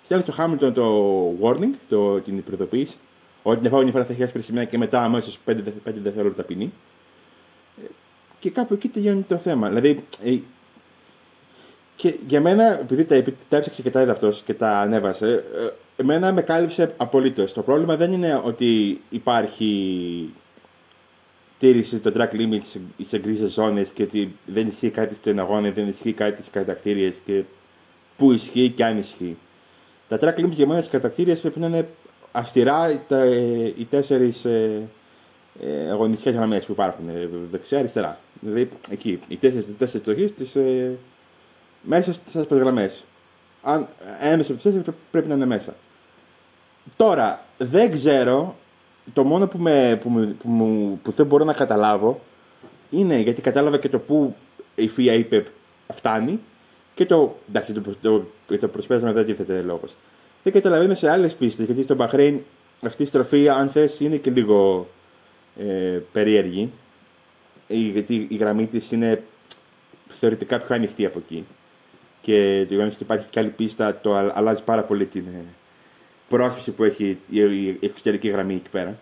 Στέλνει 0.08 0.24
στο 0.24 0.32
Χάμιλτον 0.32 0.74
το 0.74 1.30
warning, 1.42 1.74
το, 1.90 2.20
την 2.20 2.44
προειδοποίηση, 2.44 2.98
ότι 3.44 3.58
την 3.58 3.66
επόμενη 3.66 3.92
φορά 3.92 4.06
θα 4.06 4.14
έχει 4.14 4.24
άσπρη 4.24 4.42
σημαία 4.42 4.64
και 4.64 4.78
μετά 4.78 5.04
αμέσως 5.04 5.40
5, 5.48 5.52
5 5.52 5.54
δευτερόλεπτα 5.84 6.44
ποινή. 6.44 6.74
Και 8.40 8.50
κάπου 8.50 8.74
εκεί 8.74 8.88
τελειώνει 8.88 9.22
το 9.22 9.38
θέμα. 9.38 9.68
Δηλαδή, 9.68 10.04
ε, 10.24 10.38
και 11.96 12.16
για 12.28 12.42
μένα, 12.42 12.80
επειδή 12.80 13.06
τα, 13.06 13.24
τα 13.50 13.58
έψαξε 13.58 13.82
και 13.82 13.90
τα 13.90 14.02
είδα 14.02 14.12
αυτός 14.12 14.42
και 14.42 14.54
τα 14.54 14.80
ανέβασε, 14.80 15.44
ε, 15.56 16.02
εμένα 16.02 16.34
με 16.34 16.42
κάλυψε 16.42 16.94
απολύτως. 16.98 17.54
Το 17.54 17.62
πρόβλημα 17.62 17.96
δεν 17.96 18.12
είναι 18.12 18.42
ότι 18.44 19.02
υπάρχει 19.10 20.34
τήρηση 21.60 22.00
των 22.00 22.14
track 22.18 22.32
limits 22.32 22.80
σε 23.02 23.20
γκρίζες 23.20 23.52
ζώνες 23.52 23.90
και 23.90 24.04
ότι 24.04 24.36
δεν 24.46 24.68
ισχύει 24.68 24.90
κάτι 24.90 25.16
στην 25.16 25.40
αγώνα, 25.40 25.70
δεν 25.70 25.88
ισχύει 25.88 26.14
κάτι 26.14 26.36
στις 26.38 26.50
κατακτήριες 26.52 27.16
και 27.26 27.44
πού 28.18 28.32
ισχύει 28.32 28.70
και 28.70 28.86
αν 28.86 28.98
ισχύει. 28.98 29.38
Τα 30.08 30.18
track 30.22 30.40
limits 30.40 30.52
για 30.52 30.68
μένα 30.68 30.82
στι 30.82 30.90
κατακτήριες 30.90 31.40
πρέπει 31.40 31.60
να 31.60 31.68
είναι 31.68 31.88
αυστηρά 32.32 33.02
τα, 33.08 33.26
οι 33.78 33.88
τέσσερις 33.90 34.46
ε, 34.46 34.82
ε, 35.62 35.90
αγωνιστικές 35.90 36.34
γραμμές 36.34 36.66
που 36.66 36.72
υπάρχουν. 36.72 37.10
Ε, 37.10 37.30
δεξιά-αριστερά. 37.52 38.18
Δηλαδή 38.40 38.70
εκεί, 38.90 39.20
οι 39.28 39.38
τέσσερις 39.38 40.04
τροχές 40.04 40.56
ε, 40.56 40.92
μέσα 41.82 42.14
στις 42.14 42.36
άσπρε 42.36 42.58
γραμμέ. 42.58 42.92
Αν 43.62 43.88
ένα 44.22 44.42
από 44.42 44.54
τις 44.54 44.64
τέσσερις 44.64 44.86
πρέπει 45.12 45.28
να 45.28 45.34
είναι 45.34 45.46
μέσα. 45.46 45.76
Τώρα, 46.96 47.44
δεν 47.58 47.92
ξέρω 47.92 48.56
το 49.14 49.24
μόνο 49.24 49.48
που, 49.48 49.58
με, 49.58 50.00
που, 50.04 50.36
που, 50.44 51.00
που, 51.04 51.12
δεν 51.12 51.26
μπορώ 51.26 51.44
να 51.44 51.54
καταλάβω 51.54 52.20
είναι 52.90 53.18
γιατί 53.20 53.42
κατάλαβα 53.42 53.78
και 53.78 53.90
το 53.90 54.00
που 54.00 54.36
η 54.76 54.92
FIA 54.98 55.16
είπε 55.18 55.46
φτάνει 55.94 56.40
και 56.98 57.06
το. 57.06 57.36
Εντάξει, 57.50 57.74
το, 57.74 57.82
το, 58.02 58.58
το 58.60 58.68
προσπέρασμα 58.68 59.12
δεν 59.12 59.26
τίθεται 59.26 59.62
λόγος. 59.62 59.96
Δεν 60.44 60.54
καταλαβαίνω 60.54 60.96
σε 60.96 61.10
άλλες 61.10 61.36
πίστες 61.36 61.66
γιατί 61.66 61.84
στο 61.84 61.96
Μπαχρέιν 61.96 62.40
αυτή 62.82 63.04
η 63.04 63.06
στροφή, 63.06 63.50
αν 63.50 63.70
θες, 63.70 64.00
είναι 64.00 64.16
και 64.16 64.30
λίγο 64.32 64.88
ε, 65.60 66.00
περίεργη. 66.12 66.72
Γιατί 67.68 68.28
η 68.30 68.36
γραμμή 68.36 68.66
της 68.66 68.92
είναι 68.92 69.24
θεωρητικά 70.08 70.58
πιο 70.58 70.76
ανοιχτή 70.76 71.06
από 71.06 71.20
εκεί. 71.20 71.46
Και 72.22 72.66
το 72.68 72.74
γεγονός 72.74 72.94
ότι 72.94 73.04
υπάρχει 73.04 73.28
και 73.30 73.40
άλλη 73.40 73.50
πίστα 73.50 74.00
το 74.02 74.16
αλλάζει 74.16 74.64
πάρα 74.64 74.84
πολύ 74.84 75.06
την 75.06 75.24
ε, 75.28 75.44
πρόσφυση 76.30 76.72
που 76.72 76.84
έχει 76.84 77.18
η 77.30 77.78
εξωτερική 77.80 78.28
γραμμή 78.28 78.56
εκεί 78.56 78.70
πέρα 78.70 78.98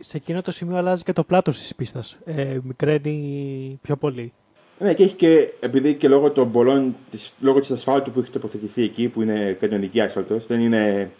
σε 0.00 0.16
εκείνο 0.16 0.42
το 0.42 0.50
σημείο 0.50 0.76
αλλάζει 0.76 1.02
και 1.02 1.12
το 1.12 1.24
πλάτος 1.24 1.58
της 1.58 1.74
πίστας. 1.74 2.18
Ε, 2.24 2.58
μικραίνει 2.62 3.78
πιο 3.82 3.96
πολύ. 3.96 4.32
Ναι, 4.82 4.94
και 4.94 5.02
έχει 5.02 5.14
και, 5.14 5.52
επειδή 5.60 5.94
και 5.94 6.08
λόγω 6.08 6.30
των 6.30 6.52
πολλών, 6.52 6.96
της, 7.10 7.32
λόγω 7.40 7.60
της 7.60 7.70
ασφάλτου 7.70 8.10
που 8.10 8.20
έχει 8.20 8.30
τοποθετηθεί 8.30 8.82
εκεί, 8.82 9.08
που 9.08 9.22
είναι 9.22 9.56
κανονική 9.60 10.00
άσφαλτος, 10.00 10.46
δεν 10.46 10.60
είναι 10.60 11.10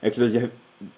έξοδο 0.00 0.28
δια, 0.28 0.50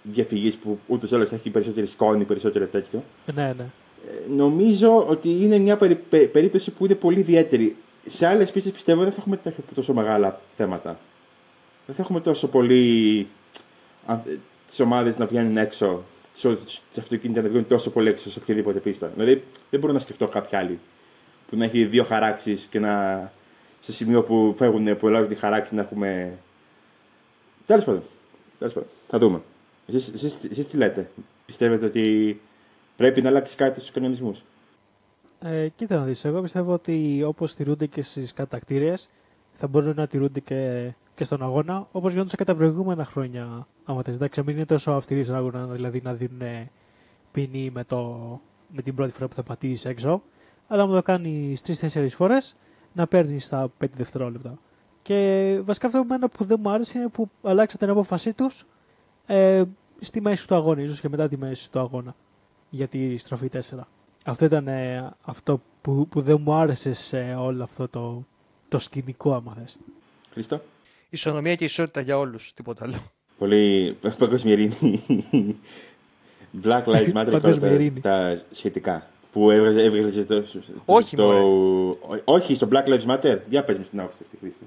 διαφυγής 0.03 0.55
που 0.55 0.79
ούτως 0.87 1.12
όλες 1.12 1.29
θα 1.29 1.35
έχει 1.35 1.51
περισσότερη 1.51 1.87
σκόνη, 1.87 2.25
περισσότερο 2.25 2.67
τέτοιο. 2.67 3.03
Ναι, 3.35 3.43
ναι. 3.43 3.67
Ε, 4.09 4.33
νομίζω 4.37 5.07
ότι 5.09 5.29
είναι 5.29 5.59
μια 5.59 5.77
περί, 5.77 5.95
περίπτωση 6.33 6.71
που 6.71 6.85
είναι 6.85 6.95
πολύ 6.95 7.19
ιδιαίτερη. 7.19 7.77
Σε 8.07 8.27
άλλες 8.27 8.51
πίστες 8.51 8.73
πιστεύω 8.73 9.03
δεν 9.03 9.12
θα 9.12 9.17
έχουμε 9.21 9.40
τόσο 9.75 9.93
μεγάλα 9.93 10.40
θέματα. 10.57 10.99
Δεν 11.87 11.95
θα 11.95 12.03
έχουμε 12.03 12.21
τόσο 12.21 12.49
πολύ 12.49 13.27
τις 14.67 14.81
ομάδες 14.81 15.19
να 15.19 15.27
βγαίνουν 15.27 15.57
έξω 15.57 16.03
σε 16.37 17.01
αυτοκίνητα 17.01 17.43
να 17.43 17.49
βγουν 17.49 17.67
τόσο 17.67 17.90
πολύ 17.90 18.09
έξω 18.09 18.31
σε 18.31 18.38
οποιαδήποτε 18.38 18.79
πίστα. 18.79 19.11
Δηλαδή 19.17 19.43
δεν 19.71 19.81
μπορώ 19.81 19.93
να 19.93 19.99
σκεφτώ 19.99 20.27
κάποια 20.27 20.59
άλλη 20.59 20.79
που 21.51 21.57
να 21.57 21.65
έχει 21.65 21.85
δύο 21.85 22.05
χαράξεις 22.05 22.65
και 22.65 22.79
να. 22.79 23.33
σε 23.81 23.93
σημείο 23.93 24.23
που 24.23 24.55
φεύγουν 24.57 24.97
που 24.97 25.09
ελάβουν 25.09 25.29
τη 25.29 25.35
χαράξη 25.35 25.75
να 25.75 25.83
έχουμε. 25.83 26.39
Τέλος 27.67 27.85
πάντων. 27.85 28.03
Τέλος 28.59 28.75
πάντων. 28.75 28.89
Θα 29.09 29.19
δούμε. 29.19 29.41
Εσείς 29.87 30.69
τι 30.69 30.77
λέτε, 30.77 31.11
Πιστεύετε 31.47 31.85
ότι 31.85 32.41
πρέπει 32.97 33.23
να 33.23 33.29
αλλάξεις 33.29 33.57
κάτι 33.57 33.81
στους 33.81 33.91
κανονισμούς; 33.91 34.43
Ε, 35.41 35.69
κοίτα 35.69 35.97
να 35.97 36.05
δεις, 36.05 36.25
εγώ 36.25 36.41
πιστεύω 36.41 36.73
ότι 36.73 37.23
όπως 37.27 37.55
τηρούνται 37.55 37.87
και 37.87 38.03
στις 38.03 38.33
κατακτήριες 38.33 39.09
θα 39.57 39.67
μπορούν 39.67 39.95
να 39.97 40.07
τηρούνται 40.07 40.41
και 40.41 40.93
και 41.15 41.25
στον 41.25 41.43
αγώνα, 41.43 41.89
όπως 41.93 42.13
γινόταν 42.13 42.33
και 42.37 42.45
τα 42.45 42.55
προηγούμενα 42.55 43.05
χρόνια. 43.05 43.67
Άμα 43.85 44.03
θες, 44.03 44.15
εντάξει, 44.15 44.43
μην 44.43 44.57
είναι 44.57 44.65
τόσο 44.65 44.93
αυστηρή 44.93 45.25
στον 45.25 45.37
αγώνα, 45.37 45.67
δηλαδή 45.67 46.01
να 46.05 46.15
δίνουν 46.15 46.69
ποινή 47.33 47.71
με, 47.71 47.85
το, 47.85 48.41
με 48.75 48.83
την 48.83 48.95
πρώτη 48.95 49.13
φορά 49.13 49.29
που 49.29 49.35
θα 49.35 49.43
πατήσει 49.43 49.89
έξω. 49.89 50.23
Αλλά 50.66 50.83
αν 50.83 50.90
το 50.90 51.03
κάνει 51.03 51.57
τρει-τέσσερι 51.62 52.09
φορές, 52.09 52.57
να 52.92 53.07
παίρνει 53.07 53.40
τα 53.48 53.70
5 53.81 53.87
δευτερόλεπτα. 53.96 54.59
Και 55.03 55.61
βασικά 55.64 55.87
αυτό 55.87 56.07
που 56.37 56.44
δεν 56.44 56.59
μου 56.62 56.70
άρεσε 56.70 56.98
είναι 56.98 57.09
που 57.09 57.31
αλλάξατε 57.42 57.85
την 57.85 57.94
απόφασή 57.94 58.33
τους 58.33 58.66
ε, 59.27 59.62
στη 60.00 60.20
μέση 60.20 60.48
του 60.48 60.55
αγώνα, 60.55 60.83
ίσως 60.83 61.00
και 61.00 61.09
μετά 61.09 61.29
τη 61.29 61.37
μέση 61.37 61.70
του 61.70 61.79
αγώνα 61.79 62.14
για 62.70 62.88
τη 62.88 63.16
στροφή 63.16 63.50
4. 63.53 63.59
Αυτό 64.24 64.44
ήταν 64.44 64.68
ε, 64.68 65.11
αυτό 65.22 65.61
που, 65.81 66.09
που 66.09 66.20
δεν 66.20 66.40
μου 66.40 66.55
άρεσε 66.55 66.92
σε 66.92 67.35
όλο 67.38 67.62
αυτό 67.62 67.88
το, 67.88 68.24
το 68.68 68.79
σκηνικό, 68.79 69.35
άμα 69.35 69.55
θες. 69.59 69.77
Χριστό. 70.33 70.62
Ισονομία 71.09 71.55
και 71.55 71.64
ισότητα 71.64 72.00
για 72.00 72.18
όλους. 72.18 72.53
Τίποτα 72.55 72.85
άλλο. 72.85 72.96
Πολύ 73.38 73.96
παγκόσμια 74.18 74.53
ειρήνη. 74.53 75.03
Black 76.62 76.85
Lives 76.85 77.12
Matter 77.12 77.40
τα, 77.40 78.00
τα 78.00 78.42
σχετικά. 78.50 79.07
Που 79.35 79.51
έβγαζε 79.51 80.25
το. 80.25 80.44
Όχι, 80.85 81.16
το... 81.16 81.99
όχι, 82.25 82.55
στο 82.55 82.68
Black 82.73 82.85
Lives 82.85 83.07
Matter. 83.07 83.38
Για 83.49 83.64
πες 83.64 83.79
με 83.79 83.85
στην 83.85 84.01
άποψη 84.01 84.23
αυτή, 84.23 84.37
Χρήση. 84.37 84.59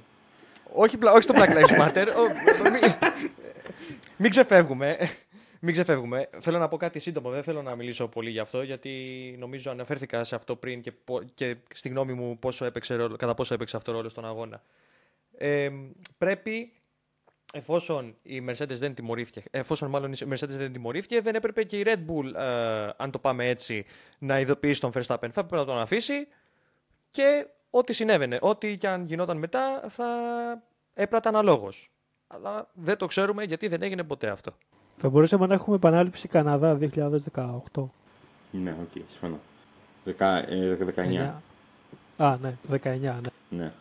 Όχι, 0.73 0.97
όχι 1.03 1.21
στο 1.21 1.33
Black 1.37 1.49
Lives 1.49 1.81
Matter. 1.81 2.07
Μην 4.17 4.29
ξεφεύγουμε. 4.29 4.97
Μην 5.59 5.73
ξεφεύγουμε. 5.73 6.29
Θέλω 6.41 6.57
να 6.57 6.67
πω 6.67 6.77
κάτι 6.77 6.99
σύντομο. 6.99 7.29
Δεν 7.29 7.43
θέλω 7.43 7.61
να 7.61 7.75
μιλήσω 7.75 8.07
πολύ 8.07 8.29
γι' 8.29 8.39
αυτό, 8.39 8.61
γιατί 8.61 8.91
νομίζω 9.39 9.71
αναφέρθηκα 9.71 10.23
σε 10.23 10.35
αυτό 10.35 10.55
πριν 10.55 10.81
και, 10.81 10.93
και 11.33 11.55
στη 11.73 11.89
γνώμη 11.89 12.13
μου 12.13 12.37
πόσο 12.39 12.65
έπαιξε, 12.65 13.07
κατά 13.17 13.33
πόσο 13.33 13.53
έπαιξε 13.53 13.77
αυτό 13.77 13.91
ρόλο 13.91 14.09
στον 14.09 14.25
αγώνα 14.25 14.61
ε, 15.37 15.69
πρέπει 16.17 16.71
εφόσον 17.57 18.15
η 18.23 18.43
Mercedes 18.49 18.77
δεν 18.77 18.93
τιμωρήθηκε, 18.93 19.43
εφόσον 19.51 19.89
μάλλον 19.89 20.11
η 20.11 20.17
Mercedes 20.29 20.47
δεν 20.49 20.73
τιμωρήθηκε, 20.73 21.21
δεν 21.21 21.35
έπρεπε 21.35 21.63
και 21.63 21.77
η 21.77 21.83
Red 21.85 22.11
Bull, 22.11 22.33
ε, 22.35 22.89
αν 22.97 23.11
το 23.11 23.19
πάμε 23.19 23.47
έτσι, 23.47 23.85
να 24.19 24.39
ειδοποιήσει 24.39 24.81
τον 24.81 24.91
Verstappen. 24.91 25.03
Θα 25.07 25.41
έπρεπε 25.41 25.55
να 25.55 25.65
τον 25.65 25.79
αφήσει 25.79 26.27
και 27.11 27.47
ό,τι 27.69 27.93
συνέβαινε, 27.93 28.37
ό,τι 28.41 28.77
και 28.77 28.87
αν 28.87 29.05
γινόταν 29.05 29.37
μετά, 29.37 29.83
θα 29.89 30.07
έπραταν 30.93 31.35
αναλόγως. 31.35 31.69
αλλά 32.27 32.69
δεν 32.73 32.97
το 32.97 33.05
ξέρουμε 33.05 33.43
γιατί 33.43 33.67
δεν 33.67 33.81
έγινε 33.81 34.03
ποτέ 34.03 34.29
αυτό. 34.29 34.53
Θα 34.97 35.09
μπορούσαμε 35.09 35.47
να 35.47 35.53
έχουμε 35.53 35.75
επανάληψη 35.75 36.27
Καναδά 36.27 36.77
2018. 36.81 37.89
Ναι, 38.51 38.71
ok, 38.81 38.87
okay, 38.95 39.01
συμφωνώ. 39.07 39.39
Δεκα, 40.03 40.49
ε, 40.49 40.77
19. 40.95 41.33
Α, 42.17 42.37
ναι, 42.41 42.57
το 42.67 42.79
19, 42.83 42.99
ναι. 42.99 43.19
Ναι. 43.49 43.71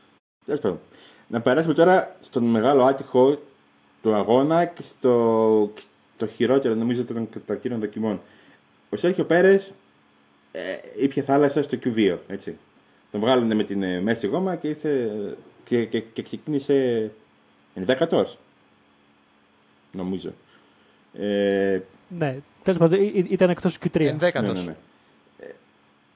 Τέλος 0.47 0.61
πάντων. 0.61 0.81
Να 1.29 1.41
περάσουμε 1.41 1.75
τώρα 1.75 2.17
στον 2.21 2.45
μεγάλο 2.45 2.85
άτυχο 2.85 3.39
του 4.07 4.14
αγώνα 4.14 4.64
και 4.64 4.83
στο 4.83 5.73
το 6.16 6.27
χειρότερο 6.27 6.75
νομίζω 6.75 7.05
των 7.05 7.29
κατακύρων 7.31 7.81
δοκιμών. 7.81 8.21
Ο 8.90 8.97
Σέρχιο 8.97 9.25
Πέρες 9.25 9.75
ε, 10.53 10.61
ήπια 11.03 11.23
θάλασσα 11.23 11.62
στο 11.62 11.79
Q2. 11.85 12.19
Έτσι. 12.29 12.57
Τον 13.11 13.21
βγάλανε 13.21 13.55
με 13.55 13.64
την 13.64 13.83
ε, 13.83 14.01
μέση 14.01 14.27
γόμα 14.27 14.57
και, 14.57 14.69
ήρθε, 14.69 15.11
και, 15.64 15.85
και, 15.85 16.01
και 16.01 16.23
ξεκίνησε 16.23 17.11
ενδέκατος. 17.75 18.38
Νομίζω. 19.92 20.33
Ε, 21.19 21.81
ναι, 22.09 22.37
τέλος 22.62 22.79
πάντων 22.79 22.99
ήταν 23.29 23.51
εκτός 23.51 23.79
Q3. 23.85 24.01
Ενδέκατος. 24.01 24.59
Ναι, 24.59 24.61
ναι, 24.61 24.77
ναι. 25.38 25.47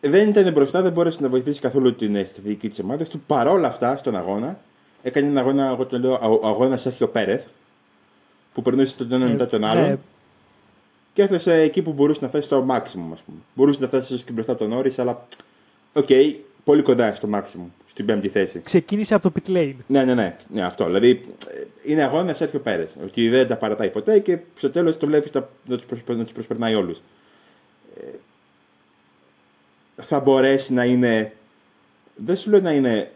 Ε, 0.01 0.09
δεν 0.09 0.29
ήταν 0.29 0.53
μπροστά, 0.53 0.83
δεν 0.83 0.93
μπόρεσε 0.93 1.23
να 1.23 1.29
βοηθήσει 1.29 1.61
καθόλου 1.61 1.95
την 1.95 2.15
ε, 2.15 2.25
στρατηγική 2.25 2.69
της 2.69 2.79
ομάδας 2.79 3.05
του. 3.05 3.21
Παρόλα 3.21 3.67
αυτά, 3.67 3.97
στον 3.97 4.17
αγώνα, 4.17 4.61
έκανε 5.03 5.27
ένα 5.27 5.41
αγώνα, 5.41 5.67
εγώ 5.67 5.87
το 5.87 5.99
λέω, 5.99 6.15
αγώνας 6.43 6.81
Σέρχιο 6.81 7.09
Πέρεθ, 7.09 7.47
που 8.53 8.63
περνούσε 8.63 8.97
τον 8.97 9.13
έναν 9.13 9.31
μετά 9.31 9.47
τον 9.47 9.65
άλλον. 9.65 9.89
Ναι. 9.89 9.99
Και 11.13 11.23
έφτασε 11.23 11.61
εκεί 11.61 11.83
που 11.83 11.93
μπορούσε 11.93 12.19
να 12.23 12.29
φτάσει 12.29 12.45
στο 12.47 12.67
maximum, 12.71 13.13
ας 13.13 13.21
πούμε. 13.21 13.39
Μπορούσε 13.55 13.81
να 13.81 13.87
φτάσει 13.87 14.17
και 14.17 14.33
μπροστά 14.33 14.53
από 14.53 14.61
τον 14.61 14.73
Νόρις, 14.73 14.99
αλλά. 14.99 15.27
Ok, 15.93 16.07
okay, 16.09 16.35
πολύ 16.65 16.83
κοντά 16.83 17.15
στο 17.15 17.29
maximum, 17.35 17.67
στην 17.91 18.07
πέμπτη 18.07 18.29
θέση. 18.29 18.61
Ξεκίνησε 18.61 19.15
από 19.15 19.31
το 19.31 19.41
pit 19.41 19.51
lane. 19.51 19.75
Ναι, 19.87 20.05
ναι, 20.05 20.15
ναι, 20.15 20.37
ναι 20.53 20.65
αυτό. 20.65 20.85
Δηλαδή 20.85 21.21
είναι 21.85 22.03
αγώνας 22.03 22.37
Σέρχιο 22.37 22.61
Πέρες. 22.61 22.97
Ότι 23.05 23.29
δεν 23.29 23.47
τα 23.47 23.57
παρατάει 23.57 23.91
ποτέ 23.91 24.19
και 24.19 24.39
στο 24.57 24.71
τέλος 24.71 24.97
το 24.97 25.07
βλέπεις 25.07 25.33
να 26.07 26.25
τους 26.25 26.33
προσπερνάει 26.33 26.75
όλους. 26.75 26.99
Ε, 28.01 28.07
θα 30.03 30.21
μπορέσει 30.21 30.73
να 30.73 30.85
είναι. 30.85 31.33
Δεν 32.15 32.37
σου 32.37 32.51
λέω 32.51 32.61
να 32.61 32.73
είναι. 32.73 33.11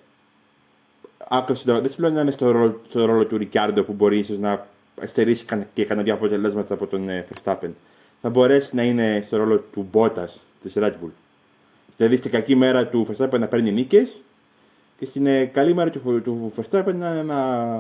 δεν 1.65 1.91
σου 1.91 2.01
λέω 2.01 2.11
να 2.11 2.21
είναι 2.21 2.31
στο 2.31 2.51
ρόλο, 2.51 2.81
στο 2.89 3.05
ρόλο 3.05 3.27
του 3.27 3.37
Ρικάρντο 3.37 3.83
που 3.83 3.93
μπορεί 3.93 4.19
ίσως 4.19 4.39
να 4.39 4.67
στερήσει 5.05 5.45
και 5.75 5.85
κανένα 5.85 6.07
δύο 6.07 6.15
αποτελέσματα 6.15 6.75
από 6.75 6.87
τον 6.87 7.09
ε, 7.09 7.27
Verstappen. 7.35 7.71
Θα 8.21 8.31
μπορέσει 8.31 8.77
να 8.77 8.83
είναι 8.83 9.21
στο 9.25 9.37
ρόλο 9.37 9.59
του 9.59 9.87
Μπότας 9.91 10.41
της 10.63 10.73
Red 10.77 10.93
Bull. 10.93 11.11
Δηλαδή 11.97 12.17
στην 12.17 12.31
κακή 12.31 12.55
μέρα 12.55 12.87
του 12.87 13.07
Verstappen 13.11 13.39
να 13.39 13.47
παίρνει 13.47 13.73
νίκες 13.73 14.21
και 14.99 15.05
στην 15.05 15.27
ε, 15.27 15.45
καλή 15.45 15.75
μέρα 15.75 15.91
του, 15.91 16.23
του 16.23 16.53
Verstappen 16.57 16.95
να 16.95 17.09
είναι 17.09 17.19
ένα. 17.19 17.77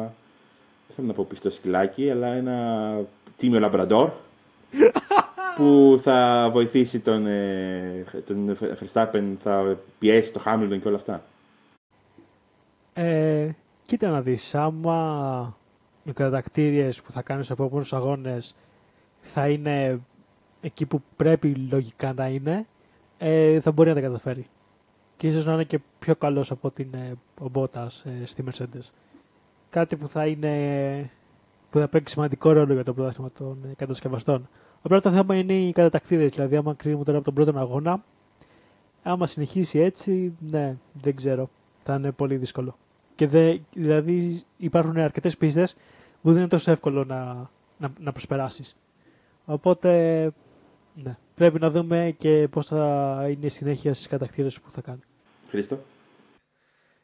Δεν 0.87 0.96
θέλω 0.96 1.07
να 1.07 1.12
πω 1.12 1.27
πιστό 1.29 1.50
σκυλάκι, 1.50 2.11
αλλά 2.11 2.27
ένα 2.27 2.98
τίμιο 3.37 3.59
λαμπραντόρ 3.61 4.11
που 5.57 6.00
θα 6.03 6.48
βοηθήσει 6.53 7.00
τον, 7.00 7.27
ε, 7.27 8.05
τον 8.27 8.57
Verstappen, 8.61 9.22
θα 9.42 9.79
πιέσει 9.98 10.33
το 10.33 10.42
Hamilton 10.46 10.79
και 10.83 10.88
όλα 10.88 10.96
αυτά. 10.96 11.22
Ε, 12.94 13.48
κοίτα 13.87 14.09
να 14.09 14.20
δεις, 14.20 14.55
άμα 14.55 15.57
οι 16.04 16.12
κατακτήριες 16.12 17.02
που 17.02 17.12
θα 17.12 17.22
κάνουν 17.22 17.42
σε 17.42 17.52
επόμενους 17.52 17.92
αγώνες 17.92 18.56
θα 19.20 19.48
είναι 19.48 20.00
εκεί 20.60 20.86
που 20.86 21.02
πρέπει 21.16 21.54
λογικά 21.54 22.12
να 22.12 22.28
είναι, 22.28 22.66
ε, 23.18 23.60
θα 23.60 23.72
μπορεί 23.72 23.88
να 23.88 23.94
τα 23.94 24.00
καταφέρει. 24.00 24.46
Και 25.16 25.26
ίσως 25.26 25.44
να 25.44 25.52
είναι 25.52 25.64
και 25.64 25.80
πιο 25.98 26.16
καλός 26.16 26.50
από 26.50 26.70
την 26.70 26.94
ε, 26.94 27.14
ο 27.40 27.48
Μπότας 27.48 28.04
ε, 28.04 28.26
στη 28.26 28.44
Mercedes. 28.50 28.90
Κάτι 29.70 29.96
που 29.96 30.08
θα 30.08 30.26
είναι 30.26 31.10
που 31.70 31.78
θα 31.80 31.88
παίξει 31.88 32.14
σημαντικό 32.14 32.52
ρόλο 32.52 32.72
για 32.72 32.84
το 32.84 32.94
πρωτάθλημα 32.94 33.30
των 33.38 33.58
ε, 33.70 33.74
κατασκευαστών. 33.76 34.48
Απλά 34.82 35.00
το 35.00 35.10
θέμα 35.10 35.34
είναι 35.34 35.52
οι 35.52 35.72
κατατακτήρες, 35.72 36.30
δηλαδή 36.30 36.56
άμα 36.56 36.74
κρίνουμε 36.74 37.04
τώρα 37.04 37.16
από 37.18 37.32
τον 37.32 37.34
πρώτο 37.34 37.58
αγώνα, 37.58 38.04
άμα 39.02 39.26
συνεχίσει 39.26 39.78
έτσι, 39.78 40.32
ναι, 40.50 40.76
δεν 40.92 41.16
ξέρω, 41.16 41.50
θα 41.82 41.94
είναι 41.94 42.12
πολύ 42.12 42.36
δύσκολο. 42.36 42.76
Και 43.14 43.27
δε, 43.27 43.59
δηλαδή 43.72 44.42
υπάρχουν 44.57 44.96
αρκετές 44.96 45.37
πίστες 45.37 45.77
που 46.22 46.31
δεν 46.31 46.38
είναι 46.38 46.48
τόσο 46.48 46.70
εύκολο 46.70 47.05
να, 47.05 47.50
να, 47.79 47.92
να 47.98 48.12
προσπεράσεις. 48.12 48.77
Οπότε, 49.44 50.22
ναι, 50.94 51.16
πρέπει 51.35 51.61
να 51.61 51.70
δούμε 51.70 52.14
και 52.18 52.48
πώς 52.48 52.66
θα 52.66 53.27
είναι 53.31 53.46
η 53.46 53.48
συνέχεια 53.48 53.94
στις 53.94 54.07
κατακτήρες 54.07 54.61
που 54.61 54.70
θα 54.70 54.81
κάνει. 54.81 55.00
Χρήστο. 55.48 55.79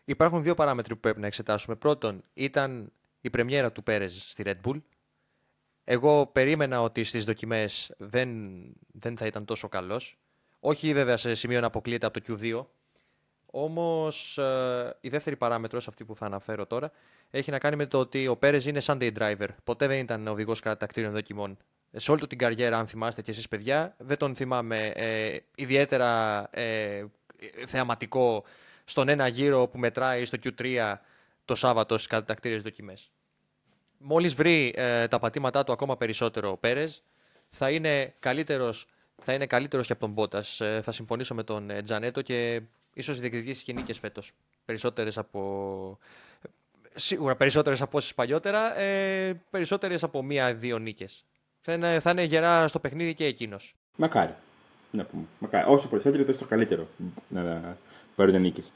Υπάρχουν 0.05 0.43
δύο 0.43 0.55
παράμετροι 0.55 0.95
που 0.95 1.01
πρέπει 1.01 1.21
να 1.21 1.27
εξετάσουμε. 1.27 1.77
Πρώτον, 1.77 2.23
ήταν 2.35 2.93
η 3.21 3.31
πρεμιέρα 3.31 3.73
του 3.73 3.83
Πέρεζ 3.83 4.17
στη 4.17 4.43
Red 4.47 4.69
Bull. 4.69 4.81
Εγώ 5.85 6.27
περίμενα 6.27 6.83
ότι 6.83 7.05
στις 7.05 7.25
δοκιμές 7.25 7.95
δεν, 7.99 8.31
δεν 8.93 9.17
θα 9.17 9.27
ήταν 9.27 9.45
τόσο 9.45 9.69
καλός. 9.69 10.19
Όχι 10.61 10.93
βέβαια 10.93 11.17
σε 11.17 11.35
σημείο 11.35 11.61
να 11.61 11.67
αποκλείεται 11.67 12.07
από 12.07 12.21
το 12.21 12.39
Q2, 12.41 12.65
Όμως 13.51 14.39
ε, 14.39 14.97
η 15.01 15.09
δεύτερη 15.09 15.37
παράμετρος, 15.37 15.89
αυτή 15.89 16.05
που 16.05 16.17
θα 16.17 16.27
αναφέρω 16.27 16.67
τώρα, 16.67 16.93
έχει 17.31 17.51
να 17.51 17.59
κάνει 17.59 17.77
με 17.77 17.87
το 17.87 17.99
ότι 17.99 18.27
ο 18.27 18.37
Πέρες 18.37 18.67
είναι 18.67 18.81
Sunday 18.85 19.13
driver. 19.19 19.49
Ποτέ 19.65 19.87
δεν 19.87 19.99
ήταν 19.99 20.29
οδηγός 20.29 20.61
κατακτήριων 20.61 21.13
δοκιμών. 21.13 21.57
Σε 21.93 22.11
όλη 22.11 22.21
του 22.21 22.27
την 22.27 22.39
καριέρα, 22.39 22.79
αν 22.79 22.87
θυμάστε 22.87 23.23
και 23.23 23.31
εσείς 23.31 23.49
παιδιά, 23.49 23.95
δεν 23.99 24.17
τον 24.17 24.35
θυμάμαι 24.35 24.87
ε, 24.87 25.39
ιδιαίτερα 25.55 26.43
ε, 26.51 27.05
θεαματικό 27.67 28.45
στον 28.85 29.09
ένα 29.09 29.27
γύρο 29.27 29.67
που 29.69 29.79
μετράει 29.79 30.25
στο 30.25 30.39
Q3 30.45 30.95
το 31.45 31.55
Σάββατο 31.55 31.95
στις 31.95 32.07
κατακτήριε 32.09 32.59
δοκιμές. 32.59 33.11
Μόλις 33.99 34.35
βρει 34.35 34.73
ε, 34.77 35.09
τα 35.09 35.19
πατήματά 35.19 35.65
του 35.65 35.73
ακόμα 35.73 35.97
περισσότερο 35.97 36.51
ο 36.51 36.57
Πέρες, 36.57 37.03
θα 37.51 37.71
είναι 37.71 38.15
καλύτερος 38.19 38.87
θα 39.23 39.33
είναι 39.33 39.47
καλύτερος 39.47 39.87
και 39.87 39.93
από 39.93 40.01
τον 40.01 40.11
Μπότας. 40.13 40.61
Ε, 40.61 40.81
θα 40.85 40.93
συμφωνήσω 40.93 41.35
με 41.35 41.43
τον 41.43 41.71
Τζανέτο 41.83 42.23
και 42.23 42.63
ίσως 42.95 43.21
διεκδικήσεις 43.21 43.63
και 43.63 43.73
νίκες 43.73 43.99
φέτος. 43.99 44.33
Περισσότερες 44.65 45.19
από... 45.19 45.99
Σίγουρα 46.95 47.37
περισσότερες 47.37 47.81
από 47.81 47.99
όσες 47.99 48.15
παλιότερα, 48.15 48.79
ε, 48.79 49.41
περισσότερες 49.51 50.03
από 50.03 50.23
μία-δύο 50.23 50.79
νίκες. 50.79 51.25
Θα 51.61 51.73
είναι, 51.73 52.01
θα 52.01 52.11
είναι 52.11 52.23
γερά 52.23 52.69
στο 52.69 52.79
παιχνίδι 52.79 53.15
και 53.15 53.25
εκείνος. 53.25 53.75
Μακάρι. 53.97 54.35
Να 54.91 55.05
πούμε. 55.05 55.23
Μακάρι. 55.39 55.65
Όσο 55.69 55.89
περισσότερο, 55.89 56.25
τόσο 56.25 56.47
καλύτερο 56.47 56.89
να 57.29 57.77
πάρουν 58.17 58.41
νίκες. 58.41 58.73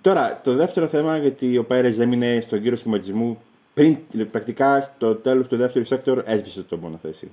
Τώρα, 0.00 0.40
το 0.44 0.54
δεύτερο 0.54 0.88
θέμα, 0.88 1.18
γιατί 1.18 1.58
ο 1.58 1.64
Πέρες 1.64 1.98
έμεινε 1.98 2.40
στον 2.40 2.62
γύρο 2.62 2.76
σχηματισμού 2.76 3.42
πριν, 3.74 3.98
πρακτικά 4.30 4.80
στο 4.80 5.14
τέλος 5.14 5.48
του 5.48 5.56
δεύτερου 5.56 5.84
sector, 5.84 6.22
έσβησε 6.26 6.62
το 6.62 6.76
μονοθέσιο. 6.76 7.30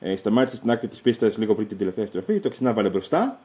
Ε, 0.00 0.16
σταμάτησε 0.16 0.56
στην 0.56 0.70
άκρη 0.70 0.88
της 0.88 1.00
πίστας 1.00 1.38
λίγο 1.38 1.54
πριν 1.54 1.68
την 1.68 1.78
τελευταία 1.78 2.06
στροφή, 2.06 2.40
το 2.40 2.48
ξανάβαλε 2.48 2.88
μπροστά 2.88 3.38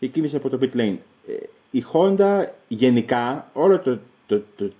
και 0.00 0.06
κίνησε 0.06 0.36
από 0.36 0.48
το 0.48 0.58
pit 0.60 0.76
lane. 0.76 0.96
Ε, 1.26 1.32
η 1.70 1.84
Honda 1.92 2.44
γενικά, 2.68 3.50
όλο 3.52 3.78
το, 3.78 3.98
το, 4.26 4.42
το, 4.56 4.70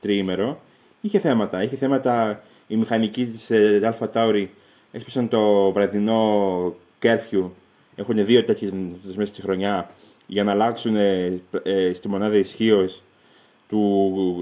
τριήμερο, 0.00 0.60
είχε 1.00 1.18
θέματα. 1.18 1.62
Είχε 1.62 1.76
θέματα 1.76 2.42
οι 2.66 2.76
μηχανικοί 2.76 3.26
της 3.26 3.50
ε, 3.50 3.80
Alpha 3.98 4.08
Tauri 4.12 4.46
έσπισαν 4.92 5.28
το 5.28 5.72
βραδινό 5.72 6.74
curfew. 7.02 7.50
Έχουν 7.96 8.26
δύο 8.26 8.44
τέτοιες 8.44 8.72
μέσα 9.14 9.32
στη 9.32 9.42
χρονιά 9.42 9.90
για 10.26 10.44
να 10.44 10.50
αλλάξουν 10.50 10.96
ε, 10.96 11.40
ε, 11.62 11.92
στη 11.92 12.08
μονάδα 12.08 12.36
ισχύως 12.36 13.02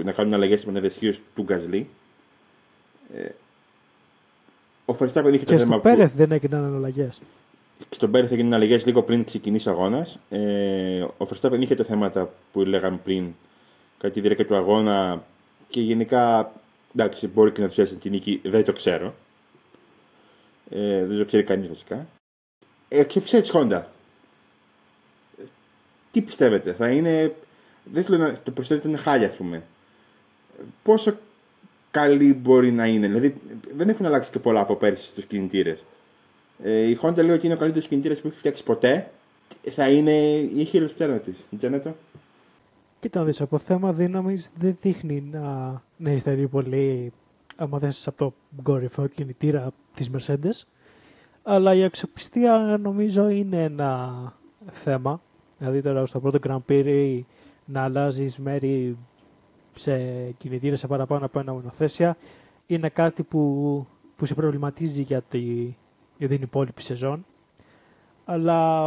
να 0.05 0.12
κάνουν 0.12 0.35
αλλαγές 0.35 0.59
στη 0.59 0.68
μονάδα 0.68 0.87
ισχύως 0.87 1.20
του 1.35 1.42
Γκαζλί. 1.42 1.88
Ε, 3.14 3.29
ο 4.85 4.96
Verstappen 4.99 5.33
είχε 5.33 5.44
και 5.44 5.44
το 5.44 5.59
θέμα. 5.59 5.59
Και 5.59 5.62
στο 5.62 5.79
Πέρεθ 5.79 6.12
δεν 6.16 6.33
έγιναν 6.33 6.75
αλλαγές 6.77 7.20
στον 7.91 8.11
Πέρι 8.11 8.27
θα 8.27 8.35
γίνουν 8.35 8.53
αλλαγέ 8.53 8.81
λίγο 8.85 9.03
πριν 9.03 9.25
ξεκινήσει 9.25 9.69
ο 9.69 9.73
αγώνας. 9.73 10.19
Ε, 10.29 11.03
ο 11.03 11.29
Verstappen 11.29 11.61
είχε 11.61 11.75
τα 11.75 11.85
θέματα 11.85 12.33
που 12.53 12.61
λέγαμε 12.61 13.01
πριν 13.05 13.35
κατά 13.99 14.12
τη 14.15 14.21
διάρκεια 14.21 14.47
του 14.47 14.57
αγώνα 14.57 15.25
και 15.69 15.81
γενικά 15.81 16.53
εντάξει, 16.95 17.27
μπορεί 17.27 17.53
και 17.53 17.61
να 17.61 17.69
του 17.69 17.99
την 17.99 18.11
νίκη, 18.11 18.41
δεν 18.45 18.65
το 18.65 18.73
ξέρω. 18.73 19.15
Ε, 20.71 21.05
δεν 21.05 21.19
το 21.19 21.25
ξέρει 21.25 21.43
κανείς 21.45 21.69
βασικά. 21.69 22.07
Εξοψία 22.89 23.41
της 23.41 23.51
Honda. 23.55 23.83
Τι 26.12 26.23
πιστεύετε, 26.23 26.73
θα 26.73 26.89
είναι. 26.89 27.35
Δεν 27.85 28.05
θέλω 28.05 28.19
να 28.19 28.39
το 28.45 28.51
προσθέτω 28.51 28.89
είναι 28.89 28.97
χάλια, 28.97 29.27
ας 29.27 29.37
πούμε. 29.37 29.62
Πόσο 30.83 31.17
καλή 31.91 32.35
μπορεί 32.35 32.73
να 32.73 32.87
είναι. 32.87 33.07
Δηλαδή, 33.07 33.35
δεν 33.77 33.89
έχουν 33.89 34.07
αλλάξει 34.07 34.31
και 34.31 34.39
πολλά 34.39 34.61
από 34.61 34.77
πέρσι 34.77 35.07
στους 35.07 35.25
κινητήρες. 35.25 35.85
Ε, 36.62 36.90
η 36.90 36.99
Honda 37.03 37.16
λέει 37.16 37.31
ότι 37.31 37.47
είναι 37.47 37.55
ο 37.55 37.59
καλύτερος 37.59 37.88
κινητήρας 37.88 38.21
που 38.21 38.27
έχει 38.27 38.38
φτιάξει 38.38 38.64
ποτέ. 38.64 39.11
Θα 39.71 39.90
είναι 39.90 40.12
η 40.37 40.64
χειροπτέρα 40.64 41.19
της. 41.19 41.47
Τζανέτο. 41.59 41.97
Κοίτα, 43.01 43.25
δεις, 43.25 43.40
από 43.40 43.59
θέμα 43.59 43.92
δύναμης 43.92 44.51
δεν 44.59 44.77
δείχνει 44.81 45.21
να, 45.33 45.83
να 45.97 46.11
υστερεί 46.11 46.49
πολύ 46.49 47.12
άμα 47.57 47.79
θέσει 47.79 48.09
από 48.09 48.19
το 48.19 48.35
κορυφαίο 48.62 49.07
κινητήρα 49.07 49.71
της 49.95 50.11
Mercedes. 50.16 50.62
Αλλά 51.42 51.75
η 51.75 51.85
αξιοπιστία 51.85 52.79
νομίζω 52.83 53.29
είναι 53.29 53.62
ένα 53.62 54.12
θέμα. 54.71 55.21
Δηλαδή 55.59 55.83
τώρα 55.83 56.07
στο 56.07 56.21
πρώτο 56.21 56.38
Grand 56.47 56.73
Prix 56.73 57.21
να 57.64 57.83
αλλάζεις 57.83 58.38
μέρη 58.38 58.97
σε 59.75 59.99
κινητήρες 60.38 60.79
σε 60.79 60.87
παραπάνω 60.87 61.25
από 61.25 61.38
ένα 61.38 61.53
μονοθέσια 61.53 62.16
είναι 62.66 62.88
κάτι 62.88 63.23
που, 63.23 63.87
που 64.16 64.27
σε 64.27 64.35
προβληματίζει 64.35 65.03
για, 65.03 65.23
τη, 65.23 65.75
για 66.19 66.29
την 66.29 66.43
υπόλοιπη 66.43 66.83
σεζόν. 66.83 67.27
Αλλά 68.25 68.87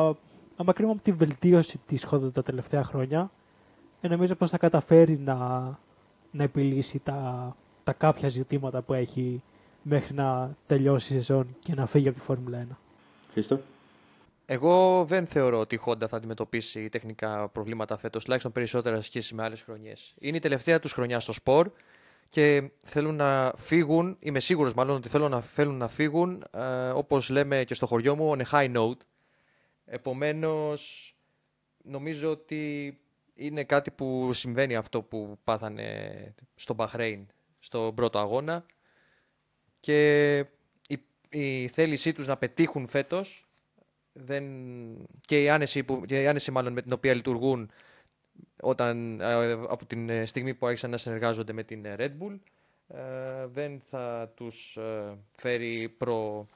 άμα 0.55 0.73
κρίνουμε 0.73 0.95
από 0.95 1.03
τη 1.03 1.11
βελτίωση 1.11 1.79
της 1.85 2.07
Honda 2.11 2.33
τα 2.33 2.43
τελευταία 2.43 2.83
χρόνια, 2.83 3.31
ε, 4.01 4.07
νομίζω 4.07 4.35
πως 4.35 4.49
θα 4.49 4.57
καταφέρει 4.57 5.17
να, 5.17 5.35
να 6.31 6.43
επιλύσει 6.43 6.99
τα, 6.99 7.55
τα 7.83 7.93
κάποια 7.93 8.27
ζητήματα 8.27 8.81
που 8.81 8.93
έχει 8.93 9.43
μέχρι 9.81 10.13
να 10.13 10.55
τελειώσει 10.67 11.13
η 11.13 11.15
σεζόν 11.15 11.55
και 11.59 11.73
να 11.75 11.85
φύγει 11.85 12.07
από 12.07 12.17
τη 12.17 12.23
Φόρμουλα 12.23 12.67
1. 12.71 12.75
Χρήστο. 13.31 13.59
Εγώ 14.45 15.05
δεν 15.05 15.25
θεωρώ 15.25 15.59
ότι 15.59 15.75
η 15.75 15.79
Honda 15.85 16.07
θα 16.09 16.17
αντιμετωπίσει 16.17 16.89
τεχνικά 16.89 17.47
προβλήματα 17.47 17.97
φέτος, 17.97 18.23
τουλάχιστον 18.23 18.51
περισσότερα 18.51 18.95
σε 18.95 19.01
σχέση 19.01 19.35
με 19.35 19.43
άλλες 19.43 19.61
χρονιές. 19.61 20.13
Είναι 20.19 20.37
η 20.37 20.39
τελευταία 20.39 20.79
τους 20.79 20.91
χρονιά 20.91 21.19
στο 21.19 21.33
σπορ 21.33 21.71
και 22.29 22.71
θέλουν 22.85 23.15
να 23.15 23.53
φύγουν, 23.57 24.17
είμαι 24.19 24.39
σίγουρος 24.39 24.73
μάλλον 24.73 24.95
ότι 24.95 25.09
θέλουν 25.09 25.29
να, 25.29 25.41
θέλουν 25.41 25.77
να 25.77 25.87
φύγουν, 25.87 26.45
ε, 26.51 26.89
όπως 26.89 27.29
λέμε 27.29 27.63
και 27.63 27.73
στο 27.73 27.85
χωριό 27.85 28.15
μου, 28.15 28.35
on 28.37 28.41
a 28.41 28.51
high 28.51 28.75
note. 28.75 28.99
Επομένως, 29.85 31.13
νομίζω 31.83 32.29
ότι 32.31 32.97
είναι 33.33 33.63
κάτι 33.63 33.91
που 33.91 34.33
συμβαίνει 34.33 34.75
αυτό 34.75 35.01
που 35.01 35.37
πάθανε 35.43 36.33
στο 36.55 36.73
Μπαχρέιν 36.73 37.27
στο 37.59 37.91
πρώτο 37.95 38.19
αγώνα 38.19 38.65
και 39.79 40.37
η, 40.87 40.99
η 41.29 41.67
θέλησή 41.67 42.13
τους 42.13 42.27
να 42.27 42.37
πετύχουν 42.37 42.87
φέτος 42.87 43.47
δεν... 44.13 44.43
και, 45.25 45.41
η 45.41 45.49
άνεση 45.49 45.83
που... 45.83 46.05
και 46.05 46.21
η 46.21 46.27
άνεση 46.27 46.51
μάλλον 46.51 46.73
με 46.73 46.81
την 46.81 46.93
οποία 46.93 47.13
λειτουργούν 47.13 47.71
όταν, 48.61 49.21
ε, 49.21 49.51
από 49.51 49.85
την 49.85 50.09
ε, 50.09 50.25
στιγμή 50.25 50.53
που 50.53 50.65
άρχισαν 50.65 50.89
να 50.89 50.97
συνεργάζονται 50.97 51.53
με 51.53 51.63
την 51.63 51.85
ε, 51.85 51.95
Red 51.99 52.11
Bull 52.23 52.39
δεν 53.51 53.81
θα 53.89 54.31
τους 54.35 54.77
φέρει 55.37 55.95
προ... 55.97 56.47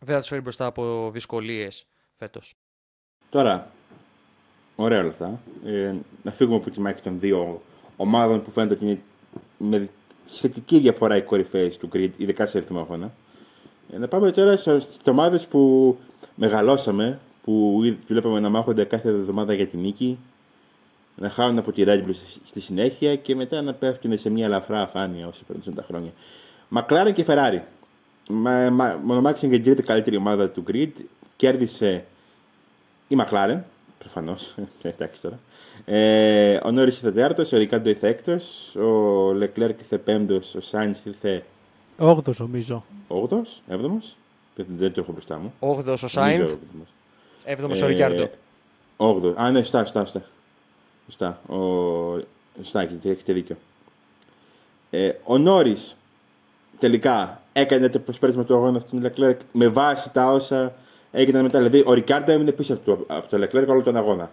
δεν 0.00 0.14
θα 0.14 0.20
τους 0.20 0.28
φέρει 0.28 0.40
μπροστά 0.40 0.66
από 0.66 1.10
δυσκολίες 1.10 1.86
φέτος. 2.18 2.56
Τώρα, 3.30 3.70
ωραία 4.76 5.00
όλα 5.00 5.08
αυτά. 5.08 5.40
Ε, 5.64 5.94
να 6.22 6.32
φύγουμε 6.32 6.56
από 6.56 6.70
τη 6.70 6.80
μάχη 6.80 7.02
των 7.02 7.18
δύο 7.20 7.62
ομάδων 7.96 8.42
που 8.42 8.50
φαίνεται 8.50 8.74
ότι 8.74 8.84
είναι 8.84 9.00
με 9.58 9.88
σχετική 10.26 10.78
διαφορά 10.78 11.16
οι 11.16 11.22
κορυφαίες 11.22 11.76
του 11.76 11.88
Grid, 11.92 12.10
ειδικά 12.16 12.46
σε 12.46 12.58
αριθμό 12.58 12.80
αγώνα. 12.80 13.12
Ε, 13.92 13.98
να 13.98 14.08
πάμε 14.08 14.30
τώρα 14.30 14.56
στις 14.56 14.98
ομάδες 15.04 15.46
που 15.46 15.96
μεγαλώσαμε, 16.34 17.18
που 17.42 17.80
βλέπαμε 18.06 18.40
να 18.40 18.48
μάχονται 18.48 18.84
κάθε 18.84 19.08
εβδομάδα 19.08 19.54
για 19.54 19.66
τη 19.66 19.76
νίκη, 19.76 20.18
να 21.16 21.28
χάνουν 21.28 21.58
από 21.58 21.72
τη 21.72 21.84
Red 21.86 22.04
Bull 22.06 22.14
στη 22.44 22.60
συνέχεια 22.60 23.16
και 23.16 23.34
μετά 23.34 23.62
να 23.62 23.72
πέφτουν 23.72 24.18
σε 24.18 24.30
μια 24.30 24.44
ελαφρά 24.44 24.80
αφάνεια 24.80 25.26
όσο 25.26 25.42
περνούν 25.46 25.74
τα 25.74 25.82
χρόνια. 25.82 26.10
Μακλάρεν 26.68 27.14
και 27.14 27.24
Ferrari. 27.28 27.60
Μονομάξαν 29.02 29.50
και 29.50 29.58
την 29.58 29.84
καλύτερη 29.84 30.16
ομάδα 30.16 30.48
του 30.48 30.64
Grid. 30.72 30.90
Κέρδισε 31.36 32.04
η 33.08 33.16
McLaren, 33.18 33.58
προφανώς. 33.98 34.54
Εντάξει 34.82 35.20
τώρα. 35.20 35.38
Ε, 35.84 36.58
ο 36.62 36.70
Νόρι 36.70 36.86
ήρθε 36.86 37.12
τέταρτος, 37.12 37.52
ο 37.52 37.56
Ρικάντο 37.56 37.88
ήρθε 37.88 38.08
έκτος, 38.08 38.74
ο 38.76 39.32
Λεκλέρκ 39.32 39.78
ήρθε 39.78 39.98
πέμπτος, 39.98 40.54
ο 40.54 40.60
Σάιντ 40.60 40.96
ήρθε. 41.04 41.44
Όγδος 41.98 42.38
νομίζω. 42.38 42.84
Όγδος, 43.08 43.62
έβδομος. 43.68 44.16
Δεν, 44.56 44.66
δεν 44.76 44.92
το 44.92 45.00
έχω 45.00 45.12
μπροστά 45.12 45.38
μου. 45.38 45.52
Όγδος 45.58 46.02
ο 46.02 46.08
Σάιντ. 46.08 46.48
Έβδομος 47.44 47.82
ο 47.82 47.86
Ρικάρντο. 47.86 48.30
Όγδος. 48.96 49.34
Α, 49.36 49.50
ναι, 49.50 49.62
στά, 49.62 49.84
στά, 49.84 50.06
στά. 51.08 51.40
Στά, 51.44 51.54
ο... 51.54 52.20
στά 52.62 52.80
έχετε 52.80 53.32
δίκιο. 53.32 53.56
Ε, 54.90 55.12
ο 55.24 55.38
Νόρις 55.38 55.96
τελικά 56.78 57.40
έκανε 57.52 57.88
το 57.88 57.98
προσπέρασμα 57.98 58.44
του 58.44 58.54
αγώνα 58.54 58.78
στον 58.78 59.00
Λεκλέρκ 59.00 59.40
με 59.52 59.68
βάση 59.68 60.12
τα 60.12 60.32
όσα 60.32 60.74
έγιναν 61.12 61.42
μετά. 61.42 61.58
Δηλαδή, 61.58 61.82
ο 61.86 61.92
Ρικάρντο 61.92 62.32
έμεινε 62.32 62.52
πίσω 62.52 62.74
από 62.74 62.84
το, 62.84 63.14
από 63.14 63.28
το 63.28 63.42
Leclerc 63.42 63.66
όλο 63.66 63.82
τον 63.82 63.96
αγώνα. 63.96 64.32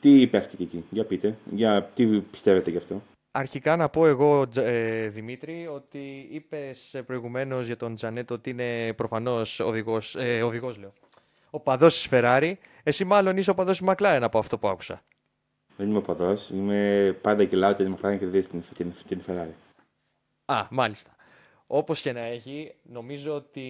Τι 0.00 0.26
παίχτηκε 0.26 0.62
εκεί, 0.62 0.84
για 0.90 1.04
πείτε, 1.04 1.36
για 1.50 1.90
τι 1.94 2.06
πιστεύετε 2.06 2.70
γι' 2.70 2.76
αυτό; 2.76 3.02
Αρχικά 3.36 3.76
να 3.76 3.88
πω 3.88 4.06
εγώ, 4.06 4.46
ε, 4.54 5.08
Δημήτρη, 5.08 5.68
ότι 5.74 6.28
είπες 6.30 7.02
προηγουμένως 7.06 7.66
για 7.66 7.76
τον 7.76 7.94
Τζανέτο 7.94 8.34
ότι 8.34 8.50
είναι 8.50 8.92
προφανώς 8.92 9.60
οδηγός, 9.60 10.14
ε, 10.14 10.42
οδηγός, 10.42 10.78
λέω. 10.78 10.92
Ο 11.50 11.60
παδός 11.60 11.94
της 11.94 12.08
Ferrari. 12.10 12.52
Εσύ, 12.82 13.04
μάλλον 13.04 13.36
είσαι 13.36 13.50
ο 13.50 13.54
παδός 13.54 13.78
της 13.78 13.88
McLaren 13.90 14.20
από 14.22 14.38
αυτό 14.38 14.58
που 14.58 14.68
άκουσα. 14.68 15.02
Δεν 15.76 15.88
είμαι 15.88 15.98
ο 15.98 16.02
παδό. 16.02 16.34
Είμαι 16.52 17.12
πάντα 17.20 17.44
και 17.44 17.56
ότι 17.56 17.82
η 17.82 17.96
McLaren 17.96 18.18
κερδίζει 18.18 18.46
την, 18.46 18.62
την, 18.76 18.92
την 19.06 19.20
Ferrari. 19.26 19.54
Α, 20.44 20.66
μάλιστα. 20.70 21.16
Όπως 21.66 22.00
και 22.00 22.12
να 22.12 22.20
έχει, 22.20 22.74
νομίζω 22.82 23.34
ότι 23.34 23.68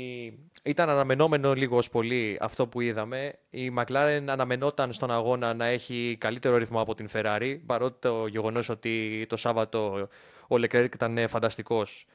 ήταν 0.63 0.89
αναμενόμενο 0.89 1.55
λίγο 1.55 1.77
ως 1.77 1.91
πολύ 1.91 2.39
αυτό 2.41 2.67
που 2.67 2.81
είδαμε. 2.81 3.39
Η 3.51 3.73
McLaren 3.79 4.25
αναμενόταν 4.27 4.93
στον 4.93 5.11
αγώνα 5.11 5.55
να 5.55 5.67
έχει 5.67 6.17
καλύτερο 6.21 6.57
ρυθμό 6.57 6.81
από 6.81 6.95
την 6.95 7.09
Ferrari, 7.13 7.61
παρότι 7.67 7.97
το 8.01 8.27
γεγονός 8.27 8.69
ότι 8.69 9.27
το 9.29 9.37
Σάββατο 9.37 10.09
ο 10.49 10.55
Leclerc 10.55 10.89
ήταν 10.95 11.29
φανταστικός 11.29 12.07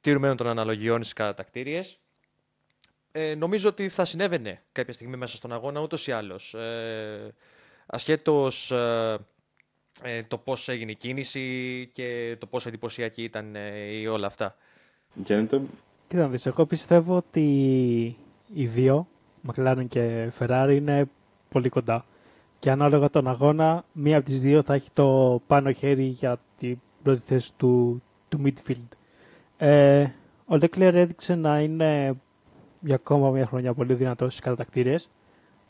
τηρουμένων 0.00 0.36
των 0.36 0.46
αναλογιών 0.46 1.02
στις 1.02 1.12
κατακτήριες. 1.12 1.98
Ε, 3.12 3.34
νομίζω 3.34 3.68
ότι 3.68 3.88
θα 3.88 4.04
συνέβαινε 4.04 4.62
κάποια 4.72 4.92
στιγμή 4.92 5.16
μέσα 5.16 5.36
στον 5.36 5.52
αγώνα 5.52 5.80
ούτως 5.80 6.06
ή 6.06 6.12
άλλως. 6.12 6.54
Ε, 6.54 7.34
ασχέτως 7.86 8.70
ε, 8.70 9.18
ε 10.02 10.22
το 10.22 10.38
πώς 10.38 10.68
έγινε 10.68 10.90
η 10.90 10.94
κίνηση 10.94 11.90
και 11.92 12.36
το 12.38 12.46
πόσο 12.46 12.68
εντυπωσιακή 12.68 13.22
ήταν 13.22 13.54
ε, 13.56 14.08
όλα 14.08 14.26
αυτά. 14.26 14.56
Κοίτα 16.08 16.22
να 16.22 16.28
δεις, 16.28 16.46
εγώ 16.46 16.66
πιστεύω 16.66 17.16
ότι 17.16 17.46
οι 18.54 18.66
δύο, 18.66 19.08
McLaren 19.46 19.84
και 19.88 20.32
Ferrari, 20.38 20.72
είναι 20.72 21.08
πολύ 21.48 21.68
κοντά. 21.68 22.04
Και 22.58 22.70
ανάλογα 22.70 23.10
τον 23.10 23.28
αγώνα, 23.28 23.84
μία 23.92 24.16
από 24.16 24.26
τις 24.26 24.40
δύο 24.40 24.62
θα 24.62 24.74
έχει 24.74 24.90
το 24.92 25.40
πάνω 25.46 25.72
χέρι 25.72 26.04
για 26.04 26.40
την 26.58 26.80
πρώτη 27.02 27.20
θέση 27.20 27.54
του, 27.56 28.02
του 28.28 28.42
midfield. 28.44 28.88
Ε, 29.56 30.02
ο 30.46 30.54
Leclerc 30.54 30.92
έδειξε 30.94 31.34
να 31.34 31.60
είναι 31.60 32.16
για 32.80 32.94
ακόμα 32.94 33.30
μια 33.30 33.46
χρονιά 33.46 33.74
πολύ 33.74 33.94
δυνατός 33.94 34.32
στις 34.32 34.44
κατατακτήρες, 34.44 35.10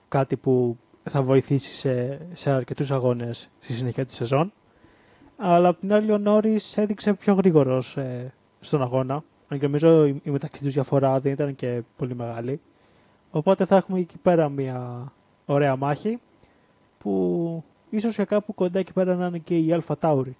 κάτι 0.08 0.36
που 0.36 0.78
θα 1.10 1.22
βοηθήσει 1.22 1.72
σε, 1.72 2.20
σε 2.32 2.50
αρκετούς 2.50 2.90
αγώνες 2.90 3.50
στη 3.58 3.72
συνέχεια 3.72 4.04
της 4.04 4.14
σεζόν. 4.14 4.52
Αλλά 5.36 5.68
απ' 5.68 5.80
την 5.80 5.92
άλλη 5.92 6.12
ο 6.12 6.18
Νόρις 6.18 6.76
έδειξε 6.76 7.12
πιο 7.12 7.34
γρήγορος 7.34 7.96
ε, 7.96 8.32
στον 8.60 8.82
αγώνα 8.82 9.24
και 9.48 9.58
νομίζω 9.60 10.06
η 10.06 10.20
μεταξύ 10.24 10.62
τους 10.62 10.72
διαφορά 10.72 11.20
δεν 11.20 11.32
ήταν 11.32 11.54
και 11.54 11.82
πολύ 11.96 12.14
μεγάλη. 12.14 12.60
Οπότε 13.30 13.64
θα 13.64 13.76
έχουμε 13.76 13.98
εκεί 13.98 14.18
πέρα 14.18 14.48
μια 14.48 15.12
ωραία 15.46 15.76
μάχη 15.76 16.18
που 16.98 17.64
ίσως 17.90 18.14
για 18.14 18.24
κάπου 18.24 18.54
κοντά 18.54 18.78
εκεί 18.78 18.92
πέρα 18.92 19.14
να 19.14 19.26
είναι 19.26 19.38
και 19.38 19.58
η 19.58 19.72
Αλφα 19.72 19.98
Τάουρη. 19.98 20.36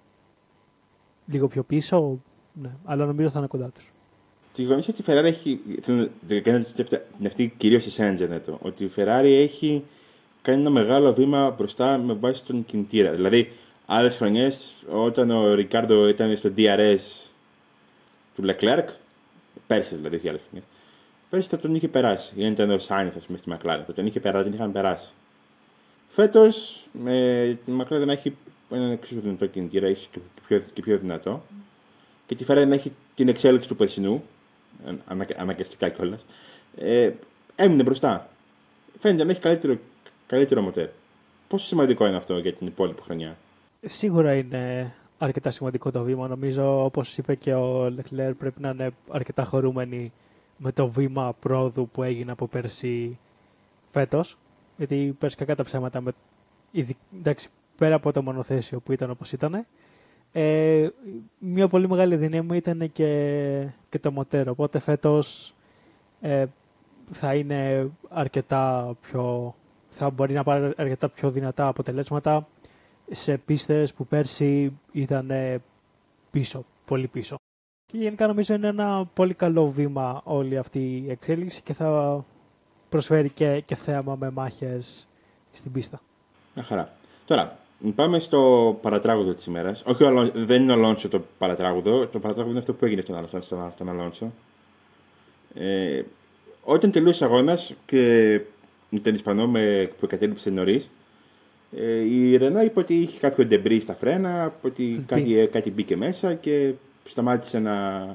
Λίγο 1.25 1.47
πιο 1.47 1.63
πίσω, 1.63 2.19
ναι, 2.53 2.69
αλλά 2.85 3.05
νομίζω 3.05 3.29
θα 3.29 3.39
είναι 3.39 3.47
κοντά 3.47 3.69
τους. 3.69 3.91
Το 4.55 4.61
γεγονό 4.61 4.83
ότι 4.89 5.01
η 5.01 5.05
Ferrari 5.07 5.23
έχει. 5.23 5.59
Θέλω 5.81 6.09
να 6.29 6.39
κάνω 6.39 6.63
την 7.17 7.25
αυτή 7.25 7.53
κυρίως 7.57 7.83
σε 7.83 7.91
σένα, 7.91 8.15
Τζανέτο. 8.15 8.57
Ότι 8.61 8.83
η 8.83 8.91
Ferrari 8.95 9.23
έχει 9.23 9.83
κάνει 10.47 10.61
ένα 10.61 10.69
μεγάλο 10.69 11.13
βήμα 11.13 11.55
μπροστά 11.57 11.97
με 11.97 12.13
βάση 12.13 12.45
τον 12.45 12.65
κινητήρα. 12.65 13.11
Δηλαδή, 13.11 13.51
άλλες 13.85 14.15
χρονιές, 14.15 14.73
όταν 14.91 15.31
ο 15.31 15.53
Ρικάρντο 15.53 16.07
ήταν 16.07 16.37
στο 16.37 16.51
DRS 16.57 17.27
του 18.35 18.43
Leclerc, 18.45 18.85
πέρσι 19.67 19.95
δηλαδή, 19.95 20.15
όχι 20.15 20.29
άλλε 20.29 20.39
χρονιέ. 20.49 20.67
Πέρσι 21.29 21.49
θα 21.49 21.57
τον 21.57 21.75
είχε 21.75 21.87
περάσει. 21.87 22.33
Δεν 22.37 22.51
ήταν 22.51 22.71
ο 22.71 22.77
Σάινθ, 22.77 23.17
ας 23.17 23.25
πούμε, 23.25 23.37
στη 23.37 23.51
McLaren. 23.53 23.83
Θα 23.85 23.93
τον 23.93 24.05
είχε 24.05 24.19
περάσει, 24.19 24.43
δεν 24.43 24.53
είχαν 24.53 24.71
περάσει. 24.71 25.09
Φέτος 26.09 26.85
με 26.91 27.57
τη 27.65 27.71
McLaren 27.79 28.05
να 28.05 28.11
έχει 28.11 28.35
έναν 28.69 28.91
εξίσου 28.91 29.19
δυνατό 29.21 29.45
κινητήρα, 29.45 29.87
ίσως 29.87 30.09
και, 30.11 30.19
πιο, 30.47 30.61
και 30.73 30.81
πιο 30.81 30.97
δυνατό. 30.97 31.43
Και 32.27 32.35
τη 32.35 32.45
Ferrari 32.47 32.65
να 32.67 32.73
έχει 32.73 32.91
την 33.15 33.27
εξέλιξη 33.27 33.67
του 33.67 33.75
περσινού, 33.75 34.23
ανα, 35.05 35.27
αναγκαστικά 35.37 35.89
κιόλας. 35.89 36.25
Ε, 36.77 37.11
έμεινε 37.55 37.83
μπροστά. 37.83 38.29
Φαίνεται 38.99 39.23
να 39.23 39.31
έχει 39.31 39.39
καλύτερο, 39.39 39.77
καλύτερο 40.27 40.61
μοτέρ. 40.61 40.87
Πόσο 41.47 41.65
σημαντικό 41.65 42.07
είναι 42.07 42.17
αυτό 42.17 42.37
για 42.37 42.53
την 42.53 42.67
υπόλοιπη 42.67 43.01
χρονιά; 43.01 43.37
Σίγουρα 43.81 44.35
είναι 44.35 44.93
αρκετά 45.17 45.51
σημαντικό 45.51 45.91
το 45.91 46.03
βήμα. 46.03 46.27
Νομίζω, 46.27 46.83
όπως 46.83 47.17
είπε 47.17 47.35
και 47.35 47.53
ο 47.53 47.89
Λεκλέρ, 47.89 48.33
πρέπει 48.33 48.61
να 48.61 48.69
είναι 48.69 48.89
αρκετά 49.09 49.43
χωρούμενοι 49.43 50.11
με 50.57 50.71
το 50.71 50.87
βήμα 50.87 51.33
πρόοδου 51.39 51.89
που 51.89 52.03
έγινε 52.03 52.31
από 52.31 52.47
πέρσι 52.47 53.17
φέτος. 53.91 54.37
Γιατί 54.77 55.15
πέρσι 55.19 55.35
κακά 55.35 55.55
τα 55.55 55.63
ψέματα, 55.63 56.01
με, 56.01 56.11
εντάξει, 57.17 57.49
πέρα 57.77 57.95
από 57.95 58.11
το 58.11 58.21
μονοθέσιο 58.21 58.79
που 58.79 58.91
ήταν 58.91 59.09
όπως 59.09 59.31
ήταν, 59.31 59.65
ε, 60.31 60.87
μια 61.37 61.67
πολύ 61.67 61.89
μεγάλη 61.89 62.15
δύναμη 62.15 62.57
ήταν 62.57 62.91
και, 62.91 63.67
και 63.89 63.99
το 63.99 64.11
μοτέρο. 64.11 64.51
Οπότε 64.51 64.79
φέτος 64.79 65.53
ε, 66.21 66.45
θα 67.11 67.35
είναι 67.35 67.89
αρκετά 68.09 68.93
πιο. 69.01 69.55
Θα 69.89 70.09
μπορεί 70.09 70.33
να 70.33 70.43
πάρει 70.43 70.73
αρκετά 70.77 71.09
πιο 71.09 71.31
δυνατά 71.31 71.67
αποτελέσματα 71.67 72.47
σε 73.11 73.37
πίστες 73.37 73.93
που 73.93 74.05
πέρσι 74.07 74.77
ήταν 74.91 75.31
πίσω, 76.31 76.65
πολύ 76.85 77.07
πίσω. 77.07 77.35
Και 77.91 77.97
γενικά 77.97 78.27
νομίζω 78.27 78.53
είναι 78.53 78.67
ένα 78.67 79.05
πολύ 79.13 79.33
καλό 79.33 79.67
βήμα 79.67 80.21
όλη 80.23 80.57
αυτή 80.57 81.03
η 81.05 81.11
εξέλιξη 81.11 81.61
και 81.61 81.73
θα 81.73 82.23
προσφέρει 82.89 83.29
και, 83.29 83.59
και 83.65 83.75
θέαμα 83.75 84.15
με 84.15 84.29
μάχες 84.29 85.07
στην 85.51 85.71
πίστα. 85.71 86.01
Μια 86.55 86.63
χαρά. 86.63 86.91
Τώρα, 87.25 87.57
πάμε 87.95 88.19
στο 88.19 88.39
παρατράγουδο 88.81 89.33
της 89.33 89.45
ημέρας. 89.45 89.83
Όχι, 89.85 90.03
ο 90.03 90.07
Αλόν- 90.07 90.31
δεν 90.35 90.61
είναι 90.61 90.71
ο 90.71 90.75
Αλόνσο 90.75 91.09
το 91.09 91.21
παρατράγουδο. 91.37 92.07
Το 92.07 92.19
παρατράγουδο 92.19 92.49
είναι 92.49 92.59
αυτό 92.59 92.73
που 92.73 92.85
έγινε 92.85 93.01
στον, 93.01 93.15
Αλ- 93.15 93.41
στον, 93.43 93.71
στον 93.75 93.89
Αλόνσο. 93.89 94.31
Ε, 95.53 96.01
όταν 96.63 96.91
τελείωσε 96.91 97.23
ο 97.23 97.27
αγώνας 97.27 97.73
και 98.89 98.95
ήταν 98.95 99.13
Ισπανό 99.13 99.47
με, 99.47 99.89
που 99.99 100.05
εγκατέλειψε 100.05 100.49
νωρίς. 100.49 100.89
Ε, 101.77 102.05
η 102.05 102.37
Ρενό 102.37 102.61
είπε 102.61 102.79
ότι 102.79 102.95
είχε 102.95 103.19
κάποιο 103.19 103.45
ντεμπρί 103.45 103.79
στα 103.79 103.93
φρένα, 103.93 104.53
ότι 104.61 105.03
κάτι, 105.07 105.37
ε, 105.37 105.45
κάτι 105.45 105.71
μπήκε 105.71 105.95
μέσα 105.97 106.33
και 106.33 106.71
σταμάτησε 107.05 107.59
να, 107.59 108.05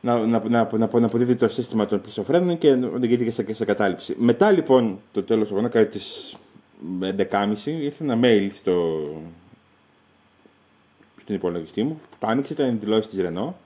να, 0.00 0.18
να, 0.18 0.42
να, 0.48 0.68
να, 0.72 0.98
να 0.98 1.06
αποδίδει 1.06 1.34
το 1.34 1.48
σύστημα 1.48 1.86
των 1.86 2.00
πίσω 2.00 2.24
φρένων 2.24 2.58
και 2.58 2.70
οδηγήθηκε 2.72 3.30
σε, 3.30 3.54
σε 3.54 3.64
κατάληψη. 3.64 4.14
Μετά 4.18 4.52
λοιπόν 4.52 4.98
το 5.12 5.22
τέλος 5.22 5.48
του 5.48 5.54
αγώνα, 5.54 5.68
κατά 5.68 5.86
τις 5.86 6.36
11.30, 7.00 7.54
ήρθε 7.64 8.04
ένα 8.04 8.18
mail 8.22 8.48
στο, 8.52 8.98
στον 11.22 11.34
υπολογιστή 11.34 11.82
μου 11.82 12.00
που 12.18 12.26
άνοιξε, 12.30 12.52
ήταν 12.52 12.74
οι 12.74 12.78
δηλώσει 12.78 13.08
της 13.08 13.20
Ρενό 13.20 13.56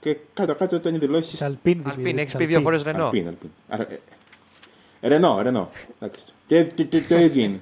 και 0.00 0.16
κάτω-κάτω 0.34 0.76
ήταν 0.76 0.94
οι 0.94 0.98
δηλώσει 0.98 1.30
Της 1.30 1.42
Αλπίν 1.42 1.72
Αλπίν, 1.72 1.94
δημιουργεί, 1.94 2.20
έχεις 2.20 2.34
της 2.34 2.40
πει 2.40 2.46
δύο 2.46 2.56
Αλπίν. 2.56 2.62
φορές 2.62 2.92
Ρενό. 2.92 3.04
Αλπίν, 3.04 3.26
Αλπίν. 3.26 3.50
Α, 5.00 5.06
ε, 5.06 5.06
ε, 5.06 5.08
Ρενό, 5.08 5.38
Ρενό. 5.42 5.70
Εντάξει. 6.00 6.24
Και 6.46 6.64
το- 6.64 6.86
το- 6.86 7.00
το 7.08 7.16
ίδιο 7.18 7.44
είναι. 7.44 7.60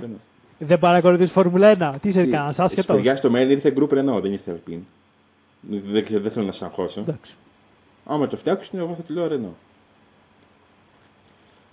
Ρενό. 0.00 0.14
Δεν 0.58 0.78
παρακολουθείς 0.78 1.32
Φόρμουλα 1.32 1.68
1. 1.68 1.98
Τι 2.00 2.08
είσαι 2.08 2.22
Τι, 2.24 2.30
κανένας 2.30 2.52
στην 2.54 2.64
άσχετος. 2.64 2.96
παιδιά 2.96 3.16
στο 3.16 3.30
mail 3.34 3.48
ήρθε 3.48 3.72
group 3.76 3.88
Renault, 3.88 4.22
δεν 4.22 4.32
ήρθε 4.32 4.60
Alpine. 4.66 4.80
Δεν, 5.60 6.04
ξέρω, 6.04 6.20
δεν 6.22 6.30
θέλω 6.30 6.46
να 6.46 6.52
σα 6.52 6.66
αγχώσω. 6.66 7.00
Εντάξει. 7.00 7.34
Άμα 8.06 8.26
το 8.26 8.36
φτιάξουν, 8.36 8.78
εγώ 8.78 8.94
θα 8.94 9.02
τη 9.02 9.12
λέω 9.12 9.28
Renault. 9.32 9.54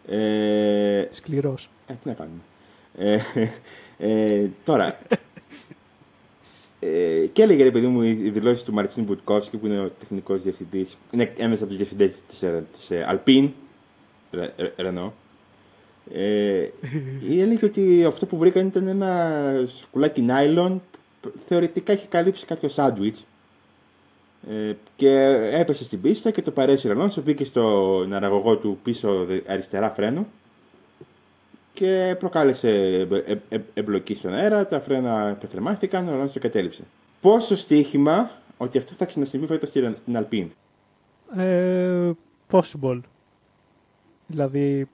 Ε, 0.08 1.08
Σκληρός. 1.10 1.70
ε, 1.88 1.94
τι 2.04 2.08
να 2.08 2.14
κάνουμε. 2.14 2.40
Ε, 2.98 3.20
ε, 3.98 4.48
τώρα. 4.66 4.98
Ε, 6.80 7.26
και 7.34 7.42
έλεγε 7.42 7.64
ρε 7.64 7.72
παιδί 7.72 7.88
μου 7.88 8.02
οι 8.02 8.14
δηλώσει 8.14 8.66
του 8.66 8.74
Μαρτσίν 8.74 9.04
Μπουτκόφσκι 9.04 9.58
που 9.58 9.66
είναι 9.68 9.80
ο 9.80 9.92
τεχνικό 10.00 10.36
διευθυντή, 10.36 10.88
είναι 11.12 11.34
ένα 11.38 11.54
από 11.54 11.66
του 11.66 11.76
διευθυντέ 11.76 12.08
τη 12.08 12.36
Alpine, 13.12 13.50
Renault. 14.78 15.12
Ε, 16.14 16.68
έλεγε 17.30 17.66
ότι 17.66 18.04
αυτό 18.06 18.26
που 18.26 18.38
βρήκαν 18.38 18.68
ήταν 18.68 18.88
ένα 18.88 19.42
σακουλάκι 19.74 20.22
νάιλον 20.22 20.82
που 21.22 21.32
θεωρητικά 21.48 21.94
είχε 21.94 22.06
καλύψει 22.10 22.46
κάποιο 22.46 22.70
σάντουιτς 22.70 23.26
ε, 24.50 24.74
και 24.96 25.12
έπεσε 25.52 25.84
στην 25.84 26.02
πίστα 26.02 26.32
και 26.32 26.42
το 26.42 26.52
παρέσει 26.52 26.88
Ρενόνσο, 26.88 27.22
μπήκε 27.22 27.46
στον 27.46 28.14
αραγωγό 28.14 28.56
του 28.56 28.80
πίσω 28.84 29.26
δε- 29.26 29.42
αριστερά 29.48 29.90
φρένο 29.90 30.26
και 31.74 32.16
προκάλεσε 32.20 32.70
ε, 32.70 33.32
ε, 33.32 33.38
ε, 33.50 33.60
εμπλοκή 33.74 34.14
στον 34.14 34.34
αέρα, 34.34 34.66
τα 34.66 34.80
φρένα 34.80 35.38
πεθρεμάχθηκαν, 35.40 36.08
ο 36.08 36.12
Αλόνσο 36.12 36.40
κατέληψε. 36.40 36.84
Πόσο 37.22 37.56
στοίχημα 37.56 38.32
ότι 38.58 38.78
αυτό 38.78 38.94
θα 38.98 39.06
ξανασυμβεί 39.06 39.46
φέτος 39.46 39.70
στην 39.70 39.96
στην 39.96 40.18
Αλπίν; 40.18 40.52
Ε, 41.38 42.12
possible. 42.52 43.00
Δηλαδή, 44.28 44.88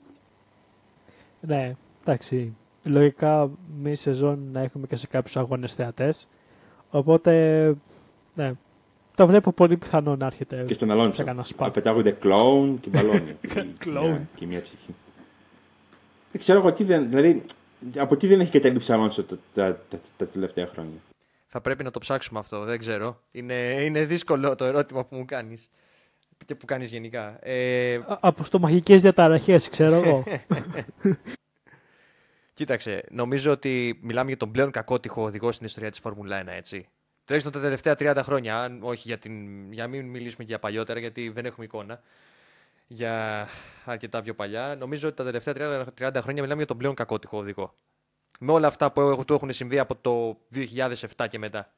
ναι, 1.41 1.75
εντάξει. 2.03 2.55
Λογικά 2.83 3.49
μη 3.81 3.95
σεζόν 3.95 4.39
να 4.51 4.59
έχουμε 4.61 4.87
και 4.87 4.95
σε 4.95 5.07
κάποιους 5.07 5.37
αγώνες 5.37 5.73
θεατές. 5.75 6.27
Οπότε, 6.89 7.73
ναι, 8.35 8.53
το 9.15 9.27
βλέπω 9.27 9.51
πολύ 9.51 9.77
πιθανό 9.77 10.15
να 10.15 10.25
έρχεται 10.25 10.63
Και 10.67 10.73
στον 10.73 10.87
σε 10.87 10.93
Αλόνσο. 10.93 11.23
κανένα 11.23 11.43
σπα. 11.45 11.65
Α, 11.65 11.71
Πετάγονται 11.71 12.11
κλόουν 12.11 12.79
και 12.79 12.89
μπαλόνια. 12.89 13.35
Κλόουν. 13.79 14.09
Μια- 14.09 14.27
Και 14.35 14.45
μια 14.45 14.61
ψυχή. 14.61 14.95
Δεν 16.31 16.41
ξέρω 16.41 16.59
εγώ 16.59 16.71
τι 16.73 16.83
δεν. 16.83 17.09
Δηλαδή, 17.09 17.43
από 17.97 18.17
τι 18.17 18.27
δεν 18.27 18.39
έχει 18.39 18.51
καταλήψει 18.51 18.91
ο 18.91 18.93
Αλόνσο 18.93 19.23
τα, 19.23 19.37
τα, 19.53 19.79
τα, 19.89 19.99
τα 20.17 20.27
τελευταία 20.27 20.67
χρόνια. 20.67 20.97
Θα 21.47 21.61
πρέπει 21.61 21.83
να 21.83 21.91
το 21.91 21.99
ψάξουμε 21.99 22.39
αυτό, 22.39 22.63
δεν 22.63 22.79
ξέρω. 22.79 23.19
Είναι, 23.31 23.53
είναι 23.83 24.05
δύσκολο 24.05 24.55
το 24.55 24.65
ερώτημα 24.65 25.03
που 25.05 25.15
μου 25.15 25.25
κάνεις 25.25 25.69
και 26.45 26.55
που 26.55 26.65
κάνεις 26.65 26.89
γενικά. 26.89 27.39
Ε, 27.47 27.95
Α- 27.95 28.17
Από 28.21 28.43
στομαχικές 28.43 29.01
διαταραχές, 29.01 29.69
ξέρω 29.69 29.95
εγώ. 29.95 30.23
κοίταξε, 32.53 33.03
νομίζω 33.11 33.51
ότι 33.51 33.99
μιλάμε 34.01 34.27
για 34.27 34.37
τον 34.37 34.51
πλέον 34.51 34.71
κακότυχο 34.71 35.23
οδηγό 35.23 35.51
στην 35.51 35.65
ιστορία 35.65 35.89
της 35.91 35.99
Φόρμουλα 35.99 36.43
1, 36.43 36.47
έτσι. 36.47 36.87
Τουλάχιστον 37.25 37.61
τα 37.61 37.67
τελευταία 37.67 37.95
30 37.99 38.21
χρόνια, 38.23 38.61
αν 38.61 38.79
όχι 38.83 39.07
για, 39.07 39.17
την, 39.17 39.71
για 39.71 39.87
μην 39.87 40.05
μιλήσουμε 40.05 40.43
και 40.43 40.49
για 40.49 40.59
παλιότερα, 40.59 40.99
γιατί 40.99 41.29
δεν 41.29 41.45
έχουμε 41.45 41.65
εικόνα 41.65 42.01
για 42.87 43.47
αρκετά 43.85 44.21
πιο 44.21 44.33
παλιά. 44.33 44.75
Νομίζω 44.79 45.07
ότι 45.07 45.17
τα 45.17 45.23
τελευταία 45.23 45.53
30, 45.99 46.07
30 46.07 46.11
χρόνια 46.21 46.41
μιλάμε 46.41 46.55
για 46.57 46.65
τον 46.65 46.77
πλέον 46.77 46.95
κακότυχο 46.95 47.37
οδηγό. 47.37 47.73
Με 48.39 48.51
όλα 48.51 48.67
αυτά 48.67 48.91
που 48.91 49.01
έχουν- 49.01 49.25
του 49.25 49.33
έχουν 49.33 49.51
συμβεί 49.51 49.79
από 49.79 49.95
το 49.95 50.37
2007 50.49 51.27
και 51.29 51.39
μετά. 51.39 51.73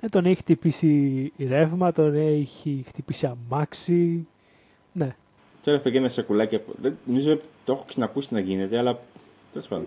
Ναι, 0.00 0.08
τον 0.08 0.24
έχει 0.24 0.34
χτυπήσει 0.36 1.32
ρεύμα, 1.48 1.92
τον 1.92 2.14
έχει 2.14 2.84
χτυπήσει 2.86 3.26
αμάξι. 3.26 4.26
Ναι, 4.92 5.14
Τώρα 5.64 5.78
έφεγε 5.78 5.98
ένα 5.98 6.08
σακουλάκι 6.08 6.54
από. 6.54 6.72
Δεν, 6.82 6.96
νομίζω 7.04 7.40
το 7.64 7.72
έχω 7.72 7.82
ξανακούσει 7.86 8.28
να 8.34 8.40
γίνεται, 8.40 8.78
αλλά 8.78 8.98
τέλος 9.52 9.68
πάντων. 9.68 9.86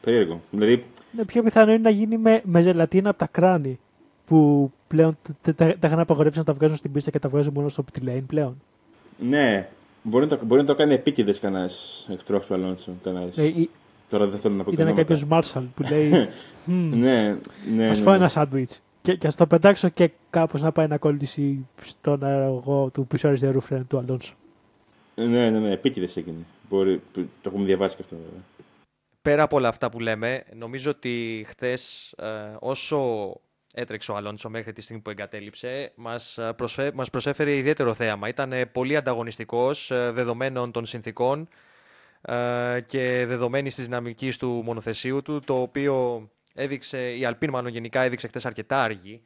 Περίεργο. 0.00 0.40
Δηλαδή, 0.50 0.84
είναι 1.14 1.24
πιο 1.24 1.42
πιθανό 1.42 1.70
είναι 1.72 1.80
να 1.82 1.90
γίνει 1.90 2.18
με, 2.18 2.40
με 2.44 2.60
ζελατίνα 2.60 3.08
από 3.10 3.18
τα 3.18 3.26
κράνη. 3.26 3.78
Που 4.26 4.70
πλέον 4.88 5.16
τε- 5.42 5.56
τε- 5.56 5.78
τα 5.78 5.86
είχαν 5.86 5.98
απαγορεύσει 6.00 6.38
να 6.38 6.44
τα 6.44 6.52
βγάζουν 6.52 6.76
στην 6.76 6.92
πίστα 6.92 7.10
και 7.10 7.18
τα 7.18 7.28
βγάζουν 7.28 7.52
μόνο 7.52 7.68
στο 7.68 7.84
pit 7.92 8.08
lane 8.08 8.22
πλέον. 8.26 8.56
ναι, 9.18 9.68
μπορεί 10.02 10.26
να 10.26 10.36
το, 10.38 10.44
μπορεί 10.44 10.60
να 10.60 10.66
το 10.66 10.74
κάνει 10.74 10.94
επίτηδε 10.94 11.32
κανένας 11.32 12.06
εχθρός 12.12 12.46
του 12.46 12.54
Αλόνσο. 12.54 12.92
Κανένας... 13.04 13.38
Ε, 13.38 13.44
ή- 13.44 13.70
Τώρα 14.10 14.26
δεν 14.26 14.40
θέλω 14.40 14.54
να 14.54 14.62
πω 14.64 14.68
και 14.68 14.74
ήταν 14.74 14.86
ονόματα. 14.86 15.06
κάποιος 15.08 15.28
Μάρσαλ 15.28 15.64
που 15.74 15.82
λέει 15.90 16.10
«Μμμ, 16.64 16.94
Ναι, 16.98 17.36
ναι. 17.76 17.88
ας 17.88 17.98
ναι, 17.98 18.04
φάω 18.04 18.12
ναι. 18.12 18.18
ένα 18.18 18.28
σάντουιτς 18.28 18.82
και, 19.04 19.14
και 19.16 19.26
ας 19.26 19.36
το 19.36 19.46
πετάξω 19.46 19.88
και 19.88 20.10
κάπως 20.30 20.62
να 20.62 20.72
πάει 20.72 20.86
να 20.86 20.98
κολλήσει 20.98 21.68
στον 21.82 22.24
αερογό 22.24 22.90
του 22.90 23.06
πίσω 23.06 23.28
αριστερού 23.28 23.60
φρένου 23.60 23.86
του 23.86 23.98
Αλόνσο. 23.98 24.34
Ναι, 25.14 25.50
ναι, 25.50 25.58
ναι, 25.58 25.70
επίτηδες 25.70 26.16
έγινε. 26.16 26.44
Μπορεί, 26.68 27.02
που- 27.12 27.20
το 27.42 27.48
έχουμε 27.48 27.64
διαβάσει 27.64 27.96
και 27.96 28.02
αυτό 28.02 28.16
βέβαια. 28.16 28.40
πέρα 29.22 29.42
από 29.42 29.56
όλα 29.56 29.68
αυτά 29.68 29.90
που 29.90 30.00
λέμε, 30.00 30.44
νομίζω 30.56 30.90
ότι 30.90 31.44
χθες 31.48 32.12
ε, 32.18 32.56
όσο 32.58 33.32
έτρεξε 33.74 34.12
ο 34.12 34.16
Αλόνσο 34.16 34.48
μέχρι 34.48 34.72
τη 34.72 34.80
στιγμή 34.80 35.02
που 35.02 35.10
εγκατέλειψε, 35.10 35.92
μας, 35.94 36.38
ε, 36.38 36.52
προσφέ- 36.56 36.94
μας 36.94 37.10
προσέφερε 37.10 37.56
ιδιαίτερο 37.56 37.94
θέαμα. 37.94 38.28
Ήταν 38.28 38.52
ε, 38.52 38.66
πολύ 38.66 38.96
ανταγωνιστικός 38.96 39.90
ε, 39.90 40.10
δεδομένων 40.14 40.70
των 40.70 40.86
συνθήκων 40.86 41.48
ε, 42.22 42.80
και 42.86 43.24
δεδομένης 43.28 43.74
της 43.74 43.84
δυναμικής 43.84 44.36
του 44.36 44.48
μονοθεσίου 44.64 45.22
του, 45.22 45.40
το 45.40 45.60
οποίο 45.60 46.28
έδειξε, 46.54 47.14
η 47.14 47.24
Αλπίν 47.24 47.50
μάλλον 47.50 47.70
γενικά 47.70 48.00
έδειξε 48.00 48.26
χθες 48.28 48.46
αρκετά 48.46 48.82
αργή. 48.82 49.22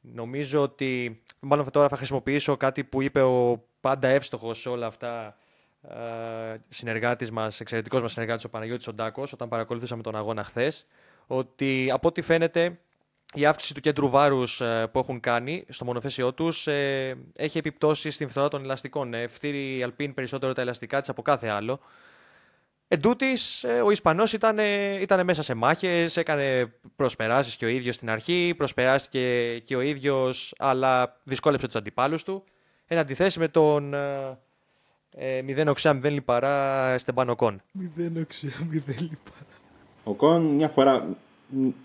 Νομίζω 0.00 0.62
ότι, 0.62 1.22
μάλλον 1.40 1.70
τώρα 1.70 1.88
θα 1.88 1.96
χρησιμοποιήσω 1.96 2.56
κάτι 2.56 2.84
που 2.84 3.02
είπε 3.02 3.22
ο 3.22 3.64
πάντα 3.80 4.08
εύστοχος 4.08 4.60
σε 4.60 4.68
όλα 4.68 4.86
αυτά 4.86 5.36
ε, 5.82 6.56
συνεργάτης 6.68 7.30
μας, 7.30 7.60
εξαιρετικός 7.60 8.02
μας 8.02 8.12
συνεργάτης 8.12 8.44
ο 8.44 8.48
Παναγιώτης 8.48 8.88
Οντάκος, 8.88 9.32
όταν 9.32 9.48
παρακολουθήσαμε 9.48 10.02
τον 10.02 10.16
αγώνα 10.16 10.44
χθες, 10.44 10.86
ότι 11.26 11.88
από 11.92 12.08
ό,τι 12.08 12.22
φαίνεται 12.22 12.78
η 13.34 13.46
αύξηση 13.46 13.74
του 13.74 13.80
κέντρου 13.80 14.08
βάρους 14.08 14.60
ε, 14.60 14.88
που 14.92 14.98
έχουν 14.98 15.20
κάνει 15.20 15.64
στο 15.68 15.84
μονοθέσιό 15.84 16.32
τους 16.32 16.66
ε, 16.66 17.16
έχει 17.36 17.58
επιπτώσει 17.58 18.10
στην 18.10 18.28
φθορά 18.28 18.48
των 18.48 18.62
ελαστικών. 18.62 19.14
Ε, 19.14 19.26
φτύρει 19.26 19.76
η 19.76 19.82
Αλπίν 19.82 20.14
περισσότερο 20.14 20.52
τα 20.52 20.60
ελαστικά 20.60 21.00
της 21.00 21.08
από 21.08 21.22
κάθε 21.22 21.48
άλλο. 21.48 21.80
Εν 22.90 23.00
τούτης, 23.00 23.64
ε, 23.64 23.80
ο 23.80 23.90
Ισπανός 23.90 24.32
ήταν, 24.32 24.58
ήταν 25.00 25.24
μέσα 25.24 25.42
σε 25.42 25.54
μάχες, 25.54 26.16
έκανε 26.16 26.72
προσπεράσεις 26.96 27.56
και 27.56 27.64
ο 27.64 27.68
ίδιος 27.68 27.94
στην 27.94 28.10
αρχή, 28.10 28.54
προσπεράστηκε 28.56 29.58
και 29.58 29.76
ο 29.76 29.80
ίδιος, 29.80 30.54
αλλά 30.58 31.20
δυσκόλεψε 31.24 31.66
τους 31.66 31.76
αντιπάλους 31.76 32.22
του. 32.22 32.44
Εν 32.86 32.98
αντιθέσει 32.98 33.38
με 33.38 33.48
τον 33.48 33.94
ε, 33.94 34.38
ε, 35.10 35.42
0 35.46 35.66
οξά 35.68 35.98
0 36.02 36.10
λιπαρά 36.10 36.98
Στεμπανοκόν. 36.98 37.62
Μηδέν 37.72 38.16
οξία, 38.22 38.52
μηδέν 38.70 38.96
λίπα. 39.00 39.32
Ο 40.04 40.12
Κον 40.12 40.42
μια 40.42 40.68
φορά, 40.68 41.08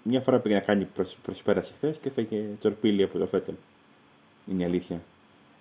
μια 0.03 0.21
φορά 0.21 0.39
πήγε 0.39 0.55
να 0.55 0.61
κάνει 0.61 0.85
προσ, 0.85 1.17
προσπέραση 1.23 1.73
χθες 1.77 1.97
και 1.97 2.07
έφεγε 2.07 2.43
τσορπίλι 2.59 3.03
από 3.03 3.17
το 3.17 3.25
Φέτελ. 3.25 3.53
Είναι 4.45 4.61
η 4.61 4.65
αλήθεια. 4.65 5.01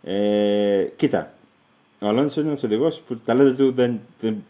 Ε, 0.03 0.85
κοίτα, 0.97 1.33
ο 2.03 2.07
Αλόνσο 2.09 2.41
είναι 2.41 2.49
ένας 2.49 2.63
οδηγός 2.63 3.01
που 3.01 3.15
τα 3.15 3.21
ταλέντα 3.25 3.55
του 3.55 3.73
δεν, 3.73 4.01
δεν. 4.21 4.45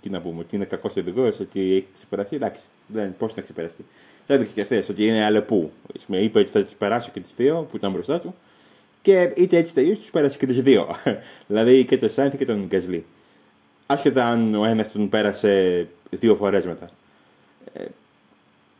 Τι 0.00 0.10
να 0.10 0.20
πούμε, 0.20 0.40
ότι 0.40 0.56
είναι 0.56 0.64
κακός 0.64 0.96
οδηγός, 0.96 1.40
ότι 1.40 1.60
έχει 1.60 1.86
ξεπεραστεί. 1.94 2.36
Εντάξει, 2.36 2.62
δεν, 2.86 3.16
πώς 3.18 3.34
να 3.34 3.42
ξεπεραστεί. 3.42 3.84
Έδειξε 4.26 4.54
και 4.54 4.64
χθες 4.64 4.88
ότι 4.88 5.06
είναι 5.06 5.24
αλεπού. 5.24 5.70
Με 6.06 6.18
είπε 6.18 6.38
ότι 6.38 6.50
θα 6.50 6.64
τους 6.64 6.74
περάσει 6.74 7.10
και 7.10 7.20
του 7.20 7.28
δύο 7.36 7.66
που 7.70 7.76
ήταν 7.76 7.92
μπροστά 7.92 8.20
του. 8.20 8.34
Και 9.02 9.32
είτε 9.36 9.56
έτσι 9.56 9.74
τελείωσε, 9.74 10.00
τους 10.00 10.10
πέρασε 10.10 10.38
και 10.38 10.46
τους 10.46 10.60
δύο. 10.60 10.88
δηλαδή 11.48 11.84
και 11.84 11.98
τον 11.98 12.10
Σάινθ 12.10 12.36
και 12.36 12.44
τον 12.44 12.66
Γκασλί. 12.66 13.04
Άσχετα 13.86 14.26
αν 14.26 14.54
ο 14.54 14.64
ένας 14.64 14.92
τον 14.92 15.08
πέρασε 15.08 15.86
δύο 16.10 16.34
φορές 16.34 16.64
μετά. 16.64 16.90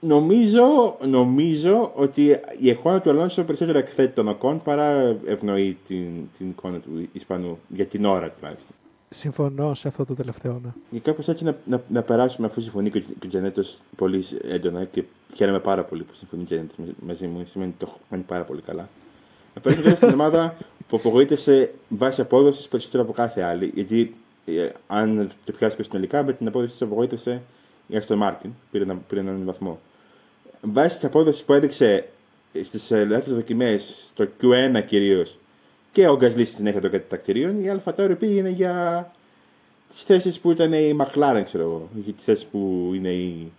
Νομίζω, 0.01 0.97
νομίζω 1.07 1.93
ότι 1.95 2.23
η 2.59 2.69
εικόνα 2.69 3.01
του 3.01 3.11
Αλόνσο 3.11 3.45
περισσότερο 3.45 3.79
εκθέτει 3.79 4.15
τον 4.15 4.29
Οκόν 4.29 4.63
παρά 4.63 5.17
ευνοεί 5.27 5.77
την, 5.87 6.09
την 6.39 6.49
εικόνα 6.49 6.79
του 6.79 7.09
Ισπανού, 7.13 7.59
για 7.69 7.87
την 7.87 8.05
ώρα 8.05 8.31
τουλάχιστον. 8.31 8.75
Συμφωνώ 9.09 9.75
σε 9.75 9.89
αυτό 9.89 10.05
το 10.05 10.15
τελευταίο. 10.15 10.61
Ναι. 10.65 10.71
Για 10.91 11.01
κάπως 11.01 11.29
έτσι 11.29 11.45
να, 11.45 11.57
να, 11.65 11.83
να, 11.89 12.03
περάσουμε 12.03 12.47
αφού 12.47 12.61
συμφωνεί 12.61 12.91
και 12.91 13.03
ο 13.25 13.29
Τζανέτο 13.29 13.63
πολύ 13.97 14.25
έντονα 14.49 14.85
και 14.85 15.05
χαίρομαι 15.35 15.61
πάρα 15.61 15.85
πολύ 15.85 16.03
που 16.03 16.15
συμφωνεί 16.15 16.43
ο 16.43 16.45
Τζανέτο 16.45 16.75
μαζί 17.07 17.27
μου. 17.27 17.45
Σημαίνει 17.45 17.71
ότι 17.71 17.85
το 17.85 17.87
έχω 17.89 17.99
κάνει 18.11 18.23
πάρα 18.23 18.45
πολύ 18.45 18.61
καλά. 18.61 18.89
Να 19.55 19.61
περάσουμε 19.61 19.85
τώρα 19.85 19.97
στην 19.97 20.21
ομάδα 20.21 20.57
που 20.89 20.97
απογοήτευσε 20.97 21.75
βάσει 21.89 22.21
απόδοσης 22.21 22.69
περισσότερο 22.69 23.03
από 23.03 23.13
κάθε 23.13 23.43
άλλη. 23.43 23.71
Γιατί 23.75 24.15
ε, 24.47 24.69
αν 24.87 25.31
το 25.45 25.53
πιάσουμε 25.53 25.83
συνολικά, 25.83 26.23
με 26.23 26.33
την 26.33 26.47
απόδοση 26.47 26.73
της 26.73 26.83
απογοήτευσε 26.83 27.43
η 27.87 27.97
Αστον 27.97 28.19
Μάρτιν. 28.19 28.51
Πήρε, 28.71 28.85
ένα, 28.85 28.95
πήρε 29.09 29.21
έναν 29.21 29.45
βαθμό. 29.45 29.81
Βάσει 30.61 30.95
της 30.95 31.05
απόδοσης 31.05 31.43
που 31.43 31.53
έδειξε 31.53 32.09
στις 32.63 32.91
ελεύθερες 32.91 33.39
δοκιμές, 33.39 34.11
στο 34.15 34.29
Q1 34.41 34.83
κυρίως, 34.87 35.39
και 35.93 36.09
ο 36.09 36.17
Γκασλί 36.17 36.47
στη 36.47 36.57
συνέχεια 36.57 36.81
των 36.81 36.91
κατατακτηρίων, 36.91 37.65
η 37.65 37.69
Alpha 37.69 37.93
Tauri 37.93 38.17
πήγαινε 38.17 38.49
για 38.49 39.11
τις 39.91 40.03
θέσεις 40.03 40.41
που 40.41 40.51
ήταν 40.51 40.73
η 40.73 40.93
Μακλάρεν, 40.93 41.45
ξέρω 41.45 41.63
εγώ. 41.63 41.89
Για 41.95 42.13
τις 42.13 42.25
θέσεις 42.25 42.45
που 42.45 42.91
είναι 42.95 43.09
η. 43.09 43.53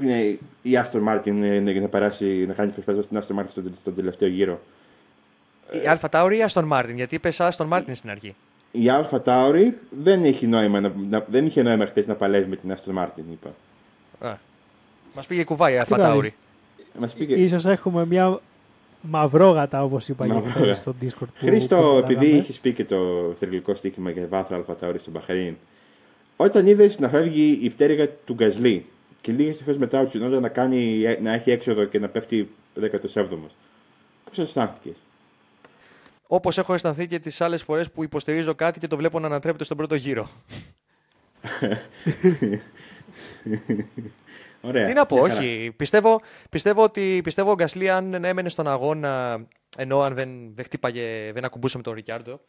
Είναι 0.00 0.38
η 0.62 0.70
Aston 0.72 1.00
Martin 1.00 1.68
για 1.68 1.80
να 1.80 1.88
περάσει, 1.88 2.46
να 2.46 2.54
κάνει 2.54 2.70
προσπάθεια 2.70 3.02
στην 3.02 3.18
Aston 3.18 3.34
Martin 3.34 3.50
στον, 3.50 3.74
στον 3.80 3.94
τελευταίο 3.94 4.28
γύρο. 4.28 4.60
Η 5.84 5.86
Alpha 5.86 6.08
Tauri 6.08 6.36
ή 6.36 6.44
Aston 6.48 6.64
Martin, 6.64 6.96
γιατί 6.96 7.14
είπες 7.14 7.36
Aston 7.40 7.64
Martin 7.66 7.94
στην 7.94 8.10
αρχή. 8.10 8.34
Η 8.76 8.88
Alpha 8.88 9.20
Tauri 9.20 9.78
δεν 10.02 10.24
έχει 10.24 10.46
νόημα, 10.46 10.80
να, 10.80 10.92
να, 11.10 11.24
δεν 11.28 11.46
είχε 11.46 11.62
νόημα 11.62 11.86
χθες 11.86 12.06
να 12.06 12.14
παλεύει 12.14 12.48
με 12.48 12.56
την 12.56 12.74
Aston 12.74 12.92
Martin, 12.92 13.24
είπα. 13.32 13.50
Μας 15.14 15.26
πήγε 15.26 15.44
κουβάει 15.44 15.74
η 15.74 15.76
Αλφα 15.76 15.96
Τάουρη. 15.96 16.34
Πήγε... 17.16 17.34
Ίσως 17.34 17.66
έχουμε 17.66 18.06
μια 18.06 18.40
μαυρόγατα, 19.00 19.82
όπως 19.84 20.08
είπα 20.08 20.26
για 20.26 20.74
στο 20.74 20.94
Discord. 21.02 21.26
Χρήστο, 21.34 22.00
επειδή 22.02 22.26
είχες 22.26 22.58
πει 22.58 22.72
και 22.72 22.84
το 22.84 23.32
θερμικό 23.38 23.74
στοίχημα 23.74 24.10
για 24.10 24.26
βάθρο 24.30 24.56
Αλφατάουρη 24.56 24.98
στο 24.98 25.10
Μπαχαρίν, 25.10 25.56
όταν 26.36 26.66
είδες 26.66 26.98
να 26.98 27.08
φεύγει 27.08 27.58
η 27.62 27.70
πτέρυγα 27.70 28.08
του 28.08 28.34
Γκαζλί 28.34 28.86
και 29.20 29.32
λίγες 29.32 29.54
στιγμέ 29.54 29.76
μετά 29.78 30.00
ο 30.00 30.06
Τσινόντα 30.06 30.40
να, 30.40 30.48
κάνει, 30.48 31.02
να 31.22 31.32
έχει 31.32 31.50
έξοδο 31.50 31.84
και 31.84 31.98
να 31.98 32.08
πέφτει 32.08 32.50
17ο, 32.80 33.26
πώς 34.24 34.38
αισθάνθηκες; 34.38 34.96
Όπως 36.26 36.58
έχω 36.58 36.74
αισθανθεί 36.74 37.06
και 37.06 37.18
τις 37.18 37.40
άλλες 37.40 37.62
φορές 37.62 37.90
που 37.90 38.02
υποστηρίζω 38.02 38.54
κάτι 38.54 38.78
και 38.78 38.86
το 38.86 38.96
βλέπω 38.96 39.18
να 39.18 39.26
ανατρέπεται 39.26 39.64
στον 39.64 39.76
πρώτο 39.76 39.94
γύρο. 39.94 40.28
Ωραία. 44.60 44.86
Τι 44.86 44.92
να 44.92 45.06
πω, 45.06 45.16
όχι. 45.16 45.72
Πιστεύω, 45.76 46.20
πιστεύω 46.50 46.82
ότι 46.82 47.20
πιστεύω 47.24 47.50
ο 47.50 47.54
Γκασλί 47.54 47.90
αν 47.90 48.24
έμενε 48.24 48.48
στον 48.48 48.68
αγώνα, 48.68 49.44
ενώ 49.76 50.00
αν 50.00 50.14
δεν, 50.14 50.54
δεν 50.54 50.64
χτύπαγε, 50.64 51.32
δεν 51.32 51.44
ακουμπούσε 51.44 51.76
με 51.76 51.82
τον 51.82 51.94
Ρικιάρντο 51.94 52.40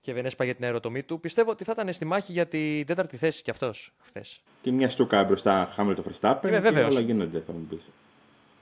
και 0.00 0.12
δεν 0.12 0.24
έσπαγε 0.26 0.54
την 0.54 0.64
αεροτομή 0.64 1.02
του, 1.02 1.20
πιστεύω 1.20 1.50
ότι 1.50 1.64
θα 1.64 1.72
ήταν 1.72 1.92
στη 1.92 2.04
μάχη 2.04 2.32
για 2.32 2.46
την 2.46 2.86
τέταρτη 2.86 3.16
θέση 3.16 3.42
κι 3.42 3.50
αυτός 3.50 3.92
χθες. 4.02 4.40
Και 4.62 4.72
μια 4.72 4.88
στούκα 4.88 5.24
μπροστά, 5.24 5.70
χάμε 5.74 5.94
το 5.94 6.04
Verstappen. 6.10 6.60
Και 6.72 6.80
όλα 6.80 7.00
γίνονται, 7.00 7.42
θα 7.46 7.52
μου 7.52 7.66
πεις. 7.70 7.80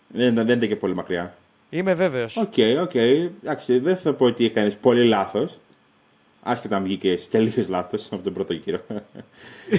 Δεν, 0.08 0.34
δεν 0.34 0.48
ήταν 0.48 0.68
και 0.68 0.76
πολύ 0.76 0.94
μακριά. 0.94 1.36
Είμαι 1.70 1.94
βέβαιος. 1.94 2.36
Ok, 2.36 2.52
okay, 2.56 2.76
ok. 2.82 2.90
Okay. 2.94 3.28
Εντάξει, 3.42 3.78
δεν 3.78 3.96
θα 3.96 4.14
πω 4.14 4.24
ότι 4.24 4.44
έκανες 4.44 4.74
πολύ 4.74 5.04
λάθος. 5.04 5.58
Άσχετα 6.42 6.76
αν 6.76 6.82
βγήκε 6.82 7.14
και 7.14 7.38
λίγο 7.38 7.64
λάθος 7.68 8.12
από 8.12 8.22
τον 8.22 8.32
πρώτο 8.32 8.52
γύρο. 8.52 8.80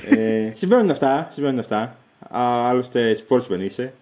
ε, 0.10 0.52
συμβαίνουν 0.56 0.90
αυτά. 0.90 1.28
Συμβαίνουν 1.32 1.60
αυτά. 1.60 1.98
Άλλωστε, 2.30 3.26
sportsman 3.28 3.60
είσαι. 3.60 3.94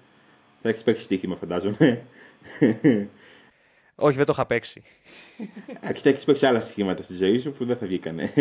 Θα 0.61 0.69
έχεις 0.69 0.83
παίξει 0.83 1.03
στοίχημα, 1.03 1.35
φαντάζομαι. 1.35 2.01
Όχι, 3.95 4.17
δεν 4.17 4.25
το 4.25 4.31
είχα 4.35 4.45
παίξει. 4.45 4.81
Εντάξει, 5.81 6.01
θα 6.01 6.09
έχεις 6.09 6.23
παίξει 6.23 6.45
άλλα 6.45 6.59
στοιχήματα 6.59 7.03
στη 7.03 7.13
ζωή 7.13 7.37
σου 7.39 7.51
που 7.51 7.65
δεν 7.65 7.77
θα 7.77 7.85
βγήκανε. 7.85 8.31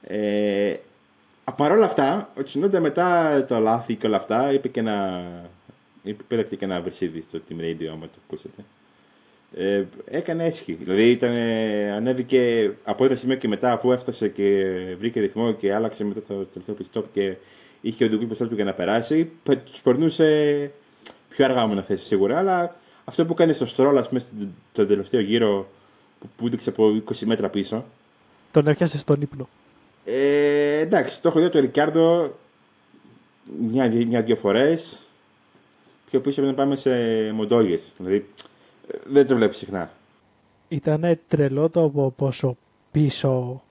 Ε, 0.00 0.74
Παρ' 1.56 1.72
όλα 1.72 1.84
αυτά, 1.84 2.32
ο 2.36 2.42
Τσινόντα 2.42 2.80
μετά 2.80 3.44
το 3.48 3.58
λάθη 3.58 3.94
και 3.94 4.06
όλα 4.06 4.16
αυτά 4.16 4.52
είπε 4.52 4.68
και 4.68 4.80
ένα. 4.80 5.22
Πέταξε 6.28 6.56
και 6.56 6.64
ένα 6.64 6.80
βρυσίδι 6.80 7.20
στο 7.20 7.40
Team 7.48 7.60
Radio, 7.60 7.86
άμα 7.92 8.06
το 8.06 8.18
ακούσετε. 8.26 8.64
Ε, 9.56 9.84
έκανε 10.04 10.44
έσχη. 10.44 10.72
Δηλαδή 10.72 11.10
ήταν, 11.10 11.34
ανέβηκε 11.96 12.72
από 12.84 13.04
ένα 13.04 13.14
σημείο 13.14 13.36
και 13.36 13.48
μετά, 13.48 13.72
αφού 13.72 13.92
έφτασε 13.92 14.28
και 14.28 14.64
βρήκε 14.98 15.20
ρυθμό 15.20 15.52
και 15.52 15.74
άλλαξε 15.74 16.04
μετά 16.04 16.22
το 16.22 16.34
τελευταίο 16.44 16.74
πιστόπ 16.74 17.12
και 17.12 17.36
είχε 17.80 18.04
οδηγού 18.04 18.26
μπροστά 18.26 18.48
του 18.48 18.54
για 18.54 18.64
να 18.64 18.72
περάσει. 18.72 19.30
Τους 19.42 19.80
περνούσε 19.82 20.70
πιο 21.28 21.44
αργά 21.44 21.66
με 21.66 21.74
να 21.74 21.82
θέσει 21.82 22.04
σίγουρα, 22.04 22.38
αλλά 22.38 22.76
αυτό 23.04 23.26
που 23.26 23.34
κάνει 23.34 23.52
στο 23.52 23.66
Στρόλα 23.66 24.06
μέσα 24.10 24.26
στον 24.72 24.86
τελευταίο 24.86 25.20
γύρο 25.20 25.68
που 26.20 26.28
πούδηξε 26.36 26.68
από 26.68 27.02
20 27.12 27.18
μέτρα 27.24 27.48
πίσω. 27.48 27.84
Τον 28.50 28.68
έπιασε 28.68 28.98
στον 28.98 29.20
ύπνο. 29.20 29.48
Ε, 30.04 30.78
εντάξει, 30.78 31.22
το 31.22 31.28
έχω 31.28 31.40
δει 31.40 31.48
το 31.48 31.58
Ρικάρδο 31.58 32.38
μια-δύο 33.70 34.06
μια, 34.06 34.36
φορές. 34.36 35.03
Πιο 36.14 36.22
πίσω 36.22 36.42
να 36.42 36.54
πάμε 36.54 36.76
σε 36.76 36.90
μοντόγες. 37.32 37.92
Δηλαδή 37.96 38.26
δεν 39.04 39.26
το 39.26 39.34
βλέπεις 39.34 39.56
συχνά. 39.56 39.90
Ήταν 40.68 41.18
τρελό 41.28 41.68
το 41.68 42.12
πόσο 42.16 42.56
πίσω 42.90 43.62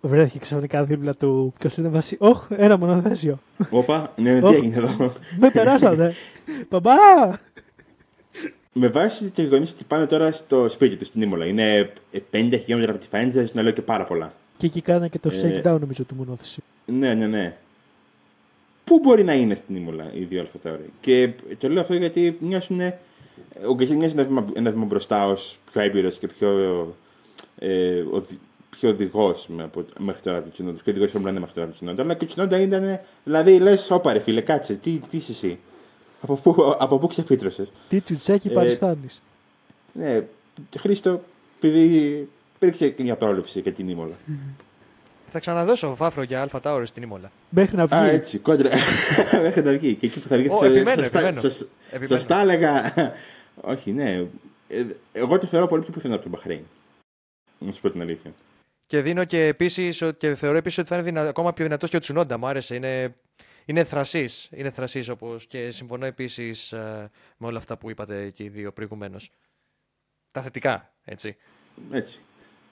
βρέθηκε 0.00 0.38
ξαφνικά 0.38 0.84
δίπλα 0.84 1.14
του. 1.14 1.52
Ποιος 1.58 1.76
είναι 1.76 1.88
βασί. 1.88 2.16
Όχ, 2.20 2.46
ένα 2.50 2.76
μονοθέσιο. 2.76 3.38
Όπα, 3.70 4.12
ναι, 4.16 4.40
τι 4.40 4.46
έγινε 4.46 4.76
εδώ. 4.76 5.12
Με 5.38 5.50
περάσατε. 5.50 6.14
Παμπά! 6.68 6.92
Με 8.72 8.88
βάση 8.88 9.30
το 9.30 9.42
γεγονό 9.42 9.64
ότι 9.64 9.84
πάνε 9.84 10.06
τώρα 10.06 10.32
στο 10.32 10.68
σπίτι 10.68 10.96
τους 10.96 11.06
στην 11.06 11.22
Ήμολα. 11.22 11.46
Είναι 11.46 11.92
50 12.12 12.20
χιλιόμετρα 12.30 12.92
από 12.92 13.00
τη 13.00 13.06
Φάιντζα, 13.06 13.48
να 13.52 13.62
λέω 13.62 13.72
και 13.72 13.82
πάρα 13.82 14.04
πολλά. 14.04 14.32
Και 14.56 14.66
εκεί 14.66 14.80
κάνανε 14.80 15.08
και 15.08 15.18
το 15.18 15.30
ε, 15.32 15.40
shakedown 15.40 15.80
νομίζω 15.80 16.04
του 16.04 16.14
μονόθεση. 16.14 16.62
Ναι, 16.86 17.14
ναι, 17.14 17.26
ναι. 17.26 17.56
Πού 18.94 19.00
μπορεί 19.02 19.24
να 19.24 19.34
είναι 19.34 19.54
στην 19.54 19.76
Ήμολα 19.76 20.10
οι 20.14 20.24
δύο 20.24 20.40
αλφατάωροι. 20.40 20.92
Και 21.00 21.30
το 21.58 21.68
λέω 21.68 21.80
αυτό 21.80 21.94
γιατί 21.94 22.36
μοιάζουν. 22.40 22.80
Ο 23.68 23.74
Γκαζίνη 23.74 23.98
μοιάζει 23.98 24.14
ένα 24.14 24.24
βήμα, 24.24 24.46
ένα 24.54 24.70
βήμα 24.70 24.84
μπροστά 24.84 25.26
ως 25.26 25.58
πιο 25.72 25.80
έμπειρος 25.80 26.18
και 26.18 26.28
πιο. 26.28 26.48
Ε, 27.58 28.02
πιο 28.70 28.88
οδηγός 28.88 29.48
μέχρι 29.98 30.22
τώρα 30.22 30.42
του 30.42 30.50
Τσινόντα. 30.50 30.82
Πιο 30.82 30.92
οδηγός 30.92 31.10
Φόρμουλα 31.10 31.32
μέχρι 31.32 31.54
τώρα 31.54 31.66
του 31.66 31.74
Τσινόντα. 31.74 32.02
Αλλά 32.02 32.14
και 32.14 32.24
ο 32.24 32.26
Τσινόντα 32.26 32.60
ήταν. 32.60 33.00
Δηλαδή 33.24 33.58
λες, 33.58 33.90
όπα 33.90 34.12
ρε 34.12 34.18
φίλε, 34.18 34.40
κάτσε, 34.40 34.74
τι, 34.74 35.00
τι 35.10 35.16
είσαι 35.16 35.32
εσύ; 35.32 35.58
Από 36.20 36.34
πού, 36.34 36.74
από 36.78 36.98
πού 36.98 37.06
ξεφύτρωσες; 37.06 37.72
Τι 37.88 38.00
τσουτσέκι 38.00 38.48
ε, 38.48 38.52
παριστάνεις. 38.52 39.22
Ναι, 39.92 40.22
Χρήστο, 40.78 41.22
επειδή 41.56 42.28
υπήρξε 42.56 42.88
και 42.88 43.02
μια 43.02 43.16
πρόληψη 43.16 43.60
για 43.60 43.72
την 43.72 43.88
Ήμολα. 43.88 44.14
Θα 45.34 45.40
ξαναδώσω 45.40 45.94
φάφρο 45.94 46.22
για 46.22 46.40
Αλφα 46.40 46.60
Τάουρες 46.60 46.88
στην 46.88 47.02
Ήμολα. 47.02 47.32
Μέχρι 47.48 47.76
να 47.76 47.86
βγει. 47.86 47.94
Α, 47.94 48.04
έτσι, 48.04 48.38
κόντρα. 48.38 48.70
Μέχρι 49.44 49.62
να 49.62 49.72
βγει. 49.72 49.94
Και 49.94 50.06
εκεί 50.06 50.20
που 50.20 50.28
θα 50.28 50.36
βγει. 50.36 50.48
Oh, 50.60 50.64
επιμένω, 50.64 51.02
επιμένω. 51.02 51.40
Σα 52.02 52.26
τα 52.26 52.40
έλεγα. 52.40 52.94
Όχι, 53.60 53.92
ναι. 53.92 54.28
Ε, 54.68 54.84
εγώ 55.12 55.38
το 55.38 55.46
θεωρώ 55.46 55.66
πολύ 55.66 55.82
πιο 55.82 55.92
πιθανό 55.92 56.14
από 56.14 56.22
τον 56.22 56.32
Μπαχρέιν. 56.32 56.64
Να 57.58 57.72
σου 57.72 57.80
πω 57.80 57.90
την 57.90 58.00
αλήθεια. 58.00 58.34
Και 58.86 59.00
δίνω 59.00 59.24
και 59.24 59.46
επίσης 59.46 60.02
και 60.18 60.34
θεωρώ 60.34 60.56
επίσης 60.56 60.78
ότι 60.78 60.88
θα 60.88 60.94
είναι 60.94 61.04
δυνα... 61.04 61.20
ακόμα 61.20 61.52
πιο 61.52 61.64
δυνατός 61.64 61.90
και 61.90 61.96
ο 61.96 62.00
Τσουνόντα. 62.00 62.38
Μου 62.38 62.46
άρεσε. 62.46 62.74
Είναι, 62.74 63.14
είναι 63.64 63.84
θρασής. 63.84 64.48
Είναι 64.50 64.70
θρασής 64.70 65.08
όπως 65.08 65.46
και 65.46 65.70
συμφωνώ 65.70 66.06
επίσης 66.06 66.72
ε, 66.72 67.10
με 67.36 67.46
όλα 67.46 67.58
αυτά 67.58 67.76
που 67.76 67.90
είπατε 67.90 68.30
και 68.30 68.44
οι 68.44 68.48
δύο 68.48 68.72
προηγουμένως. 68.72 69.30
Τα 70.30 70.42
θετικά, 70.42 70.94
έτσι. 71.04 71.36
Έτσι. 71.90 72.20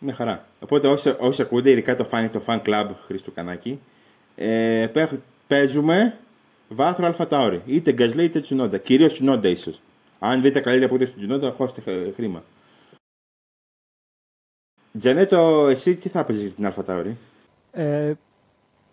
Με 0.04 0.12
χαρά. 0.12 0.44
Οπότε 0.60 0.88
όσοι, 0.88 1.14
όσοι 1.18 1.42
ακούτε, 1.42 1.70
ειδικά 1.70 1.96
το 1.96 2.08
fan, 2.10 2.28
το 2.32 2.42
fan 2.46 2.62
club 2.62 2.88
Χρήστο 3.06 3.30
Κανάκη, 3.30 3.80
ε, 4.36 4.86
παίζουμε 5.46 6.18
βάθρο 6.68 7.06
αλφατάωρη. 7.06 7.62
Είτε 7.66 7.92
γκαζλέ 7.92 8.22
είτε 8.22 8.40
τσουνόντα. 8.40 8.78
Κυρίως 8.78 9.12
τσουνόντα 9.12 9.48
ίσως. 9.48 9.80
Αν 10.18 10.42
δείτε 10.42 10.60
καλύτερη 10.60 10.84
απόδοση 10.84 11.12
του 11.12 11.18
τσουνόντα, 11.18 11.50
χώστε 11.50 11.82
χρήμα. 12.14 12.42
Τζανέτο, 14.98 15.66
εσύ 15.68 15.96
τι 15.96 16.08
θα 16.08 16.18
έπαιζες 16.18 16.50
στην 16.50 16.66
Αλφα 16.66 17.04
Ε, 17.70 18.12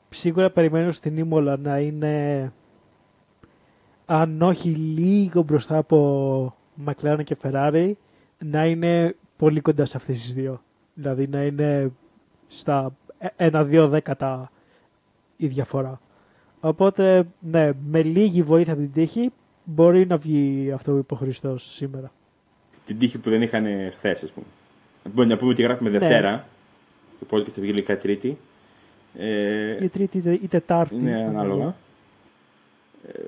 σίγουρα 0.09 0.49
περιμένω 0.49 0.91
στην 0.91 1.17
Ήμολα 1.17 1.57
να 1.57 1.79
είναι 1.79 2.51
αν 4.05 4.41
όχι 4.41 4.69
λίγο 4.69 5.41
μπροστά 5.41 5.77
από 5.77 6.55
Μακλάρα 6.73 7.23
και 7.23 7.35
Φεράρι 7.35 7.97
να 8.37 8.65
είναι 8.65 9.15
πολύ 9.37 9.61
κοντά 9.61 9.85
σε 9.85 9.97
αυτές 9.97 10.21
τις 10.21 10.33
δύο. 10.33 10.61
Δηλαδή 10.99 11.27
να 11.27 11.43
είναι 11.43 11.91
στα 12.47 12.95
ένα-δύο 13.35 13.87
δέκατα 13.87 14.51
η 15.37 15.47
διαφορά. 15.47 16.01
Οπότε, 16.59 17.27
ναι, 17.39 17.71
με 17.89 18.03
λίγη 18.03 18.43
βοήθεια 18.43 18.73
από 18.73 18.81
την 18.81 18.91
τύχη 18.91 19.31
μπορεί 19.63 20.07
να 20.07 20.17
βγει 20.17 20.71
αυτό 20.71 20.91
που 20.91 20.97
είπε 20.97 21.13
ο 21.13 21.17
Χριστός 21.17 21.75
σήμερα. 21.75 22.11
Την 22.85 22.99
τύχη 22.99 23.17
που 23.17 23.29
δεν 23.29 23.41
είχαν 23.41 23.65
χθες, 23.95 24.23
ας 24.23 24.31
πούμε. 24.31 24.45
Μπορεί 25.13 25.27
να 25.27 25.37
πούμε 25.37 25.51
ότι 25.51 25.61
γράφουμε 25.61 25.89
ναι. 25.89 25.99
Δευτέρα. 25.99 26.47
Το 27.19 27.37
podcast 27.37 27.51
θα 27.51 27.61
βγει 27.61 27.73
λίγα 27.73 27.97
Τρίτη. 27.97 28.37
Ε, 29.17 29.83
η 29.83 29.89
Τρίτη 29.89 30.39
ή 30.43 30.47
Τετάρτη. 30.47 30.95
Ναι, 30.95 31.25
ανάλογα. 31.25 31.75
Ε, 33.07 33.19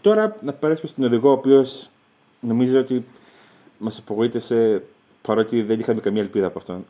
Τώρα 0.00 0.36
να 0.42 0.52
περάσουμε 0.52 0.88
στον 0.88 1.04
οδηγό, 1.04 1.28
ο 1.28 1.32
οποίος 1.32 1.90
νομίζω 2.40 2.78
ότι 2.78 3.04
μας 3.78 3.98
απογοήτευσε 3.98 4.82
παρότι 5.28 5.62
δεν 5.62 5.80
είχαμε 5.80 6.00
καμία 6.00 6.22
ελπίδα 6.22 6.46
από 6.46 6.58
αυτόν. 6.58 6.86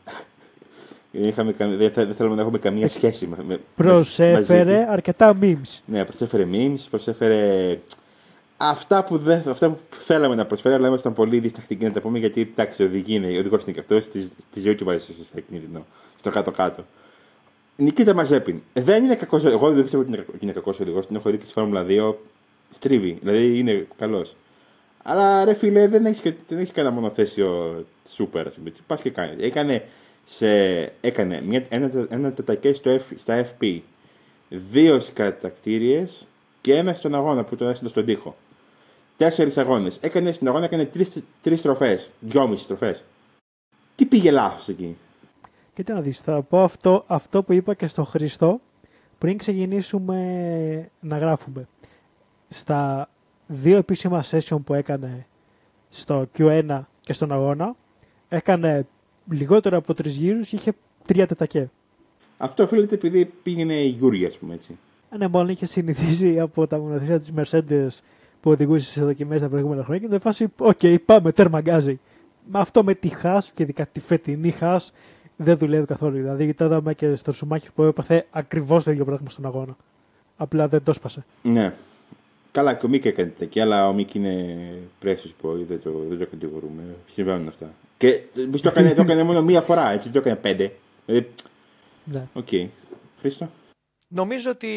δεν, 1.11 1.23
είχαμε, 1.23 1.53
δεν, 1.57 1.91
δεν 1.95 2.13
θέλουμε 2.13 2.35
να 2.35 2.41
έχουμε 2.41 2.57
καμία 2.57 2.89
σχέση 2.89 3.27
με, 3.27 3.37
με 3.47 3.59
Προσέφερε 3.75 4.73
μαζί 4.73 4.85
αρκετά 4.89 5.37
memes. 5.41 5.79
Ναι, 5.85 6.05
προσέφερε 6.05 6.47
memes, 6.51 6.79
προσέφερε 6.89 7.79
αυτά 8.57 9.03
που, 9.03 9.17
δεν, 9.17 9.43
αυτά 9.49 9.69
που 9.69 9.95
θέλαμε 9.97 10.35
να 10.35 10.45
προσφέρει, 10.45 10.75
αλλά 10.75 10.87
ήμασταν 10.87 11.13
πολύ 11.13 11.39
διστακτικοί 11.39 11.83
να 11.83 11.91
τα 11.91 12.01
πούμε 12.01 12.19
γιατί 12.19 12.41
εντάξει, 12.41 12.83
οδηγεί 12.83 13.13
είναι, 13.13 13.27
ο 13.27 13.39
οδηγός 13.39 13.63
είναι 13.63 13.71
και 13.71 13.79
αυτός, 13.79 14.03
στη 14.03 14.59
ζωή 14.59 14.75
του 14.75 14.85
βάζει 14.85 15.13
σε 15.13 15.41
κίνδυνο, 15.49 15.85
στο 16.19 16.29
κάτω-κάτω. 16.29 16.83
Νικήτα 17.75 18.13
Μαζέπιν. 18.13 18.61
Δεν 18.73 19.03
είναι 19.03 19.15
κακός. 19.15 19.45
Εγώ 19.45 19.71
δεν 19.71 19.81
πιστεύω 19.81 20.03
ότι 20.03 20.25
είναι 20.39 20.51
κακός 20.51 20.79
οδηγός. 20.79 21.07
Την 21.07 21.15
έχω 21.15 21.29
δει 21.29 21.37
και 21.37 21.43
στη 21.43 21.53
Φόρμουλα 21.53 21.85
2. 21.87 22.13
Στρίβει. 22.69 23.17
Δηλαδή 23.21 23.59
είναι 23.59 23.87
καλός. 23.97 24.35
Αλλά 25.09 25.45
ρε 25.45 25.53
φίλε, 25.53 25.87
δεν 25.87 26.05
έχει, 26.05 26.35
δεν 26.47 26.57
έχει 26.57 26.73
κανένα 26.73 26.93
μονοθέσιο 26.93 27.85
σούπερ. 28.09 28.47
Πας 28.87 29.01
και 29.01 29.09
κάνει. 29.09 29.43
Έκανε, 29.43 29.85
σε, 30.25 30.81
έκανε 31.01 31.41
μια, 31.41 31.65
ένα, 31.69 32.07
ένα 32.09 32.31
τετακές 32.31 32.81
στα 33.15 33.45
FP. 33.45 33.79
Δύο 34.49 34.99
σκατακτήριε 34.99 36.07
και 36.61 36.75
ένα 36.75 36.93
στον 36.93 37.15
αγώνα 37.15 37.43
που 37.43 37.55
τον 37.55 37.69
έστειλε 37.69 37.89
στον 37.89 38.05
τοίχο. 38.05 38.35
Τέσσερις 39.17 39.57
αγώνες. 39.57 39.97
Έκανε 40.01 40.31
στην 40.31 40.47
αγώνα 40.47 40.65
έκανε 40.65 40.89
τρει 41.41 41.55
στροφέ. 41.55 41.99
Δυόμιση 42.19 42.63
στροφέ. 42.63 42.95
Τι 43.95 44.05
πήγε 44.05 44.31
λάθος 44.31 44.67
εκεί; 44.67 44.97
Κοίτα 45.73 45.93
να 45.93 46.01
δεις, 46.01 46.19
θα 46.19 46.41
πω 46.41 46.63
αυτό, 46.63 47.03
αυτό 47.07 47.43
που 47.43 47.53
είπα 47.53 47.73
και 47.73 47.87
στο 47.87 48.03
Χριστό 48.03 48.59
πριν 49.17 49.37
ξεκινήσουμε 49.37 50.89
να 50.99 51.17
γράφουμε. 51.17 51.67
Στα 52.49 53.09
δύο 53.51 53.77
επίσημα 53.77 54.23
session 54.23 54.57
που 54.63 54.73
έκανε 54.73 55.25
στο 55.89 56.27
Q1 56.37 56.81
και 57.01 57.13
στον 57.13 57.31
αγώνα, 57.31 57.75
έκανε 58.29 58.85
λιγότερο 59.29 59.77
από 59.77 59.93
τρεις 59.93 60.15
γύρους 60.15 60.47
και 60.47 60.55
είχε 60.55 60.73
τρία 61.05 61.27
τετακέ. 61.27 61.69
Αυτό 62.37 62.63
οφείλεται 62.63 62.95
επειδή 62.95 63.25
πήγαινε 63.43 63.73
η 63.73 63.87
Γιούρια, 63.87 64.27
ας 64.27 64.37
πούμε 64.37 64.53
έτσι. 64.53 64.77
Ναι, 65.17 65.27
μάλλον 65.27 65.49
είχε 65.49 65.65
συνηθίσει 65.65 66.39
από 66.39 66.67
τα 66.67 66.79
μονοθέσια 66.79 67.19
της 67.19 67.33
Mercedes 67.35 68.03
που 68.41 68.51
οδηγούσε 68.51 68.89
σε 68.89 69.03
δοκιμές 69.03 69.41
τα 69.41 69.49
προηγούμενα 69.49 69.83
χρόνια 69.83 70.01
και 70.01 70.07
σε 70.07 70.19
φάση, 70.19 70.47
ok, 70.57 70.79
okay, 70.81 70.97
πάμε, 71.05 71.31
τέρμα 71.31 71.61
γκάζι. 71.61 71.99
Με 72.51 72.59
αυτό 72.59 72.83
με 72.83 72.93
τη 72.93 73.07
Haas 73.07 73.51
και 73.51 73.63
ειδικά 73.63 73.85
τη 73.85 73.99
φετινή 73.99 74.51
Haas 74.51 74.93
δεν 75.35 75.57
δουλεύει 75.57 75.85
καθόλου. 75.85 76.15
Δηλαδή, 76.15 76.53
το 76.53 76.65
είδαμε 76.65 76.93
και 76.93 77.15
στο 77.15 77.31
Σουμάχερ 77.31 77.71
που 77.71 77.83
έπαθε 77.83 78.25
ακριβώς 78.31 78.83
το 78.83 78.91
ίδιο 78.91 79.05
πράγμα 79.05 79.29
στον 79.29 79.45
αγώνα. 79.45 79.75
Απλά 80.37 80.67
δεν 80.67 80.83
το 80.83 80.93
σπάσε. 80.93 81.25
Ναι. 81.41 81.73
Καλά, 82.51 82.73
και 82.73 82.85
ο 82.85 82.89
Μικ 82.89 83.05
έκανε 83.05 83.29
τέτοια, 83.29 83.63
αλλά 83.63 83.87
ο 83.87 83.93
Μικ 83.93 84.13
είναι 84.13 84.57
πρέσβης 84.99 85.31
που 85.31 85.65
δεν 85.65 85.81
το, 85.81 85.91
δεν 86.09 86.17
το 86.17 86.25
κατηγορούμε. 86.25 86.83
Συμβαίνουν 87.07 87.47
αυτά. 87.47 87.73
Και 87.97 88.21
το 88.33 88.69
έκανε, 88.69 88.93
το 88.93 89.01
έκανε 89.01 89.23
μόνο 89.23 89.41
μία 89.41 89.61
φορά, 89.61 89.91
έτσι, 89.91 90.09
το 90.09 90.19
έκανε 90.19 90.35
πέντε. 90.35 90.71
Δηλαδή, 91.05 91.29
ναι. 92.03 92.27
Ok. 92.33 92.47
Okay. 92.51 92.67
Χρήστο; 93.19 93.49
Νομίζω 94.07 94.51
ότι 94.51 94.69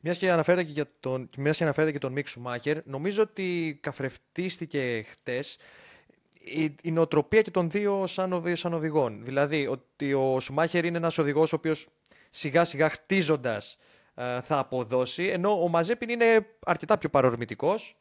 μιας 0.00 0.18
και 0.18 0.30
αναφέρεται 0.30 0.66
και, 0.66 0.72
για 0.72 0.86
τον, 1.00 1.30
μιας 1.36 1.56
και 1.56 1.62
αναφέρεται 1.62 1.92
και 1.92 1.98
τον 1.98 2.12
Μικ 2.12 2.28
Σουμάχερ, 2.28 2.78
νομίζω 2.84 3.22
ότι 3.22 3.78
καθρεφτίστηκε 3.82 5.04
χτες 5.10 5.58
η, 6.40 6.74
η 6.82 6.90
νοοτροπία 6.90 7.42
και 7.42 7.50
των 7.50 7.70
δύο 7.70 8.06
σαν, 8.06 8.42
σαν 8.52 8.72
οδηγών. 8.72 9.24
Δηλαδή 9.24 9.66
ότι 9.66 10.12
ο 10.12 10.40
Σουμάχερ 10.40 10.84
είναι 10.84 10.96
ένας 10.96 11.18
οδηγός 11.18 11.52
ο 11.52 11.56
οποίος 11.56 11.88
σιγά 12.30 12.64
σιγά 12.64 12.90
χτίζοντας 12.90 13.76
ε, 13.76 13.84
θα 14.42 14.58
αποδώσει, 14.58 15.24
ενώ 15.24 15.62
ο 15.62 15.68
Μαζέπιν 15.68 16.08
είναι 16.08 16.46
αρκετά 16.64 16.98
πιο 16.98 17.08
παρορμητικός 17.08 17.96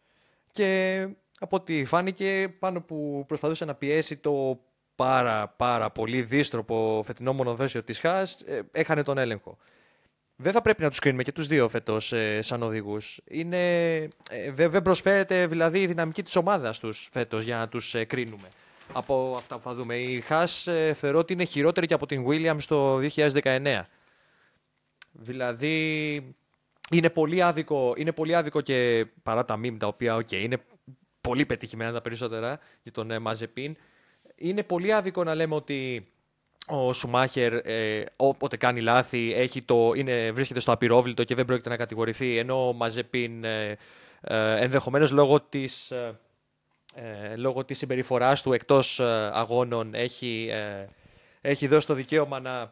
και 0.51 1.07
από 1.39 1.55
ό,τι 1.55 1.85
φάνηκε 1.85 2.55
πάνω 2.59 2.81
που 2.81 3.23
προσπαθούσε 3.27 3.65
να 3.65 3.75
πιέσει 3.75 4.17
το 4.17 4.59
πάρα 4.95 5.47
πάρα 5.47 5.89
πολύ 5.89 6.21
δίστροπο 6.21 7.03
φετινό 7.05 7.33
μονοδέσιο 7.33 7.83
της 7.83 7.99
ΧΑΣ, 7.99 8.41
ε, 8.41 8.61
έχανε 8.71 9.03
τον 9.03 9.17
έλεγχο. 9.17 9.57
Δεν 10.35 10.51
θα 10.51 10.61
πρέπει 10.61 10.81
να 10.81 10.89
τους 10.89 10.99
κρίνουμε 10.99 11.23
και 11.23 11.31
τους 11.31 11.47
δύο 11.47 11.69
φέτος 11.69 12.13
ε, 12.13 12.41
σαν 12.41 12.63
οδηγούς. 12.63 13.19
Είναι, 13.27 13.93
ε, 14.29 14.51
δεν 14.51 14.81
προσφέρεται 14.81 15.47
δηλαδή 15.47 15.81
η 15.81 15.87
δυναμική 15.87 16.23
της 16.23 16.35
ομάδας 16.35 16.79
τους 16.79 17.09
φέτος 17.11 17.43
για 17.43 17.57
να 17.57 17.67
τους 17.67 17.95
ε, 17.95 18.05
κρίνουμε 18.05 18.47
από 18.93 19.35
αυτά 19.37 19.55
που 19.55 19.61
θα 19.61 19.73
δούμε. 19.73 19.95
Η 19.95 20.21
Χάς 20.21 20.67
ε, 20.67 20.93
θεωρώ 20.99 21.19
ότι 21.19 21.33
είναι 21.33 21.43
χειρότερη 21.43 21.87
και 21.87 21.93
από 21.93 22.05
την 22.05 22.25
Williams 22.27 22.63
το 22.67 22.97
2019. 22.97 23.81
Δηλαδή 25.19 26.15
είναι 26.91 27.09
πολύ 27.09 27.41
άδικο, 27.41 27.93
είναι 27.97 28.11
πολύ 28.11 28.35
άδικο 28.35 28.61
και 28.61 29.05
παρά 29.23 29.45
τα 29.45 29.57
μήνυμα 29.57 29.79
τα 29.79 29.87
οποία 29.87 30.15
okay, 30.15 30.33
είναι 30.33 30.57
πολύ 31.21 31.45
πετυχημένα 31.45 31.91
τα 31.91 32.01
περισσότερα 32.01 32.59
για 32.83 32.91
τον 32.91 33.11
ε, 33.11 33.19
Μαζεπίν. 33.19 33.75
Είναι 34.35 34.63
πολύ 34.63 34.93
άδικο 34.93 35.23
να 35.23 35.35
λέμε 35.35 35.55
ότι 35.55 36.07
ο 36.67 36.93
Σουμάχερ 36.93 37.53
ε, 37.53 38.05
όποτε 38.15 38.57
κάνει 38.57 38.81
λάθη 38.81 39.33
έχει 39.33 39.61
το, 39.61 39.91
είναι, 39.95 40.31
βρίσκεται 40.31 40.59
στο 40.59 40.71
απειρόβλητο 40.71 41.23
και 41.23 41.35
δεν 41.35 41.45
πρόκειται 41.45 41.69
να 41.69 41.77
κατηγορηθεί 41.77 42.37
ενώ 42.37 42.67
ο 42.67 42.73
Μαζεπίν 42.73 43.43
ε, 43.43 43.77
ε, 44.21 44.63
ενδεχομένως 44.63 45.11
λόγω 45.11 45.41
της, 45.41 45.91
ε, 45.91 46.19
ε 46.95 47.35
λόγω 47.35 47.65
της 47.65 47.77
συμπεριφοράς 47.77 48.41
του 48.41 48.53
εκτός 48.53 48.99
ε, 48.99 49.29
αγώνων 49.33 49.93
έχει, 49.93 50.49
έχει 51.41 51.67
δώσει 51.67 51.87
το 51.87 51.93
δικαίωμα 51.93 52.39
να 52.39 52.71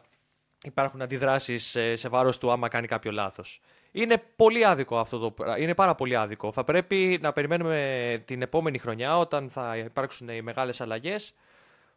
υπάρχουν 0.64 1.02
αντιδράσεις 1.02 1.76
σε 1.92 2.08
βάρος 2.08 2.38
του 2.38 2.50
άμα 2.50 2.68
κάνει 2.68 2.86
κάποιο 2.86 3.10
λάθος. 3.10 3.60
Είναι 3.92 4.22
πολύ 4.36 4.64
άδικο 4.64 4.98
αυτό 4.98 5.18
το 5.18 5.34
Είναι 5.58 5.74
πάρα 5.74 5.94
πολύ 5.94 6.16
άδικο. 6.16 6.52
Θα 6.52 6.64
πρέπει 6.64 7.18
να 7.22 7.32
περιμένουμε 7.32 8.22
την 8.26 8.42
επόμενη 8.42 8.78
χρονιά 8.78 9.18
όταν 9.18 9.50
θα 9.50 9.76
υπάρξουν 9.76 10.28
οι 10.28 10.42
μεγάλες 10.42 10.80
αλλαγές 10.80 11.34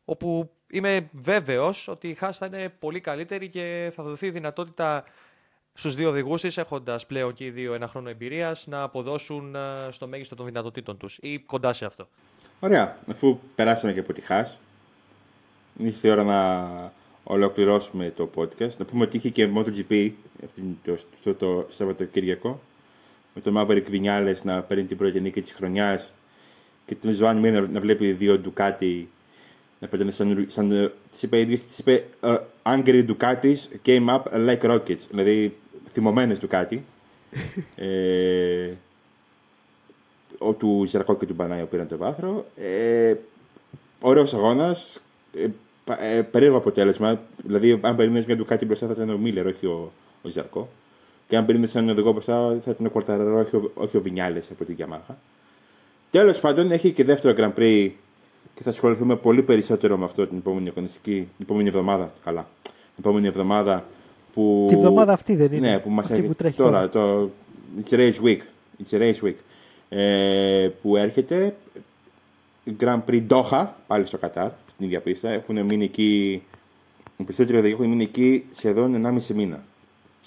όπου 0.05 0.51
είμαι 0.71 1.09
βέβαιος 1.11 1.87
ότι 1.87 2.07
η 2.07 2.17
Haas 2.21 2.29
θα 2.33 2.45
είναι 2.45 2.73
πολύ 2.79 2.99
καλύτερη 2.99 3.49
και 3.49 3.91
θα 3.95 4.03
δοθεί 4.03 4.29
δυνατότητα 4.29 5.03
στους 5.73 5.95
δύο 5.95 6.09
οδηγούς 6.09 6.41
της, 6.41 6.57
έχοντας 6.57 7.05
πλέον 7.05 7.33
και 7.33 7.45
οι 7.45 7.49
δύο 7.49 7.73
ένα 7.73 7.87
χρόνο 7.87 8.09
εμπειρίας, 8.09 8.67
να 8.67 8.81
αποδώσουν 8.81 9.55
ε, 9.55 9.59
στο 9.91 10.07
μέγιστο 10.07 10.35
των 10.35 10.45
δυνατοτήτων 10.45 10.97
τους 10.97 11.17
ή 11.21 11.39
κοντά 11.39 11.73
σε 11.73 11.85
αυτό. 11.85 12.07
Ωραία. 12.59 12.97
Αφού 13.09 13.39
περάσαμε 13.55 13.93
και 13.93 13.99
από 13.99 14.13
τη 14.13 14.21
Haas, 14.29 14.57
ήρθε 15.77 16.07
η 16.07 16.11
ώρα 16.11 16.23
να 16.23 16.91
ολοκληρώσουμε 17.23 18.13
το 18.15 18.29
podcast. 18.35 18.77
Να 18.77 18.85
πούμε 18.85 19.03
ότι 19.03 19.17
είχε 19.17 19.29
και 19.29 19.49
MotoGP 19.55 20.11
το, 20.85 20.97
το, 21.23 21.33
το, 21.33 21.67
Σαββατοκύριακο 21.69 22.59
με 23.33 23.41
τον 23.41 23.53
Maverick 23.57 23.83
Vinales 23.91 24.41
να 24.43 24.61
παίρνει 24.61 24.83
την 24.83 24.97
πρώτη 24.97 25.21
νίκη 25.21 25.41
της 25.41 25.51
χρονιάς 25.51 26.13
και 26.85 26.95
τον 26.95 27.13
Ζωάν 27.13 27.37
Μίνερ 27.37 27.69
να 27.69 27.79
βλέπει 27.79 28.11
δύο 28.11 28.41
Ducati 28.45 29.03
να 29.81 29.87
παίρνει 29.87 30.11
σαν, 30.11 30.45
σαν 30.49 30.91
της 31.11 31.23
είπε, 31.23 31.45
της 31.45 31.77
είπε 31.77 32.03
uh, 32.21 32.37
Angry 32.63 33.05
Ducatis 33.07 33.57
came 33.85 34.07
up 34.07 34.21
like 34.47 34.61
rockets, 34.61 35.07
δηλαδή 35.09 35.57
θυμωμένες 35.91 36.39
Ducati. 36.41 36.77
ε, 37.75 38.71
ο 40.37 40.53
του 40.53 40.85
Ζερακό 40.87 41.15
και 41.15 41.25
του 41.25 41.33
Μπανάιο 41.33 41.65
πήραν 41.65 41.87
το 41.87 41.97
βάθρο. 41.97 42.45
Ε, 42.55 43.15
ωραίος 43.99 44.33
αγώνας, 44.33 45.01
ε, 45.37 45.47
ε, 45.99 46.21
περίεργο 46.21 46.57
αποτέλεσμα. 46.57 47.19
Δηλαδή, 47.43 47.79
αν 47.81 47.95
περίμενες 47.95 48.25
μια 48.25 48.37
Ducati 48.39 48.65
μπροστά 48.65 48.87
θα 48.87 48.93
ήταν 48.93 49.09
ο 49.09 49.17
Μίλλερ, 49.17 49.45
όχι 49.45 49.65
ο, 49.65 49.91
ο 50.21 50.29
Ζερακό. 50.29 50.69
Και 51.27 51.37
αν 51.37 51.45
περίμενες 51.45 51.75
έναν 51.75 51.89
οδηγό 51.89 52.11
μπροστά 52.11 52.59
θα 52.63 52.71
ήταν 52.71 52.85
ο 52.85 52.89
Κορταρέρο, 52.89 53.39
όχι 53.39 53.55
ο, 53.55 53.71
όχι 53.73 53.97
ο 53.97 54.01
Βινιάλες 54.01 54.51
από 54.51 54.65
την 54.65 54.75
Yamaha. 54.79 55.13
Τέλος 56.11 56.39
πάντων, 56.39 56.71
έχει 56.71 56.91
και 56.91 57.03
δεύτερο 57.03 57.35
Grand 57.37 57.59
Prix 57.59 57.91
και 58.55 58.63
θα 58.63 58.69
ασχοληθούμε 58.69 59.15
πολύ 59.15 59.41
περισσότερο 59.43 59.97
με 59.97 60.05
αυτό 60.05 60.27
την 60.27 60.37
επόμενη 60.37 60.69
αγωνιστική, 60.69 61.13
την 61.13 61.45
επόμενη 61.45 61.67
εβδομάδα. 61.67 62.11
Καλά. 62.23 62.47
Την 62.63 62.73
επόμενη 62.97 63.27
εβδομάδα 63.27 63.85
που. 64.33 64.65
Την 64.67 64.77
εβδομάδα 64.77 65.13
αυτή 65.13 65.35
δεν 65.35 65.51
είναι. 65.51 65.71
Ναι, 65.71 65.79
που 65.79 65.89
μας 65.89 66.11
αυτή 66.11 66.21
που 66.21 66.35
τρέχει 66.35 66.57
τώρα. 66.57 66.89
Το... 66.89 67.29
It's 67.83 67.93
a 67.93 67.97
race 67.97 68.23
week. 68.23 68.39
It's 68.83 68.97
a 68.97 68.99
race 68.99 69.27
week. 69.27 69.35
Ε, 69.89 70.69
που 70.81 70.95
έρχεται. 70.95 71.55
Grand 72.79 72.99
Prix 73.09 73.27
Doha, 73.27 73.67
πάλι 73.87 74.05
στο 74.05 74.17
Κατάρ, 74.17 74.49
στην 74.81 74.93
ίδια 74.93 75.01
πίστα. 75.01 75.29
Έχουν 75.29 75.65
μείνει 75.65 75.83
εκεί. 75.83 76.43
Οι 77.17 77.23
περισσότεροι 77.23 77.57
οδηγοί 77.57 77.73
έχουν 77.73 77.87
μείνει 77.87 78.03
εκεί 78.03 78.45
σχεδόν 78.51 79.19
1,5 79.27 79.33
μήνα. 79.35 79.63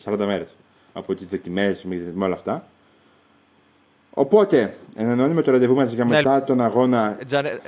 40 0.05 0.17
μέρες. 0.19 0.57
Από 0.93 1.15
τις 1.15 1.27
δοκιμές 1.27 1.85
με 1.85 2.25
όλα 2.25 2.35
αυτά. 2.35 2.67
Οπότε, 4.11 4.77
ενανώνουμε 4.97 5.43
το 5.43 5.51
ραντεβού 5.51 5.75
μας 5.75 5.93
για 5.93 6.05
ναι. 6.05 6.17
μετά 6.17 6.45
τον 6.45 6.61
αγώνα. 6.61 7.19
Τζανε... 7.27 7.61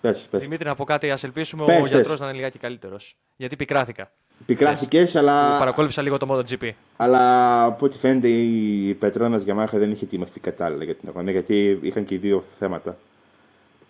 Πες, 0.00 0.26
πες. 0.30 0.40
Δημήτρη, 0.40 0.68
να 0.68 0.74
πω 0.74 0.84
κάτι. 0.84 1.10
Α 1.10 1.18
ελπίσουμε 1.22 1.64
πες, 1.64 1.82
ο 1.82 1.86
γιατρός 1.86 2.20
να 2.20 2.26
είναι 2.26 2.34
λιγάκι 2.34 2.58
καλύτερος. 2.58 3.16
Γιατί 3.36 3.56
πικράθηκα. 3.56 4.10
Πικράθηκες, 4.46 5.16
αλλά. 5.16 5.58
Παρακόλουσα 5.58 6.02
λίγο 6.02 6.16
το 6.18 6.26
MotoGP. 6.30 6.70
Αλλά 6.96 7.64
από 7.64 7.86
ό,τι 7.86 7.98
φαίνεται 7.98 8.28
η 8.28 8.94
Πετρώνας 8.94 9.42
Γιαμάχα 9.42 9.78
δεν 9.78 9.90
είχε 9.90 10.04
ετοιμαστεί 10.04 10.40
κατάλληλα 10.40 10.84
για 10.84 10.94
την 10.94 11.08
αγώνα. 11.08 11.30
Γιατί 11.30 11.78
είχαν 11.82 12.04
και 12.04 12.14
οι 12.14 12.18
δύο 12.18 12.44
θέματα. 12.58 12.96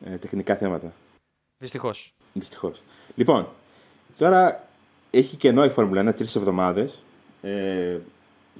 Ε, 0.04 0.16
τεχνικά 0.16 0.56
θέματα. 0.56 0.92
Δυστυχώς. 1.58 2.14
Δυστυχώς. 2.32 2.82
Λοιπόν, 3.14 3.46
τώρα 4.18 4.68
έχει 5.10 5.36
κενό 5.36 5.64
η 5.64 5.68
Φόρμουλα 5.68 6.00
1 6.10 6.14
τρεις 6.14 6.36
εβδομάδες. 6.36 7.04
Ε, 7.42 7.96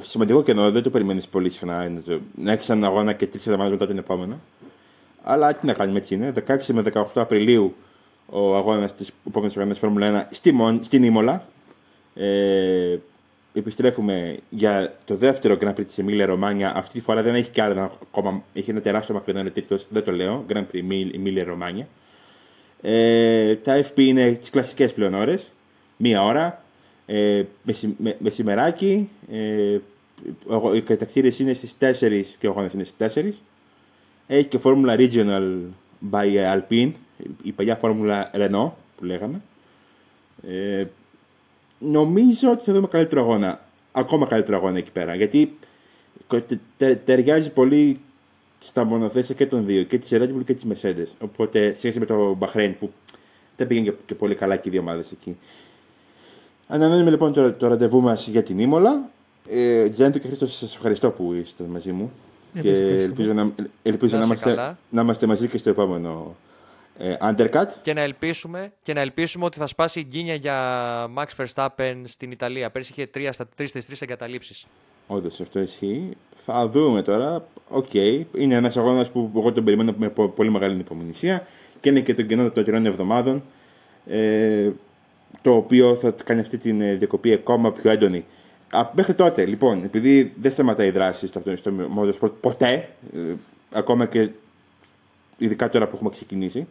σημαντικό 0.01 0.43
κενό, 0.43 0.71
δεν 0.71 0.83
το 0.83 0.91
περιμένεις 0.91 1.27
πολύ 1.27 1.51
συχνά. 1.51 1.85
είναι 1.85 2.01
το- 2.01 2.21
Να 2.37 2.53
έχεις 2.53 2.69
έναν 2.69 2.85
αγώνα 2.85 3.13
και 3.13 3.27
τρεις 3.27 3.47
εβδομάδες 3.47 3.73
μετά 3.73 3.87
τον 3.87 3.99
επόμενο. 3.99 4.41
Αλλά 5.23 5.55
τι 5.55 5.67
να 5.67 5.73
κάνουμε, 5.73 5.99
έτσι 5.99 6.15
είναι. 6.15 6.31
16 6.31 6.73
με 6.73 6.83
18 6.83 7.21
Απριλίου 7.21 7.75
ο 8.27 8.57
αγώνας 8.57 8.95
της 8.95 9.11
επόμενης 9.27 9.55
οργάνωση 9.57 9.81
Φόρμουλα 9.81 10.07
1 10.07 10.29
στη, 10.31 10.53
Μον- 10.53 10.85
στην 10.85 11.03
Ήμολα. 11.03 11.47
Ε, 12.15 12.99
επιστρέφουμε 13.55 14.39
για 14.51 14.97
το 15.05 15.15
δεύτερο 15.17 15.57
Grand 15.61 15.71
Prix 15.75 15.85
της 15.87 15.99
Εμίλια 15.99 16.27
Ρωμάνια. 16.27 16.77
Αυτή 16.77 16.93
τη 16.93 17.01
φορά 17.01 17.23
δεν 17.23 17.35
έχει 17.35 17.51
κι 17.51 17.61
άλλο 17.61 17.73
ένα, 17.73 17.91
ακόμα, 18.03 18.43
έχει 18.55 18.71
ένα 18.71 18.81
τεράστιο 18.81 19.15
μακρινό 19.15 19.51
τίτλο, 19.51 19.81
δεν 19.89 20.05
το 20.05 20.13
λέω. 20.13 20.45
Grand 20.49 20.65
Prix 20.73 20.81
Εμίλια 21.15 21.45
Ρωμάνια. 21.45 21.89
Ε, 22.83 23.57
τα 23.57 23.77
FP 23.85 23.93
είναι 23.99 24.31
τις 24.33 24.51
κλασικές 24.51 24.93
πλέον 24.93 25.15
ώρες. 25.15 25.51
Μία 25.97 26.23
ώρα. 26.23 26.65
Ε, 27.07 27.43
μεση- 27.63 27.95
με- 27.99 28.17
μεσημεράκι. 28.19 29.09
Ε, 29.33 29.79
ο- 30.47 30.75
οι 30.75 30.83
κατακτήρες 30.83 31.39
είναι 31.39 31.53
στις 31.53 31.75
4 31.79 32.37
και 32.39 32.47
ο 32.47 32.51
αγώνας 32.51 32.73
είναι 32.73 32.85
στις 32.85 32.97
4. 32.97 33.43
Έχει 34.27 34.45
και 34.47 34.59
φόρμουλα 34.59 34.97
Regional 34.99 35.57
by 36.13 36.27
Alpine, 36.57 36.91
η 37.43 37.53
παλιά 37.53 37.77
φόρμουλα 37.77 38.31
Renault 38.35 38.71
που 38.97 39.05
λέγαμε. 39.05 39.41
Ε, 40.49 40.85
νομίζω 41.79 42.51
ότι 42.51 42.65
θα 42.65 42.73
δούμε 42.73 42.87
καλύτερο 42.87 43.21
αγώνα. 43.21 43.61
Ακόμα 43.93 44.27
καλύτερο 44.27 44.57
αγώνα 44.57 44.79
εκεί 44.79 44.91
πέρα. 44.91 45.15
Γιατί 45.15 45.59
τε- 46.29 46.59
τε- 46.77 47.05
ταιριάζει 47.05 47.51
πολύ 47.51 48.01
στα 48.63 48.85
μονοθέσια 48.85 49.35
και 49.35 49.47
των 49.47 49.67
δύο, 49.67 49.83
και 49.83 49.99
της 49.99 50.11
Red 50.13 50.23
Bull 50.23 50.45
και 50.45 50.55
της 50.55 50.65
Mercedes. 50.73 51.07
Οπότε 51.21 51.75
σχέση 51.75 51.99
με 51.99 52.07
το 52.07 52.39
Bahrain 52.41 52.73
που 52.79 52.91
δεν 53.57 53.67
πήγαινε 53.67 53.91
και, 53.91 53.95
και 54.07 54.15
πολύ 54.15 54.35
καλά 54.35 54.57
και 54.57 54.69
οι 54.69 54.71
δύο 54.71 54.81
ομάδες 54.81 55.13
εκεί. 55.13 55.37
Αναμένουμε 56.69 57.11
λοιπόν 57.11 57.33
το, 57.33 57.53
το 57.53 57.67
ραντεβού 57.67 58.01
μας 58.01 58.27
για 58.27 58.43
την 58.43 58.59
Ίμολα. 58.59 59.11
Ε, 59.49 59.85
Γιάννη 59.85 60.21
και 60.21 60.27
Χρήστο, 60.27 60.47
σας 60.47 60.75
ευχαριστώ 60.75 61.11
που 61.11 61.33
είστε 61.33 61.65
μαζί 61.65 61.93
μου. 61.93 62.13
Εμείς 62.55 62.79
και 62.79 62.83
ευχαριστούμε. 62.83 63.05
ελπίζω 63.05 63.33
να, 63.33 63.53
ελπίζω 63.83 64.17
Να 64.17 64.27
να, 64.27 64.35
είστε 64.35 64.49
είμαστε, 64.49 64.63
καλά. 64.63 64.79
να 64.91 65.03
είμαστε 65.03 65.27
μαζί 65.27 65.49
και 65.49 65.59
στο 65.59 65.71
επόμενο 65.71 66.37
ε, 66.99 67.17
Undercut. 67.21 67.67
Και 67.83 67.93
να, 67.93 68.01
ελπίσουμε, 68.01 68.73
και 68.83 68.93
να 68.93 69.01
ελπίσουμε 69.01 69.45
ότι 69.45 69.59
θα 69.59 69.67
σπάσει 69.67 70.01
η 70.01 70.07
γκίνια 70.09 70.35
για 70.35 70.57
Max 71.17 71.45
Verstappen 71.45 72.03
στην 72.05 72.31
Ιταλία. 72.31 72.71
Πέρσι 72.71 72.93
είχε 72.93 73.11
3 73.15 73.29
στα 73.33 73.49
3 73.59 73.67
3 73.67 73.79
εγκαταλείψεις. 74.01 74.67
Όντως 75.15 75.41
αυτό 75.41 75.61
ισχύει. 75.61 76.17
Θα 76.45 76.69
δούμε 76.69 77.03
τώρα. 77.03 77.45
Οκ. 77.69 77.95
Είναι 77.95 78.55
ένας 78.55 78.77
αγώνας 78.77 79.11
που 79.11 79.31
εγώ 79.37 79.53
τον 79.53 79.65
περιμένω 79.65 79.95
με 79.99 80.09
πο- 80.09 80.29
πολύ 80.29 80.51
μεγάλη 80.51 80.79
ανυπομονησία 80.79 81.47
και 81.81 81.89
είναι 81.89 82.01
και 82.01 82.15
το 82.15 82.23
κενό 82.23 82.51
των 82.51 82.65
τριών 82.65 82.87
εβδομάδων. 82.87 83.43
Ε, 84.07 84.71
το 85.43 85.55
οποίο 85.57 85.95
θα 85.95 86.15
κάνει 86.25 86.41
αυτή 86.41 86.59
την 86.59 86.81
ε, 86.81 86.95
διακοπή 86.95 87.33
ακόμα 87.33 87.73
πιο 87.73 87.91
έντονη. 87.91 88.25
Α, 88.71 88.89
μέχρι 88.93 89.15
τότε, 89.15 89.45
λοιπόν, 89.45 89.85
επειδή 89.85 90.35
δεν 90.41 90.51
σταματάει 90.53 90.87
η 90.87 90.91
δράση 90.91 91.27
στο, 91.27 91.43
στο 91.57 91.73
Motorsport 91.99 92.31
ποτέ, 92.41 92.89
ε, 93.15 93.19
ακόμα 93.73 94.07
και 94.07 94.29
ειδικά 95.39 95.69
τώρα 95.69 95.87
που 95.89 95.95
έχουμε 95.97 96.11
ξεκινήσει, 96.11 96.67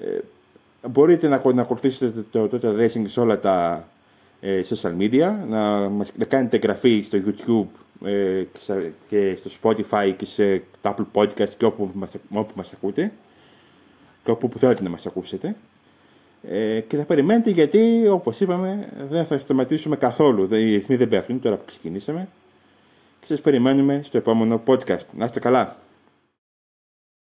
ε, 0.00 0.18
μπορείτε 0.88 1.28
να, 1.28 1.34
ακολ- 1.34 1.54
να 1.54 1.62
ακολουθήσετε 1.62 2.24
το, 2.30 2.48
το 2.48 2.58
Total 2.62 2.80
Racing 2.80 3.02
σε 3.06 3.20
όλα 3.20 3.40
τα 3.40 3.74
ε, 3.76 3.93
social 4.70 4.96
media, 4.98 5.32
να, 5.48 5.60
μας, 5.88 6.10
να 6.16 6.24
κάνετε 6.24 6.56
εγγραφή 6.56 7.02
στο 7.02 7.18
YouTube 7.26 7.66
ε, 8.08 8.42
και, 8.52 8.58
σε- 8.58 8.92
και 9.08 9.36
στο 9.36 9.50
Spotify 9.62 10.12
και 10.16 10.26
σε 10.26 10.62
τα 10.80 10.94
Apple 10.98 11.06
Podcast 11.20 11.48
και 11.48 11.64
όπου 11.64 11.90
μας, 11.94 12.10
όπου 12.32 12.52
μας 12.56 12.72
ακούτε 12.72 13.12
και 14.24 14.30
όπου 14.30 14.48
που 14.48 14.58
θέλετε 14.58 14.82
να 14.82 14.88
μας 14.88 15.06
ακούσετε. 15.06 15.56
Ε, 16.48 16.80
και 16.80 16.96
θα 16.96 17.02
περιμένετε 17.04 17.50
γιατί, 17.50 18.08
όπως 18.08 18.40
είπαμε, 18.40 18.88
δεν 19.10 19.26
θα 19.26 19.38
σταματήσουμε 19.38 19.96
καθόλου. 19.96 20.54
Οι 20.54 20.68
ρυθμοί 20.74 20.96
δεν 20.96 21.08
πέφτουν 21.08 21.40
τώρα 21.40 21.56
που 21.56 21.64
ξεκινήσαμε. 21.66 22.28
Και 23.20 23.26
σας 23.26 23.40
περιμένουμε 23.40 24.00
στο 24.04 24.16
επόμενο 24.18 24.62
podcast. 24.66 25.06
Να 25.16 25.24
είστε 25.24 25.40
καλά. 25.40 25.76